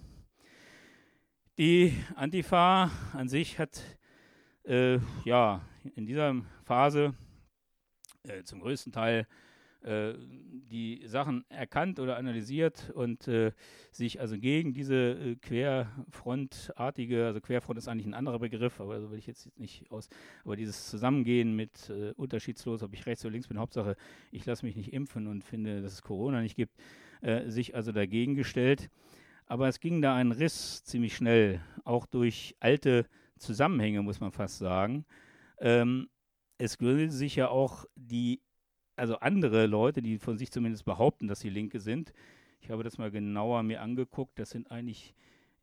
Die 1.57 1.95
Antifa 2.17 2.91
an 3.13 3.29
sich 3.29 3.61
hat 3.61 3.81
äh, 4.65 4.99
ja 5.25 5.61
in 5.95 6.05
dieser 6.05 6.35
Phase 6.65 7.15
äh, 8.25 8.43
zum 8.43 8.59
größten 8.59 8.91
Teil 8.91 9.29
äh, 9.85 10.15
die 10.71 11.03
Sachen 11.07 11.45
erkannt 11.49 11.99
oder 11.99 12.17
analysiert 12.17 12.91
und 12.95 13.29
äh, 13.29 13.53
sich 13.91 14.21
also 14.21 14.39
gegen 14.39 14.73
diese 14.75 15.13
äh, 15.13 15.37
Querfrontartige, 15.37 17.27
also 17.27 17.41
Querfront 17.41 17.79
ist 17.79 17.89
eigentlich 17.89 18.07
ein 18.07 18.15
anderer 18.15 18.39
Begriff, 18.39 18.81
aber 18.81 19.01
so 19.01 19.11
will 19.11 19.19
ich 19.19 19.27
jetzt 19.27 19.57
nicht 19.59 19.91
aus, 19.91 20.09
aber 20.45 20.57
dieses 20.57 20.89
Zusammengehen 20.89 21.55
mit 21.55 21.91
äh, 21.91 22.13
unterschiedslos, 22.17 22.83
ob 22.83 22.95
ich 22.95 23.07
rechts 23.07 23.25
oder 23.25 23.33
links 23.33 23.49
bin, 23.49 23.59
Hauptsache, 23.59 23.97
ich 24.31 24.47
lasse 24.47 24.65
mich 24.65 24.77
nicht 24.77 24.93
impfen 24.93 25.27
und 25.27 25.45
finde, 25.45 25.83
dass 25.83 25.93
es 25.93 26.03
Corona 26.03 26.41
nicht 26.41 26.57
gibt, 26.57 26.77
äh, 27.21 27.51
sich 27.51 27.75
also 27.75 27.93
dagegen 27.93 28.35
gestellt. 28.35 28.91
Aber 29.47 29.69
es 29.69 29.81
ging 29.81 30.01
da 30.01 30.15
ein 30.15 30.33
Riss 30.33 30.85
ziemlich 30.85 31.17
schnell, 31.17 31.61
auch 31.85 32.07
durch 32.07 32.57
alte 32.61 33.07
Zusammenhänge, 33.39 34.03
muss 34.03 34.21
man 34.21 34.33
fast 34.33 34.59
sagen. 34.59 35.05
Ähm, 35.59 36.09
es 36.59 36.79
gründete 36.79 37.13
sich 37.13 37.37
ja 37.37 37.49
auch 37.49 37.85
die 37.97 38.41
also 38.97 39.17
andere 39.17 39.67
Leute, 39.67 40.03
die 40.03 40.19
von 40.19 40.39
sich 40.39 40.51
zumindest 40.51 40.85
behaupten, 40.85 41.29
dass 41.29 41.41
sie 41.41 41.51
Linke 41.51 41.81
sind. 41.81 42.13
Ich 42.61 42.71
habe 42.71 42.83
das 42.83 42.99
mal 42.99 43.11
genauer 43.11 43.63
mir 43.63 43.81
angeguckt. 43.81 44.39
Das 44.39 44.51
sind 44.51 44.71
eigentlich 44.71 45.15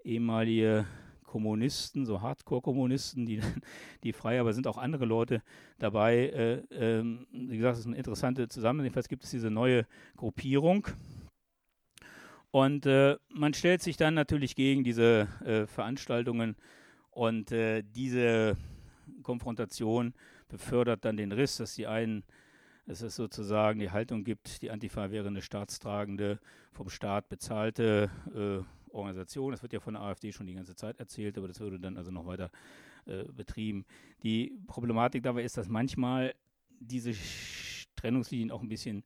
ehemalige 0.03 0.85
Kommunisten, 1.23 2.05
so 2.05 2.21
Hardcore-Kommunisten, 2.21 3.25
die, 3.25 3.39
die 4.03 4.13
frei, 4.13 4.39
aber 4.39 4.53
sind 4.53 4.67
auch 4.67 4.77
andere 4.77 5.05
Leute 5.05 5.43
dabei. 5.77 6.27
Äh, 6.27 6.99
äh, 6.99 7.03
wie 7.31 7.57
gesagt, 7.57 7.75
es 7.75 7.81
ist 7.81 7.87
eine 7.87 7.97
interessante 7.97 8.49
Zusammenhang. 8.49 8.85
Jedenfalls 8.85 9.07
gibt 9.07 9.23
es 9.23 9.29
diese 9.29 9.51
neue 9.51 9.85
Gruppierung. 10.17 10.87
Und 12.51 12.87
äh, 12.87 13.17
man 13.29 13.53
stellt 13.53 13.83
sich 13.83 13.95
dann 13.95 14.15
natürlich 14.15 14.55
gegen 14.55 14.83
diese 14.83 15.27
äh, 15.45 15.67
Veranstaltungen 15.67 16.55
und 17.11 17.51
äh, 17.51 17.83
diese 17.83 18.57
Konfrontation 19.21 20.15
befördert 20.47 21.05
dann 21.05 21.15
den 21.15 21.31
Riss, 21.31 21.57
dass 21.57 21.75
die 21.75 21.85
einen 21.85 22.23
dass 22.89 23.03
es 23.03 23.15
sozusagen 23.15 23.79
die 23.79 23.91
Haltung 23.91 24.23
gibt, 24.23 24.63
die 24.63 24.71
Antifa 24.71 25.11
wäre 25.11 25.27
eine 25.27 25.43
staatstragende, 25.43 26.39
vom 26.71 26.89
Staat 26.89 27.29
bezahlte 27.29 28.09
äh, 28.33 28.91
Organisation. 28.91 29.51
Das 29.51 29.61
wird 29.61 29.73
ja 29.73 29.79
von 29.79 29.93
der 29.93 30.01
AfD 30.01 30.31
schon 30.31 30.47
die 30.47 30.55
ganze 30.55 30.75
Zeit 30.75 30.99
erzählt, 30.99 31.37
aber 31.37 31.47
das 31.47 31.59
würde 31.59 31.79
dann 31.79 31.97
also 31.97 32.09
noch 32.09 32.25
weiter 32.25 32.49
äh, 33.05 33.25
betrieben. 33.25 33.85
Die 34.23 34.57
Problematik 34.65 35.21
dabei 35.21 35.43
ist, 35.43 35.55
dass 35.55 35.67
manchmal 35.69 36.33
diese 36.79 37.13
Trennungslinien 37.95 38.49
auch 38.49 38.63
ein 38.63 38.69
bisschen 38.69 39.03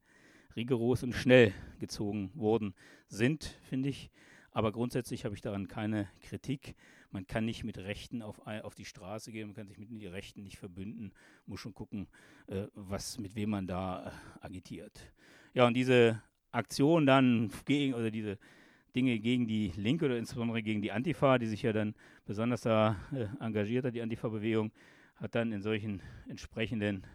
rigoros 0.56 1.04
und 1.04 1.12
schnell 1.12 1.52
gezogen 1.82 2.32
worden 2.36 2.76
sind, 3.10 3.44
finde 3.64 3.90
ich. 3.90 4.10
Aber 4.54 4.72
grundsätzlich 4.72 5.26
habe 5.26 5.34
ich 5.34 5.42
daran 5.42 5.68
keine 5.68 6.08
Kritik. 6.22 6.76
Man 7.10 7.26
kann 7.26 7.46
nicht 7.46 7.64
mit 7.64 7.78
Rechten 7.80 8.22
auf, 8.22 8.40
auf 8.46 8.76
die 8.76 8.86
Straße 8.86 9.32
gehen, 9.32 9.48
man 9.48 9.56
kann 9.56 9.68
sich 9.68 9.80
mit 9.80 9.90
den 9.90 10.08
Rechten 10.08 10.44
nicht 10.44 10.58
verbünden, 10.58 11.12
muss 11.46 11.60
schon 11.60 11.74
gucken, 11.74 12.08
äh, 12.48 12.68
was, 12.76 13.18
mit 13.18 13.36
wem 13.36 13.50
man 13.50 13.68
da 13.68 14.08
äh, 14.08 14.46
agitiert. 14.46 15.12
Ja, 15.54 15.66
und 15.66 15.74
diese 15.74 16.22
Aktion 16.52 17.06
dann 17.08 17.52
gegen, 17.66 17.96
oder 17.96 18.12
diese 18.12 18.38
Dinge 18.96 19.18
gegen 19.20 19.48
die 19.48 19.72
Linke 19.76 20.06
oder 20.06 20.18
insbesondere 20.18 20.62
gegen 20.62 20.84
die 20.84 20.92
Antifa, 20.92 21.40
die 21.40 21.48
sich 21.48 21.64
ja 21.64 21.74
dann 21.74 21.96
besonders 22.26 22.62
da 22.62 22.96
äh, 23.12 23.26
engagiert 23.44 23.86
hat, 23.86 23.96
die 23.96 24.02
Antifa-Bewegung, 24.04 24.72
hat 25.16 25.34
dann 25.34 25.52
in 25.52 25.64
solchen 25.64 26.02
entsprechenden 26.28 27.08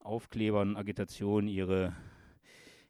Aufklebern 0.00 0.70
und 0.70 0.76
Agitationen 0.76 1.48
ihre, 1.48 1.96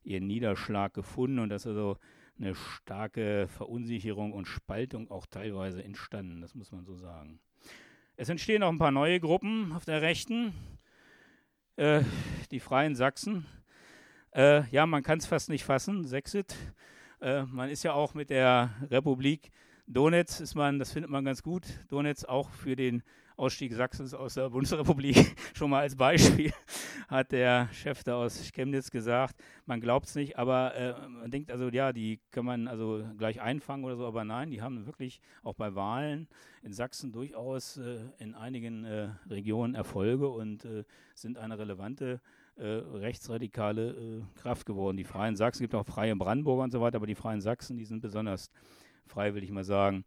ihren 0.03 0.27
Niederschlag 0.27 0.95
gefunden 0.95 1.39
und 1.39 1.49
das 1.49 1.67
also 1.67 1.97
eine 2.39 2.55
starke 2.55 3.49
Verunsicherung 3.49 4.33
und 4.33 4.47
Spaltung 4.47 5.11
auch 5.11 5.27
teilweise 5.27 5.83
entstanden, 5.83 6.41
das 6.41 6.55
muss 6.55 6.73
man 6.73 6.85
so 6.85 6.95
sagen. 6.95 7.41
Es 8.17 8.29
entstehen 8.29 8.63
auch 8.63 8.71
ein 8.71 8.79
paar 8.79 8.91
neue 8.91 9.21
Gruppen 9.21 9.73
auf 9.73 9.85
der 9.85 10.03
Rechten, 10.03 10.53
äh, 11.77 12.03
die 12.51 12.61
Freien 12.61 12.95
Sachsen. 12.95 13.47
Äh, 14.33 14.69
ja, 14.71 14.87
man 14.87 15.03
kann 15.03 15.19
es 15.19 15.27
fast 15.27 15.49
nicht 15.49 15.65
fassen, 15.65 16.05
Sexit. 16.05 16.55
Äh, 17.21 17.45
man 17.45 17.71
ist 17.71 17.83
ja 17.83 17.93
auch 17.93 18.15
mit 18.15 18.31
der 18.31 18.75
Republik 18.91 19.51
Donetsk, 19.87 20.41
ist 20.41 20.55
man, 20.55 20.79
das 20.79 20.93
findet 20.93 21.11
man 21.11 21.25
ganz 21.25 21.43
gut, 21.43 21.63
Donetsk 21.89 22.29
auch 22.29 22.51
für 22.51 22.77
den 22.77 23.03
Ausstieg 23.39 23.73
Sachsens 23.73 24.15
aus 24.15 24.35
der 24.35 24.51
Bundesrepublik 24.51 25.37
schon 25.55 25.71
mal 25.71 25.81
als 25.81 25.95
Beispiel, 25.95 26.53
hat 27.07 27.31
der 27.31 27.69
Chef 27.73 28.03
da 28.03 28.17
aus 28.17 28.51
Chemnitz 28.53 28.91
gesagt, 28.91 29.37
man 29.65 29.81
glaubt 29.81 30.07
es 30.07 30.17
nicht, 30.17 30.37
aber 30.37 30.75
äh, 30.75 31.09
man 31.09 31.31
denkt 31.31 31.53
also, 31.53 31.69
ja, 31.69 31.93
die 31.93 32.19
kann 32.33 32.45
man 32.45 32.67
also 32.67 33.05
gleich 33.17 33.41
einfangen 33.41 33.85
oder 33.85 33.97
so, 33.97 34.07
aber 34.07 34.25
nein, 34.25 34.51
die 34.51 34.61
haben 34.61 34.87
wirklich 34.87 35.21
auch 35.45 35.55
bei 35.55 35.75
Wahlen 35.77 36.27
in 36.63 36.73
Sachsen 36.73 37.13
durchaus 37.13 37.77
äh, 37.77 38.01
in 38.19 38.35
einigen 38.35 38.85
äh, 38.85 39.11
Regionen 39.31 39.77
Erfolge 39.77 40.29
und 40.29 40.65
äh, 40.65 40.83
sind 41.15 41.39
eine 41.39 41.59
relevante 41.59 42.21
äh, 42.57 42.67
rechtsradikale 42.67 43.91
äh, 43.91 44.41
Kraft 44.41 44.67
geworden. 44.67 44.97
Die 44.97 45.05
Freien 45.05 45.37
Sachsen, 45.37 45.63
es 45.63 45.71
gibt 45.71 45.77
auch 45.77 45.87
Freie 45.87 46.17
Brandenburger 46.17 46.65
und 46.65 46.73
so 46.73 46.81
weiter, 46.81 46.97
aber 46.97 47.07
die 47.07 47.15
Freien 47.15 47.41
Sachsen, 47.41 47.77
die 47.77 47.85
sind 47.85 48.01
besonders 48.01 48.51
frei, 49.07 49.35
will 49.35 49.45
ich 49.45 49.53
mal 49.53 49.65
sagen. 49.65 50.05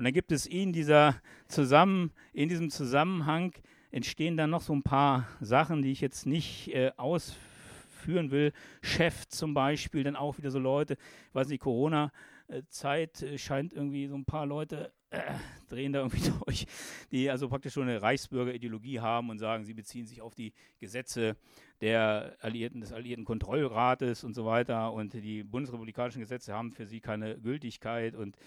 Und 0.00 0.04
dann 0.04 0.14
gibt 0.14 0.32
es 0.32 0.46
in 0.46 0.72
dieser 0.72 1.20
zusammen, 1.46 2.10
in 2.32 2.48
diesem 2.48 2.70
Zusammenhang 2.70 3.52
entstehen 3.90 4.38
dann 4.38 4.48
noch 4.48 4.62
so 4.62 4.72
ein 4.72 4.82
paar 4.82 5.28
Sachen, 5.42 5.82
die 5.82 5.92
ich 5.92 6.00
jetzt 6.00 6.24
nicht 6.24 6.68
äh, 6.68 6.90
ausführen 6.96 8.30
will. 8.30 8.54
Chef 8.80 9.28
zum 9.28 9.52
Beispiel, 9.52 10.02
dann 10.02 10.16
auch 10.16 10.38
wieder 10.38 10.50
so 10.50 10.58
Leute, 10.58 10.94
ich 10.94 11.34
weiß 11.34 11.48
nicht, 11.48 11.60
Corona-Zeit 11.60 13.20
äh, 13.20 13.36
scheint 13.36 13.74
irgendwie 13.74 14.06
so 14.06 14.14
ein 14.14 14.24
paar 14.24 14.46
Leute 14.46 14.90
äh, 15.10 15.20
drehen 15.68 15.92
da 15.92 15.98
irgendwie 15.98 16.30
durch, 16.46 16.66
die 17.10 17.28
also 17.28 17.50
praktisch 17.50 17.74
schon 17.74 17.82
eine 17.82 18.00
Reichsbürgerideologie 18.00 19.00
haben 19.00 19.28
und 19.28 19.38
sagen, 19.38 19.64
sie 19.64 19.74
beziehen 19.74 20.06
sich 20.06 20.22
auf 20.22 20.34
die 20.34 20.54
Gesetze 20.78 21.36
der 21.82 22.38
Alliierten, 22.40 22.80
des 22.80 22.94
Alliierten 22.94 23.26
Kontrollrates 23.26 24.24
und 24.24 24.32
so 24.32 24.46
weiter. 24.46 24.94
Und 24.94 25.12
die 25.12 25.42
bundesrepublikanischen 25.42 26.22
Gesetze 26.22 26.54
haben 26.54 26.72
für 26.72 26.86
sie 26.86 27.00
keine 27.00 27.38
Gültigkeit. 27.38 28.14
Und 28.14 28.38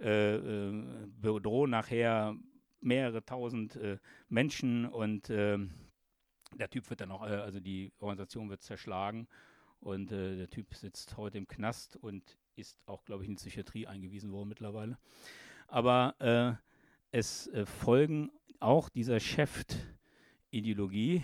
bedrohen 0.00 1.70
nachher 1.70 2.36
mehrere 2.80 3.24
tausend 3.24 3.76
äh, 3.76 3.98
Menschen 4.28 4.86
und 4.86 5.30
ähm, 5.30 5.70
der 6.54 6.68
Typ 6.70 6.90
wird 6.90 7.00
dann 7.00 7.12
auch, 7.12 7.26
äh, 7.26 7.34
also 7.34 7.60
die 7.60 7.92
Organisation 7.98 8.50
wird 8.50 8.62
zerschlagen 8.62 9.28
und 9.80 10.12
äh, 10.12 10.36
der 10.36 10.50
Typ 10.50 10.74
sitzt 10.74 11.16
heute 11.16 11.38
im 11.38 11.48
Knast 11.48 11.96
und 11.96 12.38
ist 12.56 12.76
auch, 12.86 13.04
glaube 13.04 13.22
ich, 13.22 13.28
in 13.28 13.36
die 13.36 13.40
Psychiatrie 13.40 13.86
eingewiesen 13.86 14.32
worden 14.32 14.48
mittlerweile. 14.48 14.98
Aber 15.68 16.16
äh, 16.18 16.52
es 17.12 17.48
folgen 17.64 18.30
auch 18.58 18.88
dieser 18.88 19.20
Chef-Ideologie, 19.20 21.22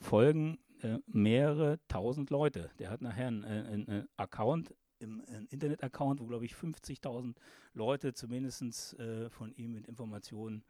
folgen 0.00 0.58
mehrere 1.06 1.78
tausend 1.88 2.30
Leute. 2.30 2.70
Der 2.78 2.90
hat 2.90 3.00
nachher 3.00 3.28
einen, 3.28 3.44
einen 3.44 4.08
Account 4.16 4.74
im 5.00 5.22
Internet-Account, 5.50 6.20
wo, 6.20 6.26
glaube 6.26 6.44
ich, 6.44 6.54
50.000 6.54 7.34
Leute 7.74 8.12
zumindest 8.14 8.98
äh, 8.98 9.30
von 9.30 9.52
ihm 9.56 9.72
mit 9.72 9.86
Informationen 9.86 10.62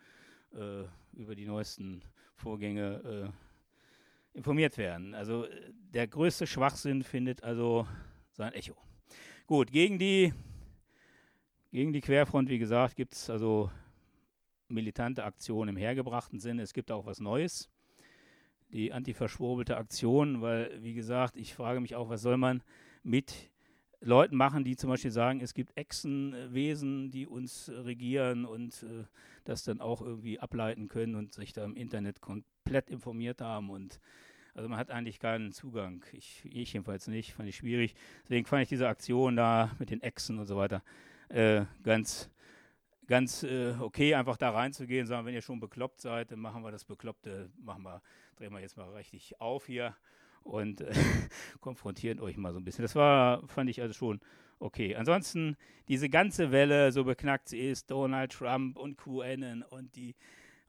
äh, 0.54 0.84
über 1.12 1.34
die 1.34 1.46
neuesten 1.46 2.02
Vorgänge 2.34 3.32
äh, 4.32 4.38
informiert 4.38 4.78
werden. 4.78 5.14
Also 5.14 5.44
äh, 5.44 5.72
der 5.92 6.06
größte 6.08 6.46
Schwachsinn 6.46 7.02
findet 7.02 7.42
also 7.42 7.86
sein 8.32 8.52
Echo. 8.52 8.76
Gut, 9.46 9.72
gegen 9.72 9.98
die, 9.98 10.32
gegen 11.72 11.92
die 11.92 12.00
Querfront, 12.00 12.48
wie 12.48 12.58
gesagt, 12.58 12.96
gibt 12.96 13.14
es 13.14 13.28
also 13.28 13.70
militante 14.68 15.24
Aktionen 15.24 15.70
im 15.70 15.76
hergebrachten 15.76 16.38
Sinne. 16.38 16.62
Es 16.62 16.72
gibt 16.72 16.90
auch 16.90 17.06
was 17.06 17.20
Neues. 17.20 17.68
Die 18.68 18.92
antiverschwurbelte 18.92 19.76
Aktion, 19.76 20.40
weil, 20.40 20.80
wie 20.82 20.94
gesagt, 20.94 21.36
ich 21.36 21.54
frage 21.54 21.80
mich 21.80 21.96
auch, 21.96 22.08
was 22.08 22.22
soll 22.22 22.36
man 22.36 22.62
mit 23.02 23.50
Leuten 24.00 24.36
machen, 24.36 24.64
die 24.64 24.76
zum 24.76 24.88
Beispiel 24.88 25.10
sagen, 25.10 25.40
es 25.40 25.52
gibt 25.52 25.76
Echsenwesen, 25.76 27.10
die 27.10 27.26
uns 27.26 27.70
regieren 27.70 28.44
und 28.44 28.82
äh, 28.82 29.04
das 29.44 29.64
dann 29.64 29.80
auch 29.80 30.00
irgendwie 30.00 30.38
ableiten 30.40 30.88
können 30.88 31.14
und 31.14 31.34
sich 31.34 31.52
da 31.52 31.64
im 31.64 31.76
Internet 31.76 32.20
komplett 32.20 32.90
informiert 32.90 33.40
haben 33.40 33.70
und 33.70 34.00
also 34.54 34.68
man 34.68 34.78
hat 34.78 34.90
eigentlich 34.90 35.20
keinen 35.20 35.52
Zugang. 35.52 36.04
Ich, 36.12 36.44
ich 36.44 36.72
jedenfalls 36.72 37.06
nicht, 37.06 37.34
fand 37.34 37.48
ich 37.48 37.56
schwierig. 37.56 37.94
Deswegen 38.24 38.46
fand 38.46 38.62
ich 38.62 38.68
diese 38.68 38.88
Aktion 38.88 39.36
da 39.36 39.70
mit 39.78 39.90
den 39.90 40.02
Echsen 40.02 40.40
und 40.40 40.46
so 40.46 40.56
weiter 40.56 40.82
äh, 41.30 41.64
ganz, 41.82 42.30
ganz 43.06 43.42
äh, 43.42 43.74
okay, 43.78 44.14
einfach 44.14 44.36
da 44.36 44.50
reinzugehen, 44.50 45.06
sagen, 45.06 45.26
wenn 45.26 45.34
ihr 45.34 45.42
schon 45.42 45.60
bekloppt 45.60 46.00
seid, 46.00 46.32
dann 46.32 46.40
machen 46.40 46.62
wir 46.62 46.70
das 46.70 46.84
Bekloppte, 46.84 47.50
machen 47.58 47.82
wir, 47.82 48.02
drehen 48.36 48.52
wir 48.52 48.60
jetzt 48.60 48.76
mal 48.76 48.90
richtig 48.90 49.40
auf 49.40 49.66
hier 49.66 49.96
und 50.42 50.80
äh, 50.80 50.92
konfrontieren 51.60 52.20
euch 52.20 52.36
mal 52.36 52.52
so 52.52 52.58
ein 52.58 52.64
bisschen. 52.64 52.82
Das 52.82 52.94
war, 52.94 53.46
fand 53.48 53.70
ich 53.70 53.80
also 53.80 53.94
schon 53.94 54.20
okay. 54.58 54.94
Ansonsten, 54.96 55.56
diese 55.88 56.08
ganze 56.08 56.50
Welle, 56.52 56.92
so 56.92 57.04
beknackt 57.04 57.48
sie 57.48 57.60
ist, 57.60 57.90
Donald 57.90 58.32
Trump 58.32 58.78
und 58.78 58.96
QAnon 58.96 59.62
und 59.62 59.96
die 59.96 60.14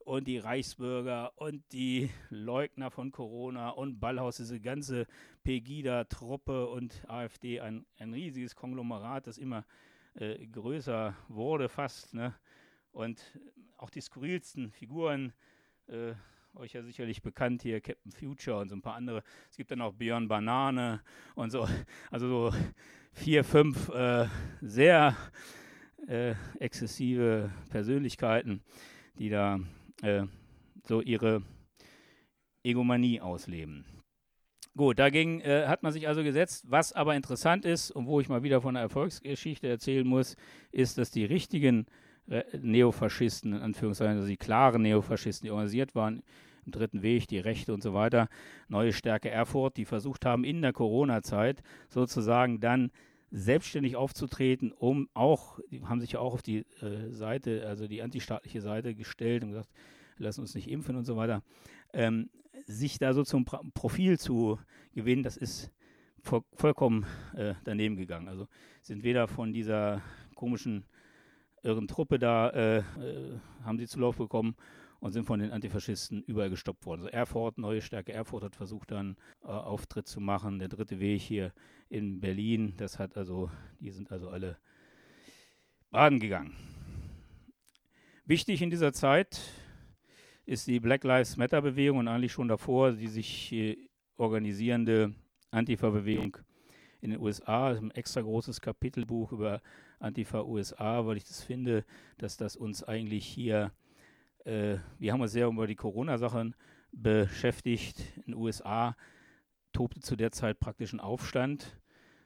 und 0.04 0.26
die 0.26 0.38
Reichsbürger 0.38 1.32
und 1.36 1.62
die 1.72 2.10
Leugner 2.28 2.90
von 2.90 3.12
Corona 3.12 3.70
und 3.70 4.00
Ballhaus, 4.00 4.36
diese 4.36 4.60
ganze 4.60 5.06
Pegida-Truppe 5.44 6.66
und 6.68 7.08
AfD, 7.08 7.60
ein, 7.60 7.86
ein 7.98 8.12
riesiges 8.12 8.56
Konglomerat, 8.56 9.26
das 9.26 9.38
immer 9.38 9.64
äh, 10.14 10.44
größer 10.46 11.16
wurde 11.28 11.68
fast. 11.68 12.14
Ne? 12.14 12.34
Und 12.90 13.22
auch 13.76 13.90
die 13.90 14.00
skurrilsten 14.00 14.70
Figuren, 14.72 15.32
äh, 15.86 16.14
euch 16.54 16.74
ja 16.74 16.82
sicherlich 16.82 17.22
bekannt 17.22 17.62
hier, 17.62 17.80
Captain 17.80 18.12
Future 18.12 18.58
und 18.58 18.68
so 18.68 18.76
ein 18.76 18.82
paar 18.82 18.94
andere. 18.94 19.22
Es 19.50 19.56
gibt 19.56 19.70
dann 19.70 19.80
auch 19.80 19.94
Björn 19.94 20.28
Banane 20.28 21.00
und 21.34 21.50
so. 21.50 21.66
Also 22.10 22.28
so 22.28 22.56
vier, 23.12 23.44
fünf 23.44 23.88
äh, 23.88 24.26
sehr 24.60 25.16
äh, 26.06 26.34
exzessive 26.58 27.50
Persönlichkeiten, 27.70 28.62
die 29.18 29.30
da 29.30 29.60
äh, 30.02 30.24
so 30.86 31.00
ihre 31.00 31.42
Egomanie 32.62 33.20
ausleben. 33.20 33.84
Gut, 34.76 34.98
dagegen 34.98 35.40
äh, 35.40 35.66
hat 35.66 35.82
man 35.82 35.92
sich 35.92 36.08
also 36.08 36.22
gesetzt. 36.22 36.64
Was 36.68 36.92
aber 36.92 37.14
interessant 37.14 37.64
ist 37.64 37.90
und 37.90 38.06
wo 38.06 38.20
ich 38.20 38.28
mal 38.28 38.42
wieder 38.42 38.62
von 38.62 38.74
der 38.74 38.82
Erfolgsgeschichte 38.82 39.68
erzählen 39.68 40.06
muss, 40.06 40.36
ist, 40.70 40.96
dass 40.96 41.10
die 41.10 41.24
richtigen 41.24 41.86
Neofaschisten, 42.26 43.52
in 43.54 43.60
Anführungszeichen, 43.60 44.16
also 44.16 44.28
die 44.28 44.36
klaren 44.36 44.82
Neofaschisten, 44.82 45.46
die 45.46 45.50
organisiert 45.50 45.94
waren 45.94 46.22
im 46.64 46.72
Dritten 46.72 47.02
Weg, 47.02 47.26
die 47.26 47.38
Rechte 47.38 47.74
und 47.74 47.82
so 47.82 47.92
weiter, 47.94 48.28
Neue 48.68 48.92
Stärke 48.92 49.30
Erfurt, 49.30 49.76
die 49.76 49.84
versucht 49.84 50.24
haben, 50.24 50.44
in 50.44 50.62
der 50.62 50.72
Corona-Zeit 50.72 51.62
sozusagen 51.88 52.60
dann 52.60 52.92
selbstständig 53.30 53.96
aufzutreten, 53.96 54.72
um 54.72 55.08
auch, 55.14 55.58
die 55.70 55.82
haben 55.82 56.00
sich 56.00 56.12
ja 56.12 56.20
auch 56.20 56.34
auf 56.34 56.42
die 56.42 56.66
äh, 56.80 57.10
Seite, 57.10 57.66
also 57.66 57.88
die 57.88 58.02
antistaatliche 58.02 58.60
Seite 58.60 58.94
gestellt 58.94 59.42
und 59.42 59.50
gesagt, 59.50 59.70
lassen 60.18 60.42
uns 60.42 60.54
nicht 60.54 60.68
impfen 60.68 60.96
und 60.96 61.04
so 61.04 61.16
weiter, 61.16 61.42
ähm, 61.92 62.28
sich 62.66 62.98
da 62.98 63.14
so 63.14 63.24
zum 63.24 63.44
Profil 63.44 64.18
zu 64.18 64.58
gewinnen, 64.94 65.22
das 65.22 65.36
ist 65.36 65.72
voll, 66.20 66.42
vollkommen 66.54 67.06
äh, 67.34 67.54
daneben 67.64 67.96
gegangen. 67.96 68.28
Also 68.28 68.46
sind 68.82 69.02
weder 69.02 69.26
von 69.28 69.52
dieser 69.52 70.02
komischen 70.34 70.84
irren 71.62 71.88
Truppe 71.88 72.18
da, 72.18 72.50
äh, 72.50 72.78
äh, 72.78 72.82
haben 73.64 73.78
sie 73.78 73.86
Zulauf 73.86 74.16
bekommen 74.16 74.56
und 75.00 75.12
sind 75.12 75.24
von 75.24 75.40
den 75.40 75.50
Antifaschisten 75.50 76.22
überall 76.24 76.50
gestoppt 76.50 76.86
worden. 76.86 77.02
Also 77.02 77.12
Erfurt, 77.12 77.58
Neue 77.58 77.80
Stärke 77.80 78.12
Erfurt 78.12 78.44
hat 78.44 78.54
versucht 78.54 78.90
dann 78.90 79.16
äh, 79.42 79.48
Auftritt 79.48 80.06
zu 80.06 80.20
machen. 80.20 80.58
Der 80.58 80.68
dritte 80.68 81.00
Weg 81.00 81.20
hier 81.20 81.52
in 81.88 82.20
Berlin, 82.20 82.74
das 82.76 82.98
hat 82.98 83.16
also, 83.16 83.50
die 83.80 83.90
sind 83.90 84.10
also 84.10 84.28
alle 84.28 84.58
baden 85.90 86.20
gegangen. 86.20 86.54
Wichtig 88.24 88.62
in 88.62 88.70
dieser 88.70 88.92
Zeit 88.92 89.40
ist 90.46 90.66
die 90.66 90.80
Black 90.80 91.04
Lives 91.04 91.36
Matter 91.36 91.62
Bewegung 91.62 91.98
und 91.98 92.08
eigentlich 92.08 92.32
schon 92.32 92.48
davor 92.48 92.92
die 92.92 93.08
sich 93.08 93.52
äh, 93.52 93.76
organisierende 94.16 95.14
Antifa-Bewegung 95.50 96.38
in 97.02 97.10
den 97.10 97.20
USA. 97.20 97.68
Ein 97.68 97.90
extra 97.90 98.22
großes 98.22 98.60
Kapitelbuch 98.62 99.32
über 99.32 99.60
Antifa 99.98 100.42
USA, 100.42 101.04
weil 101.04 101.18
ich 101.18 101.24
das 101.24 101.42
finde, 101.42 101.84
dass 102.16 102.38
das 102.38 102.56
uns 102.56 102.82
eigentlich 102.82 103.26
hier, 103.26 103.72
äh, 104.44 104.78
wir 104.98 105.12
haben 105.12 105.20
uns 105.20 105.32
sehr 105.32 105.48
über 105.48 105.66
die 105.66 105.76
Corona-Sachen 105.76 106.54
beschäftigt. 106.92 108.00
In 108.16 108.32
den 108.32 108.34
USA 108.34 108.96
tobte 109.72 110.00
zu 110.00 110.16
der 110.16 110.32
Zeit 110.32 110.60
praktisch 110.60 110.92
ein 110.92 111.00
Aufstand 111.00 111.76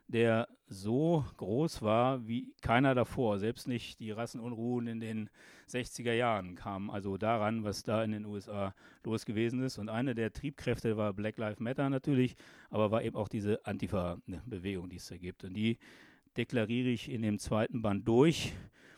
der 0.09 0.49
so 0.69 1.25
groß 1.37 1.83
war 1.83 2.27
wie 2.27 2.53
keiner 2.61 2.95
davor. 2.95 3.39
Selbst 3.39 3.69
nicht 3.69 4.01
die 4.01 4.11
Rassenunruhen 4.11 4.87
in 4.87 5.01
den 5.01 5.31
60er 5.69 6.13
Jahren 6.13 6.55
kamen 6.55 6.91
also 6.91 7.17
daran, 7.17 7.65
was 7.65 7.83
da 7.83 8.03
in 8.03 8.13
den 8.13 8.25
USA 8.25 8.75
los 9.05 9.25
gewesen 9.25 9.63
ist. 9.63 9.79
Und 9.79 9.89
eine 9.89 10.15
der 10.15 10.33
Triebkräfte 10.33 10.97
war 10.97 11.13
Black 11.13 11.39
Lives 11.39 11.61
Matter 11.61 11.89
natürlich, 11.89 12.37
aber 12.71 12.91
war 12.91 13.03
eben 13.03 13.17
auch 13.17 13.29
diese 13.29 13.65
Antifa-Bewegung, 13.65 14.89
die 14.89 14.97
es 14.97 15.09
da 15.09 15.17
gibt. 15.17 15.45
Und 15.45 15.55
die 15.55 15.79
deklariere 16.37 16.89
ich 16.89 17.11
in 17.11 17.23
dem 17.23 17.39
zweiten 17.39 17.83
Band 17.83 18.07
durch, 18.07 18.53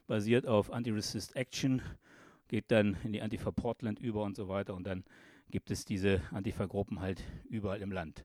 basiert 0.06 0.46
auf 0.46 0.72
Anti-Resist 0.72 1.36
Action, 1.36 1.82
geht 2.48 2.70
dann 2.70 2.96
in 3.04 3.12
die 3.12 3.22
Antifa 3.22 3.50
Portland 3.50 3.98
über 3.98 4.22
und 4.22 4.36
so 4.36 4.48
weiter. 4.48 4.74
Und 4.74 4.86
dann 4.86 5.04
gibt 5.50 5.70
es 5.70 5.84
diese 5.84 6.22
Antifa-Gruppen 6.32 7.00
halt 7.00 7.22
überall 7.48 7.80
im 7.80 7.92
Land. 7.92 8.24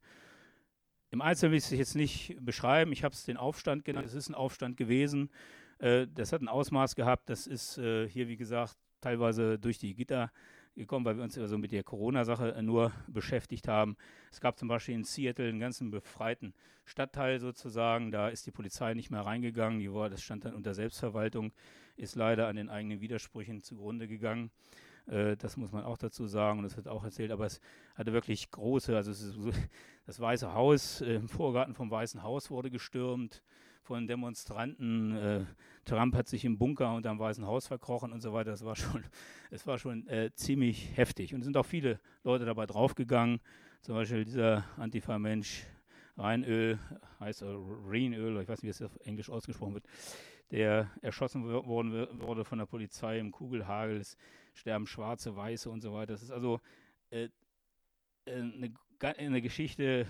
Im 1.13 1.21
Einzelnen 1.21 1.51
will 1.51 1.59
ich 1.59 1.65
es 1.65 1.69
jetzt 1.69 1.95
nicht 1.95 2.35
beschreiben. 2.39 2.91
Ich 2.91 3.03
habe 3.03 3.13
es 3.13 3.23
den 3.23 3.37
Aufstand 3.37 3.85
genannt. 3.85 4.07
Es 4.07 4.15
ist 4.15 4.29
ein 4.29 4.33
Aufstand 4.33 4.77
gewesen. 4.77 5.29
Äh, 5.77 6.07
das 6.11 6.33
hat 6.33 6.41
ein 6.41 6.47
Ausmaß 6.47 6.95
gehabt. 6.95 7.29
Das 7.29 7.45
ist 7.45 7.77
äh, 7.77 8.09
hier, 8.09 8.27
wie 8.29 8.35
gesagt, 8.35 8.79
teilweise 8.99 9.59
durch 9.59 9.77
die 9.77 9.93
Gitter 9.93 10.31
gekommen, 10.75 11.05
weil 11.05 11.15
wir 11.15 11.23
uns 11.23 11.37
also 11.37 11.59
mit 11.59 11.71
der 11.71 11.83
Corona-Sache 11.83 12.59
nur 12.63 12.91
beschäftigt 13.05 13.67
haben. 13.67 13.95
Es 14.31 14.41
gab 14.41 14.57
zum 14.57 14.67
Beispiel 14.67 14.95
in 14.95 15.03
Seattle 15.03 15.47
einen 15.47 15.59
ganzen 15.59 15.91
befreiten 15.91 16.55
Stadtteil 16.83 17.39
sozusagen. 17.39 18.09
Da 18.09 18.29
ist 18.29 18.47
die 18.47 18.51
Polizei 18.51 18.95
nicht 18.95 19.11
mehr 19.11 19.21
reingegangen. 19.21 19.77
Die 19.77 19.93
war, 19.93 20.09
das 20.09 20.23
stand 20.23 20.45
dann 20.45 20.55
unter 20.55 20.73
Selbstverwaltung, 20.73 21.53
ist 21.95 22.15
leider 22.15 22.47
an 22.47 22.55
den 22.55 22.69
eigenen 22.69 23.01
Widersprüchen 23.01 23.61
zugrunde 23.61 24.07
gegangen. 24.07 24.49
Äh, 25.07 25.35
das 25.37 25.57
muss 25.57 25.71
man 25.71 25.83
auch 25.83 25.97
dazu 25.97 26.27
sagen 26.27 26.59
und 26.59 26.63
das 26.63 26.77
wird 26.77 26.87
auch 26.87 27.03
erzählt, 27.03 27.31
aber 27.31 27.45
es 27.45 27.59
hatte 27.95 28.13
wirklich 28.13 28.51
große, 28.51 28.95
also 28.95 29.13
so, 29.13 29.51
das 30.05 30.19
Weiße 30.19 30.53
Haus, 30.53 31.01
äh, 31.01 31.15
im 31.15 31.29
Vorgarten 31.29 31.73
vom 31.73 31.91
Weißen 31.91 32.23
Haus 32.23 32.49
wurde 32.49 32.69
gestürmt 32.69 33.43
von 33.81 34.07
Demonstranten. 34.07 35.15
Äh, 35.15 35.45
Trump 35.85 36.15
hat 36.15 36.27
sich 36.27 36.45
im 36.45 36.57
Bunker 36.57 36.93
unter 36.95 37.09
dem 37.09 37.19
Weißen 37.19 37.45
Haus 37.45 37.67
verkrochen 37.67 38.13
und 38.13 38.21
so 38.21 38.33
weiter. 38.33 38.51
Das 38.51 38.63
war 38.63 38.75
schon, 38.75 39.03
es 39.51 39.67
war 39.67 39.77
schon 39.77 40.07
äh, 40.07 40.31
ziemlich 40.35 40.95
heftig 40.95 41.33
und 41.33 41.41
es 41.41 41.45
sind 41.45 41.57
auch 41.57 41.65
viele 41.65 41.99
Leute 42.23 42.45
dabei 42.45 42.65
draufgegangen. 42.65 43.41
Zum 43.81 43.95
Beispiel 43.95 44.23
dieser 44.23 44.63
Antifa-Mensch 44.77 45.65
Reinöl, 46.15 46.79
heißt 47.19 47.43
Reinöl, 47.43 48.41
ich 48.41 48.47
weiß 48.47 48.61
nicht, 48.61 48.65
wie 48.65 48.69
es 48.69 48.81
auf 48.81 48.95
Englisch 49.03 49.29
ausgesprochen 49.29 49.73
wird, 49.73 49.85
der 50.53 50.91
erschossen 51.01 51.43
worden 51.43 52.07
wurde 52.21 52.45
von 52.45 52.59
der 52.59 52.67
Polizei 52.67 53.17
im 53.17 53.31
Kugelhagel. 53.31 53.97
Es 53.97 54.17
sterben 54.53 54.85
Schwarze, 54.85 55.35
Weiße 55.35 55.67
und 55.67 55.81
so 55.81 55.93
weiter. 55.93 56.13
Das 56.13 56.21
ist 56.21 56.29
also 56.29 56.61
äh, 57.09 57.29
äh 58.25 58.35
eine, 58.35 58.71
eine, 58.99 59.41
Geschichte 59.41 60.05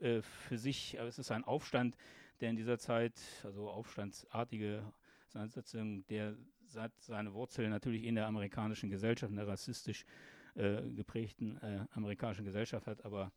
äh, 0.00 0.22
für 0.22 0.56
sich. 0.56 0.94
Es 0.94 1.18
ist 1.18 1.30
ein 1.30 1.44
Aufstand, 1.44 1.98
der 2.40 2.48
in 2.48 2.56
dieser 2.56 2.78
Zeit, 2.78 3.20
also 3.44 3.68
aufstandsartige 3.68 4.90
Auseinandersetzung, 5.26 6.06
der 6.06 6.34
seine 6.64 7.34
Wurzeln 7.34 7.68
natürlich 7.68 8.04
in 8.04 8.14
der 8.14 8.26
amerikanischen 8.26 8.88
Gesellschaft, 8.88 9.30
in 9.30 9.36
der 9.36 9.48
rassistisch 9.48 10.06
äh, 10.54 10.80
geprägten 10.92 11.58
äh, 11.58 11.84
amerikanischen 11.92 12.46
Gesellschaft 12.46 12.86
hat, 12.86 13.04
aber 13.04 13.32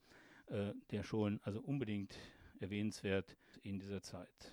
der 0.91 1.03
schon 1.03 1.39
also 1.43 1.61
unbedingt 1.61 2.13
erwähnenswert 2.59 3.37
in 3.61 3.79
dieser 3.79 4.01
Zeit. 4.01 4.51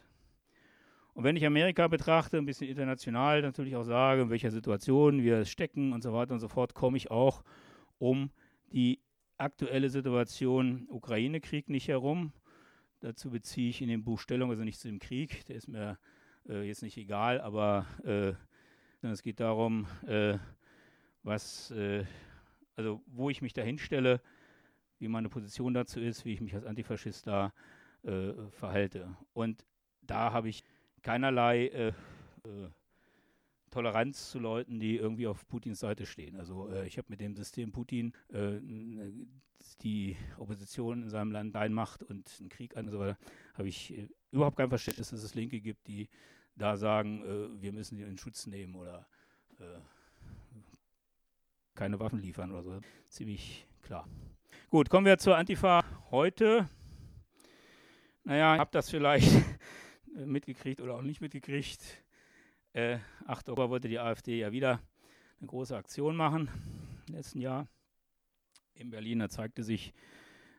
Und 1.18 1.24
wenn 1.24 1.34
ich 1.34 1.44
Amerika 1.44 1.88
betrachte, 1.88 2.38
ein 2.38 2.44
bisschen 2.44 2.68
international 2.68 3.42
natürlich 3.42 3.74
auch 3.74 3.82
sage, 3.82 4.22
in 4.22 4.30
welcher 4.30 4.52
Situation 4.52 5.24
wir 5.24 5.44
stecken 5.46 5.92
und 5.92 6.00
so 6.00 6.12
weiter 6.12 6.32
und 6.32 6.38
so 6.38 6.46
fort, 6.46 6.74
komme 6.74 6.96
ich 6.96 7.10
auch 7.10 7.42
um 7.98 8.30
die 8.70 9.00
aktuelle 9.36 9.90
Situation 9.90 10.86
Ukraine-Krieg 10.88 11.70
nicht 11.70 11.88
herum. 11.88 12.32
Dazu 13.00 13.30
beziehe 13.30 13.68
ich 13.68 13.82
in 13.82 13.88
dem 13.88 14.04
Buch 14.04 14.20
Stellung, 14.20 14.50
also 14.50 14.62
nicht 14.62 14.78
zu 14.78 14.86
dem 14.86 15.00
Krieg, 15.00 15.44
der 15.46 15.56
ist 15.56 15.66
mir 15.66 15.98
äh, 16.48 16.62
jetzt 16.62 16.84
nicht 16.84 16.96
egal, 16.96 17.40
aber 17.40 17.84
äh, 18.04 18.34
es 19.04 19.22
geht 19.24 19.40
darum, 19.40 19.88
äh, 20.06 20.38
was, 21.24 21.72
äh, 21.72 22.04
also 22.76 23.02
wo 23.06 23.28
ich 23.28 23.42
mich 23.42 23.54
da 23.54 23.62
hinstelle, 23.62 24.20
wie 25.00 25.08
meine 25.08 25.28
Position 25.28 25.74
dazu 25.74 25.98
ist, 25.98 26.24
wie 26.24 26.34
ich 26.34 26.40
mich 26.40 26.54
als 26.54 26.64
Antifaschist 26.64 27.26
da 27.26 27.52
äh, 28.04 28.34
verhalte. 28.50 29.16
Und 29.32 29.66
da 30.00 30.32
habe 30.32 30.48
ich 30.48 30.62
keinerlei 31.03 31.66
äh, 31.68 31.88
äh, 31.88 31.92
Toleranz 33.70 34.30
zu 34.30 34.38
Leuten, 34.38 34.80
die 34.80 34.96
irgendwie 34.96 35.26
auf 35.26 35.46
Putins 35.46 35.80
Seite 35.80 36.07
stehen. 36.07 36.36
Also 36.36 36.68
äh, 36.70 36.86
ich 36.86 36.99
habe 36.99 37.09
mit 37.11 37.20
dem 37.20 37.34
System 37.34 37.72
Putin 37.72 38.12
äh, 38.32 38.61
die 39.82 40.16
Opposition 40.38 41.03
in 41.03 41.11
seinem 41.11 41.32
Land 41.32 41.53
klein 41.53 41.72
macht 41.72 42.03
und 42.03 42.30
einen 42.40 42.49
Krieg 42.49 42.76
an 42.76 42.86
und 42.86 42.92
so 42.92 42.99
weiter, 42.99 43.18
habe 43.55 43.68
ich 43.68 43.96
äh, 43.96 44.09
überhaupt 44.30 44.57
kein 44.57 44.68
Verständnis, 44.68 45.11
dass 45.11 45.22
es 45.22 45.34
Linke 45.34 45.61
gibt, 45.61 45.86
die 45.86 46.09
da 46.57 46.76
sagen, 46.76 47.22
äh, 47.22 47.62
wir 47.62 47.72
müssen 47.72 47.96
die 47.96 48.03
in 48.03 48.18
Schutz 48.18 48.46
nehmen 48.46 48.74
oder 48.74 49.07
äh, 49.61 49.78
keine 51.74 52.01
Waffen 52.01 52.20
liefern 52.20 52.51
oder 52.53 52.62
so. 52.62 52.80
Ziemlich 53.09 53.66
klar. 53.82 54.09
Gut, 54.70 54.90
kommen 54.90 55.07
wir 55.07 55.18
zur 55.18 55.36
Antifa 55.36 55.84
heute. 56.11 56.68
Naja, 58.24 58.55
ich 58.55 58.61
habe 58.61 58.70
das 58.72 58.90
vielleicht 58.90 59.30
mitgekriegt 60.26 60.80
oder 60.80 60.94
auch 60.94 61.02
nicht 61.02 61.20
mitgekriegt. 61.20 62.02
Äh, 62.72 62.98
8. 63.26 63.48
Oktober 63.48 63.70
wollte 63.70 63.88
die 63.88 63.98
AfD 63.98 64.38
ja 64.38 64.52
wieder 64.52 64.80
eine 65.40 65.46
große 65.46 65.76
Aktion 65.76 66.16
machen, 66.16 66.48
im 67.06 67.14
letzten 67.14 67.40
Jahr. 67.40 67.68
In 68.74 68.90
Berlin, 68.90 69.20
da 69.20 69.28
zeigte 69.28 69.62
sich, 69.62 69.92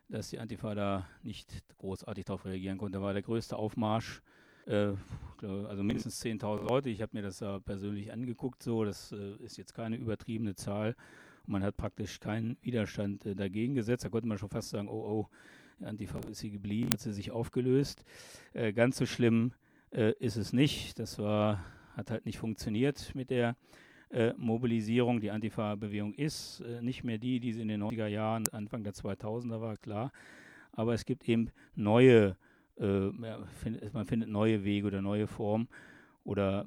dass 0.08 0.30
die 0.30 0.38
Antifa 0.38 0.74
da 0.74 1.08
nicht 1.22 1.52
großartig 1.78 2.24
darauf 2.24 2.44
reagieren 2.44 2.78
konnte. 2.78 2.98
Da 2.98 3.02
war 3.02 3.12
der 3.12 3.22
größte 3.22 3.56
Aufmarsch. 3.56 4.22
Äh, 4.66 4.92
also 5.42 5.82
mindestens 5.82 6.22
10.000 6.22 6.68
Leute. 6.68 6.90
Ich 6.90 7.00
habe 7.00 7.16
mir 7.16 7.22
das 7.22 7.40
ja 7.40 7.58
persönlich 7.60 8.12
angeguckt. 8.12 8.62
So, 8.62 8.84
das 8.84 9.12
äh, 9.12 9.36
ist 9.36 9.56
jetzt 9.56 9.74
keine 9.74 9.96
übertriebene 9.96 10.54
Zahl. 10.54 10.96
Und 11.46 11.52
man 11.52 11.62
hat 11.62 11.76
praktisch 11.76 12.20
keinen 12.20 12.56
Widerstand 12.62 13.24
äh, 13.24 13.34
dagegen 13.34 13.74
gesetzt. 13.74 14.04
Da 14.04 14.08
konnte 14.08 14.28
man 14.28 14.38
schon 14.38 14.50
fast 14.50 14.70
sagen, 14.70 14.88
oh, 14.88 14.92
oh, 14.92 15.28
Antifa 15.82 16.18
ist 16.30 16.38
sie 16.38 16.50
geblieben, 16.50 16.92
hat 16.92 17.00
sie 17.00 17.12
sich 17.12 17.30
aufgelöst. 17.30 18.04
Äh, 18.52 18.72
ganz 18.72 18.96
so 18.96 19.06
schlimm 19.06 19.52
äh, 19.90 20.12
ist 20.18 20.36
es 20.36 20.52
nicht. 20.52 20.98
Das 20.98 21.18
war, 21.18 21.64
hat 21.96 22.10
halt 22.10 22.26
nicht 22.26 22.38
funktioniert 22.38 23.14
mit 23.14 23.30
der 23.30 23.56
äh, 24.10 24.32
Mobilisierung. 24.36 25.20
Die 25.20 25.30
Antifa-Bewegung 25.30 26.14
ist 26.14 26.60
äh, 26.60 26.82
nicht 26.82 27.04
mehr 27.04 27.18
die, 27.18 27.40
die 27.40 27.52
sie 27.52 27.62
in 27.62 27.68
den 27.68 27.82
90er 27.82 28.06
Jahren, 28.06 28.48
Anfang 28.48 28.84
der 28.84 28.92
2000er 28.92 29.60
war, 29.60 29.76
klar. 29.76 30.12
Aber 30.72 30.94
es 30.94 31.04
gibt 31.04 31.28
eben 31.28 31.50
neue, 31.74 32.36
äh, 32.78 32.84
man 33.92 34.06
findet 34.06 34.28
neue 34.28 34.64
Wege 34.64 34.86
oder 34.86 35.02
neue 35.02 35.26
Formen 35.26 35.68
oder 36.24 36.66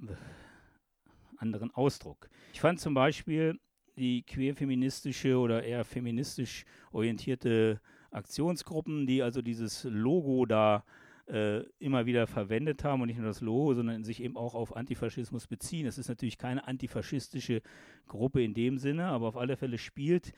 anderen 1.38 1.72
Ausdruck. 1.72 2.30
Ich 2.54 2.62
fand 2.62 2.80
zum 2.80 2.94
Beispiel 2.94 3.60
die 3.98 4.24
queerfeministische 4.24 5.38
oder 5.38 5.64
eher 5.64 5.84
feministisch 5.84 6.66
orientierte 6.92 7.80
Aktionsgruppen, 8.14 9.08
die 9.08 9.22
also 9.22 9.42
dieses 9.42 9.84
Logo 9.84 10.46
da 10.46 10.84
äh, 11.28 11.62
immer 11.80 12.06
wieder 12.06 12.28
verwendet 12.28 12.84
haben 12.84 13.02
und 13.02 13.08
nicht 13.08 13.18
nur 13.18 13.28
das 13.28 13.42
Logo, 13.42 13.74
sondern 13.74 14.04
sich 14.04 14.22
eben 14.22 14.36
auch 14.36 14.56
auf 14.56 14.76
Antifaschismus 14.76 15.48
beziehen. 15.48 15.88
Es 15.88 15.98
ist 15.98 16.10
natürlich 16.10 16.38
keine 16.38 16.68
antifaschistische 16.68 17.62
Gruppe 18.08 18.44
in 18.44 18.54
dem 18.54 18.78
Sinne, 18.78 19.06
aber 19.06 19.28
auf 19.28 19.38
alle 19.38 19.56
Fälle 19.58 19.78
spielt 19.78 20.34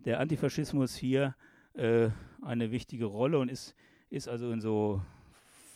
der 0.00 0.20
Antifaschismus 0.20 0.94
hier 0.96 1.34
äh, 1.74 2.10
eine 2.42 2.70
wichtige 2.70 3.06
Rolle 3.06 3.38
und 3.38 3.48
ist, 3.48 3.74
ist 4.10 4.28
also 4.28 4.50
in 4.50 4.60
so 4.60 5.00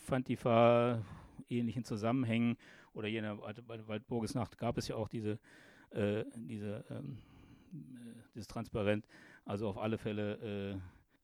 Fantifa 0.03 1.01
ähnlichen 1.49 1.83
Zusammenhängen 1.83 2.57
oder 2.93 3.07
hier 3.07 3.19
in 3.19 3.25
der 3.25 3.87
Waldburgisnacht 3.87 4.57
gab 4.57 4.77
es 4.77 4.87
ja 4.87 4.95
auch 4.95 5.07
diese 5.07 5.39
äh, 5.91 6.23
diese, 6.35 6.85
ähm, 6.91 7.17
äh, 7.73 8.21
dieses 8.35 8.47
Transparent, 8.47 9.07
also 9.45 9.67
auf 9.67 9.77
alle 9.77 9.97
Fälle 9.97 10.79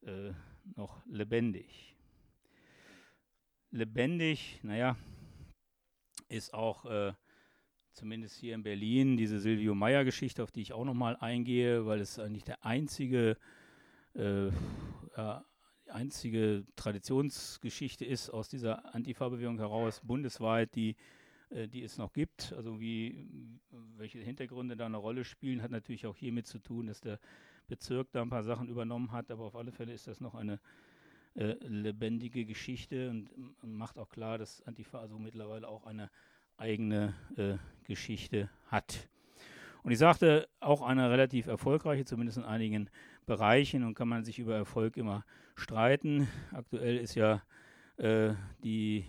äh, 0.05 0.33
noch 0.75 1.05
lebendig. 1.05 1.95
Lebendig, 3.71 4.59
naja, 4.63 4.95
ist 6.29 6.53
auch 6.53 6.85
äh, 6.85 7.13
zumindest 7.91 8.37
hier 8.37 8.55
in 8.55 8.63
Berlin 8.63 9.17
diese 9.17 9.39
Silvio 9.39 9.75
Meyer-Geschichte, 9.75 10.43
auf 10.43 10.51
die 10.51 10.61
ich 10.61 10.73
auch 10.73 10.85
nochmal 10.85 11.17
eingehe, 11.17 11.85
weil 11.85 11.99
es 11.99 12.19
eigentlich 12.19 12.43
der 12.43 12.65
einzige, 12.65 13.37
äh, 14.15 14.47
ja, 15.17 15.45
einzige 15.87 16.65
Traditionsgeschichte 16.75 18.05
ist 18.05 18.29
aus 18.29 18.49
dieser 18.49 18.93
Antifa-Bewegung 18.95 19.59
heraus, 19.59 20.01
bundesweit, 20.03 20.73
die 20.75 20.95
äh, 21.49 21.67
die 21.67 21.83
es 21.83 21.97
noch 21.97 22.13
gibt. 22.13 22.53
Also 22.53 22.79
wie, 22.79 23.27
welche 23.97 24.19
Hintergründe 24.19 24.75
da 24.75 24.85
eine 24.85 24.97
Rolle 24.97 25.23
spielen, 25.23 25.61
hat 25.61 25.71
natürlich 25.71 26.05
auch 26.05 26.15
hiermit 26.15 26.47
zu 26.47 26.59
tun, 26.59 26.87
dass 26.87 27.01
der 27.01 27.19
Bezirk 27.67 28.11
da 28.11 28.21
ein 28.21 28.29
paar 28.29 28.43
Sachen 28.43 28.67
übernommen 28.67 29.11
hat, 29.11 29.31
aber 29.31 29.45
auf 29.45 29.55
alle 29.55 29.71
Fälle 29.71 29.93
ist 29.93 30.07
das 30.07 30.21
noch 30.21 30.35
eine 30.35 30.59
äh, 31.35 31.55
lebendige 31.61 32.45
Geschichte 32.45 33.09
und 33.09 33.29
macht 33.63 33.97
auch 33.97 34.09
klar, 34.09 34.37
dass 34.37 34.61
Antifa 34.63 34.99
also 34.99 35.19
mittlerweile 35.19 35.67
auch 35.67 35.85
eine 35.85 36.09
eigene 36.57 37.13
äh, 37.35 37.57
Geschichte 37.85 38.49
hat. 38.67 39.09
Und 39.83 39.91
ich 39.91 39.99
sagte, 39.99 40.47
auch 40.59 40.81
eine 40.81 41.11
relativ 41.11 41.47
erfolgreiche, 41.47 42.05
zumindest 42.05 42.39
in 42.39 42.43
einigen 42.43 42.89
Bereichen, 43.25 43.83
und 43.83 43.93
kann 43.93 44.07
man 44.07 44.23
sich 44.23 44.39
über 44.39 44.55
Erfolg 44.55 44.97
immer 44.97 45.25
streiten. 45.55 46.27
Aktuell 46.51 46.97
ist 46.97 47.15
ja 47.15 47.43
äh, 47.97 48.33
die 48.63 49.05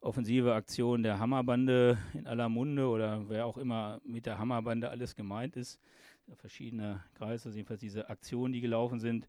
offensive 0.00 0.54
Aktion 0.54 1.02
der 1.02 1.18
Hammerbande 1.18 1.98
in 2.12 2.26
aller 2.26 2.48
Munde 2.48 2.86
oder 2.88 3.28
wer 3.28 3.46
auch 3.46 3.58
immer 3.58 4.00
mit 4.04 4.26
der 4.26 4.38
Hammerbande 4.38 4.88
alles 4.90 5.14
gemeint 5.16 5.56
ist. 5.56 5.80
Verschiedene 6.36 7.04
Kreise, 7.14 7.50
jedenfalls 7.50 7.80
diese 7.80 8.08
Aktionen, 8.08 8.52
die 8.52 8.60
gelaufen 8.60 9.00
sind. 9.00 9.28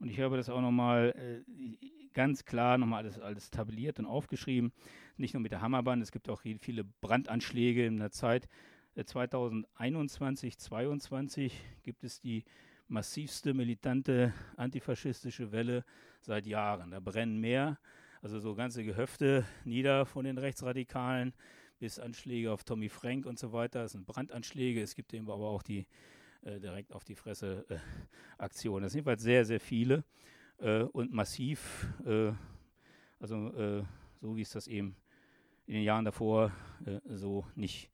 Und 0.00 0.08
ich 0.08 0.20
habe 0.20 0.36
das 0.36 0.48
auch 0.48 0.60
nochmal 0.60 1.14
äh, 1.16 1.86
ganz 2.12 2.44
klar 2.44 2.78
nochmal 2.78 3.04
alles, 3.04 3.18
alles 3.18 3.50
tabelliert 3.50 3.98
und 3.98 4.06
aufgeschrieben. 4.06 4.72
Nicht 5.16 5.34
nur 5.34 5.40
mit 5.40 5.52
der 5.52 5.60
Hammerbande, 5.60 6.02
es 6.02 6.12
gibt 6.12 6.28
auch 6.28 6.40
viele 6.40 6.84
Brandanschläge 6.84 7.86
in 7.86 7.98
der 7.98 8.10
Zeit. 8.10 8.48
2021, 8.96 10.54
äh, 10.54 10.56
2022 10.56 11.60
gibt 11.82 12.04
es 12.04 12.20
die 12.20 12.44
massivste 12.88 13.54
militante 13.54 14.34
antifaschistische 14.56 15.52
Welle 15.52 15.84
seit 16.20 16.46
Jahren. 16.46 16.90
Da 16.90 17.00
brennen 17.00 17.38
mehr 17.38 17.78
also 18.22 18.38
so 18.38 18.54
ganze 18.54 18.84
Gehöfte 18.84 19.44
nieder 19.64 20.06
von 20.06 20.24
den 20.24 20.38
Rechtsradikalen 20.38 21.34
bis 21.80 21.98
Anschläge 21.98 22.52
auf 22.52 22.62
Tommy 22.62 22.88
Frank 22.88 23.26
und 23.26 23.38
so 23.38 23.52
weiter. 23.52 23.82
Das 23.82 23.92
sind 23.92 24.06
Brandanschläge. 24.06 24.80
Es 24.80 24.94
gibt 24.94 25.12
eben 25.12 25.28
aber 25.28 25.48
auch 25.48 25.64
die 25.64 25.86
äh, 26.42 26.58
direkt 26.58 26.92
auf 26.92 27.04
die 27.04 27.14
Fresse 27.14 27.64
äh, 27.68 27.78
Aktionen. 28.38 28.82
Das 28.82 28.92
sind 28.92 28.98
jedenfalls 28.98 29.22
sehr, 29.22 29.44
sehr 29.44 29.60
viele 29.60 30.04
äh, 30.58 30.82
und 30.82 31.12
massiv. 31.12 31.86
Äh, 32.04 32.32
also 33.20 33.52
äh, 33.54 33.84
so 34.20 34.36
wie 34.36 34.42
es 34.42 34.50
das 34.50 34.66
eben 34.66 34.96
in 35.66 35.74
den 35.74 35.84
Jahren 35.84 36.04
davor 36.04 36.52
so 37.04 37.46
nicht 37.54 37.88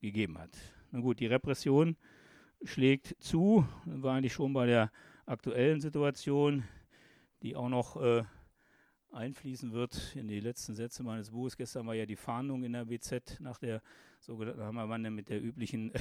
gegeben 0.00 0.38
hat. 0.38 0.50
Na 0.90 1.00
gut, 1.00 1.20
die 1.20 1.26
Repression 1.26 1.96
schlägt 2.62 3.16
zu, 3.18 3.66
war 3.86 4.14
eigentlich 4.14 4.34
schon 4.34 4.52
bei 4.52 4.66
der 4.66 4.92
aktuellen 5.24 5.80
Situation, 5.80 6.64
die 7.42 7.56
auch 7.56 7.70
noch 7.70 7.96
einfließen 9.12 9.72
wird 9.72 10.16
in 10.16 10.28
die 10.28 10.40
letzten 10.40 10.74
Sätze 10.74 11.02
meines 11.02 11.30
Buches. 11.30 11.56
Gestern 11.56 11.86
war 11.86 11.94
ja 11.94 12.06
die 12.06 12.16
Fahndung 12.16 12.64
in 12.64 12.72
der 12.72 12.86
BZ 12.86 13.38
nach 13.40 13.58
der 13.58 13.82
sogenannten 14.20 14.62
Hammerwanne 14.62 15.10
mit 15.10 15.28
der 15.28 15.42
üblichen 15.42 15.94
äh, 15.94 16.00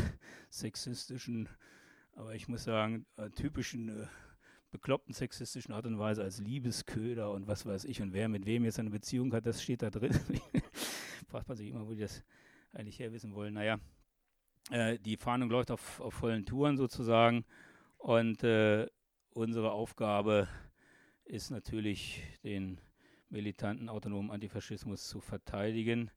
sexistischen, 0.50 1.50
aber 2.14 2.36
ich 2.36 2.48
muss 2.48 2.64
sagen, 2.64 3.06
äh, 3.18 3.30
typischen 3.30 3.90
äh, 3.90 4.08
bekloppten 4.72 5.14
sexistischen 5.14 5.74
Art 5.74 5.86
und 5.86 6.00
Weise 6.00 6.24
als 6.24 6.40
Liebesköder 6.40 7.32
und 7.32 7.48
was 7.48 7.66
weiß 7.66 7.84
ich 7.86 8.02
und 8.02 8.14
wer 8.14 8.30
mit 8.30 8.46
wem 8.46 8.64
jetzt 8.64 8.80
eine 8.80 8.90
Beziehung 8.90 9.34
hat, 9.34 9.46
das 9.46 9.62
steht 9.62 9.82
da 9.82 9.90
drin. 9.90 10.14
Fragt 11.28 11.48
man 11.48 11.58
sich 11.58 11.70
immer, 11.70 11.86
wo 11.86 11.94
die 11.94 12.02
das 12.02 12.24
eigentlich 12.72 13.00
herwissen 13.00 13.34
wollen. 13.34 13.54
Naja, 13.54 13.80
äh, 14.70 14.98
die 15.00 15.18
Fahndung 15.18 15.50
läuft 15.50 15.72
auf, 15.72 16.00
auf 16.00 16.14
vollen 16.14 16.46
Touren 16.46 16.78
sozusagen 16.78 17.44
und 17.98 18.44
äh, 18.44 18.88
unsere 19.32 19.72
Aufgabe 19.72 20.48
ist 21.26 21.52
natürlich, 21.52 22.24
den 22.44 22.80
militanten 23.32 23.90
autonomen 23.90 24.30
Antifaschismus 24.30 25.08
zu 25.08 25.22
verteidigen, 25.22 26.12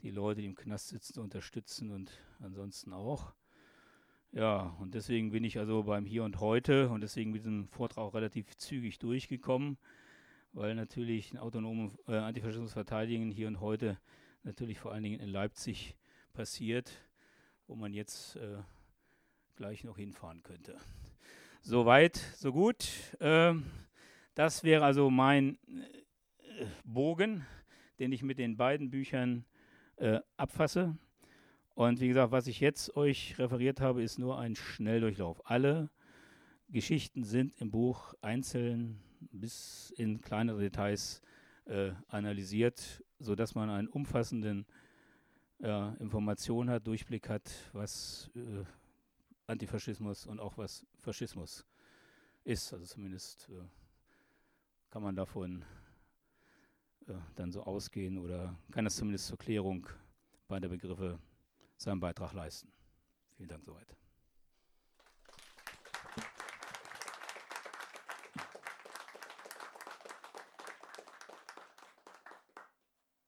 die 0.00 0.10
Leute, 0.10 0.40
die 0.40 0.46
im 0.46 0.54
Knast 0.54 0.88
sitzen, 0.88 1.14
zu 1.14 1.20
unterstützen 1.20 1.90
und 1.90 2.10
ansonsten 2.40 2.92
auch. 2.92 3.34
Ja, 4.30 4.76
und 4.80 4.94
deswegen 4.94 5.30
bin 5.30 5.44
ich 5.44 5.58
also 5.58 5.82
beim 5.82 6.06
Hier 6.06 6.24
und 6.24 6.40
Heute 6.40 6.88
und 6.88 7.02
deswegen 7.02 7.32
mit 7.32 7.40
diesem 7.42 7.68
Vortrag 7.68 8.04
auch 8.04 8.14
relativ 8.14 8.56
zügig 8.56 8.98
durchgekommen, 8.98 9.76
weil 10.52 10.74
natürlich 10.74 11.32
ein 11.32 11.38
autonomen 11.38 11.98
äh, 12.08 12.16
Antifaschismus 12.16 12.72
verteidigen 12.72 13.30
hier 13.30 13.48
und 13.48 13.60
heute 13.60 13.98
natürlich 14.42 14.78
vor 14.78 14.92
allen 14.92 15.02
Dingen 15.02 15.20
in 15.20 15.28
Leipzig 15.28 15.96
passiert, 16.32 16.90
wo 17.66 17.74
man 17.74 17.92
jetzt 17.92 18.36
äh, 18.36 18.58
gleich 19.56 19.84
noch 19.84 19.98
hinfahren 19.98 20.42
könnte. 20.42 20.78
Soweit, 21.60 22.16
so 22.36 22.52
gut. 22.52 22.88
Äh, 23.20 23.54
das 24.34 24.64
wäre 24.64 24.84
also 24.84 25.10
mein 25.10 25.58
Bogen, 26.84 27.46
den 27.98 28.12
ich 28.12 28.22
mit 28.22 28.38
den 28.38 28.56
beiden 28.56 28.90
Büchern 28.90 29.44
äh, 29.96 30.20
abfasse. 30.36 30.96
Und 31.74 32.00
wie 32.00 32.08
gesagt, 32.08 32.32
was 32.32 32.46
ich 32.46 32.60
jetzt 32.60 32.96
euch 32.96 33.38
referiert 33.38 33.80
habe, 33.80 34.02
ist 34.02 34.18
nur 34.18 34.38
ein 34.38 34.56
Schnelldurchlauf. 34.56 35.40
Alle 35.48 35.90
Geschichten 36.68 37.24
sind 37.24 37.52
im 37.60 37.70
Buch 37.70 38.14
einzeln 38.20 39.00
bis 39.30 39.92
in 39.96 40.20
kleinere 40.20 40.60
Details 40.60 41.22
äh, 41.66 41.92
analysiert, 42.08 43.02
sodass 43.18 43.54
man 43.54 43.70
einen 43.70 43.88
umfassenden 43.88 44.66
äh, 45.60 45.96
Information 45.98 46.68
hat, 46.68 46.86
Durchblick 46.86 47.28
hat, 47.28 47.50
was 47.72 48.30
äh, 48.34 48.64
Antifaschismus 49.46 50.26
und 50.26 50.40
auch 50.40 50.58
was 50.58 50.86
Faschismus 50.98 51.66
ist. 52.44 52.72
Also 52.72 52.84
zumindest 52.86 53.48
äh, 53.50 53.62
kann 54.90 55.02
man 55.02 55.14
davon 55.14 55.64
äh, 57.08 57.14
dann 57.36 57.52
so 57.52 57.62
ausgehen 57.62 58.18
oder 58.18 58.56
kann 58.70 58.84
das 58.84 58.96
zumindest 58.96 59.26
zur 59.26 59.38
Klärung 59.38 59.86
beider 60.48 60.68
Begriffe 60.68 61.18
seinen 61.76 62.00
Beitrag 62.00 62.32
leisten. 62.32 62.70
Vielen 63.36 63.48
Dank 63.48 63.64
soweit. 63.64 63.96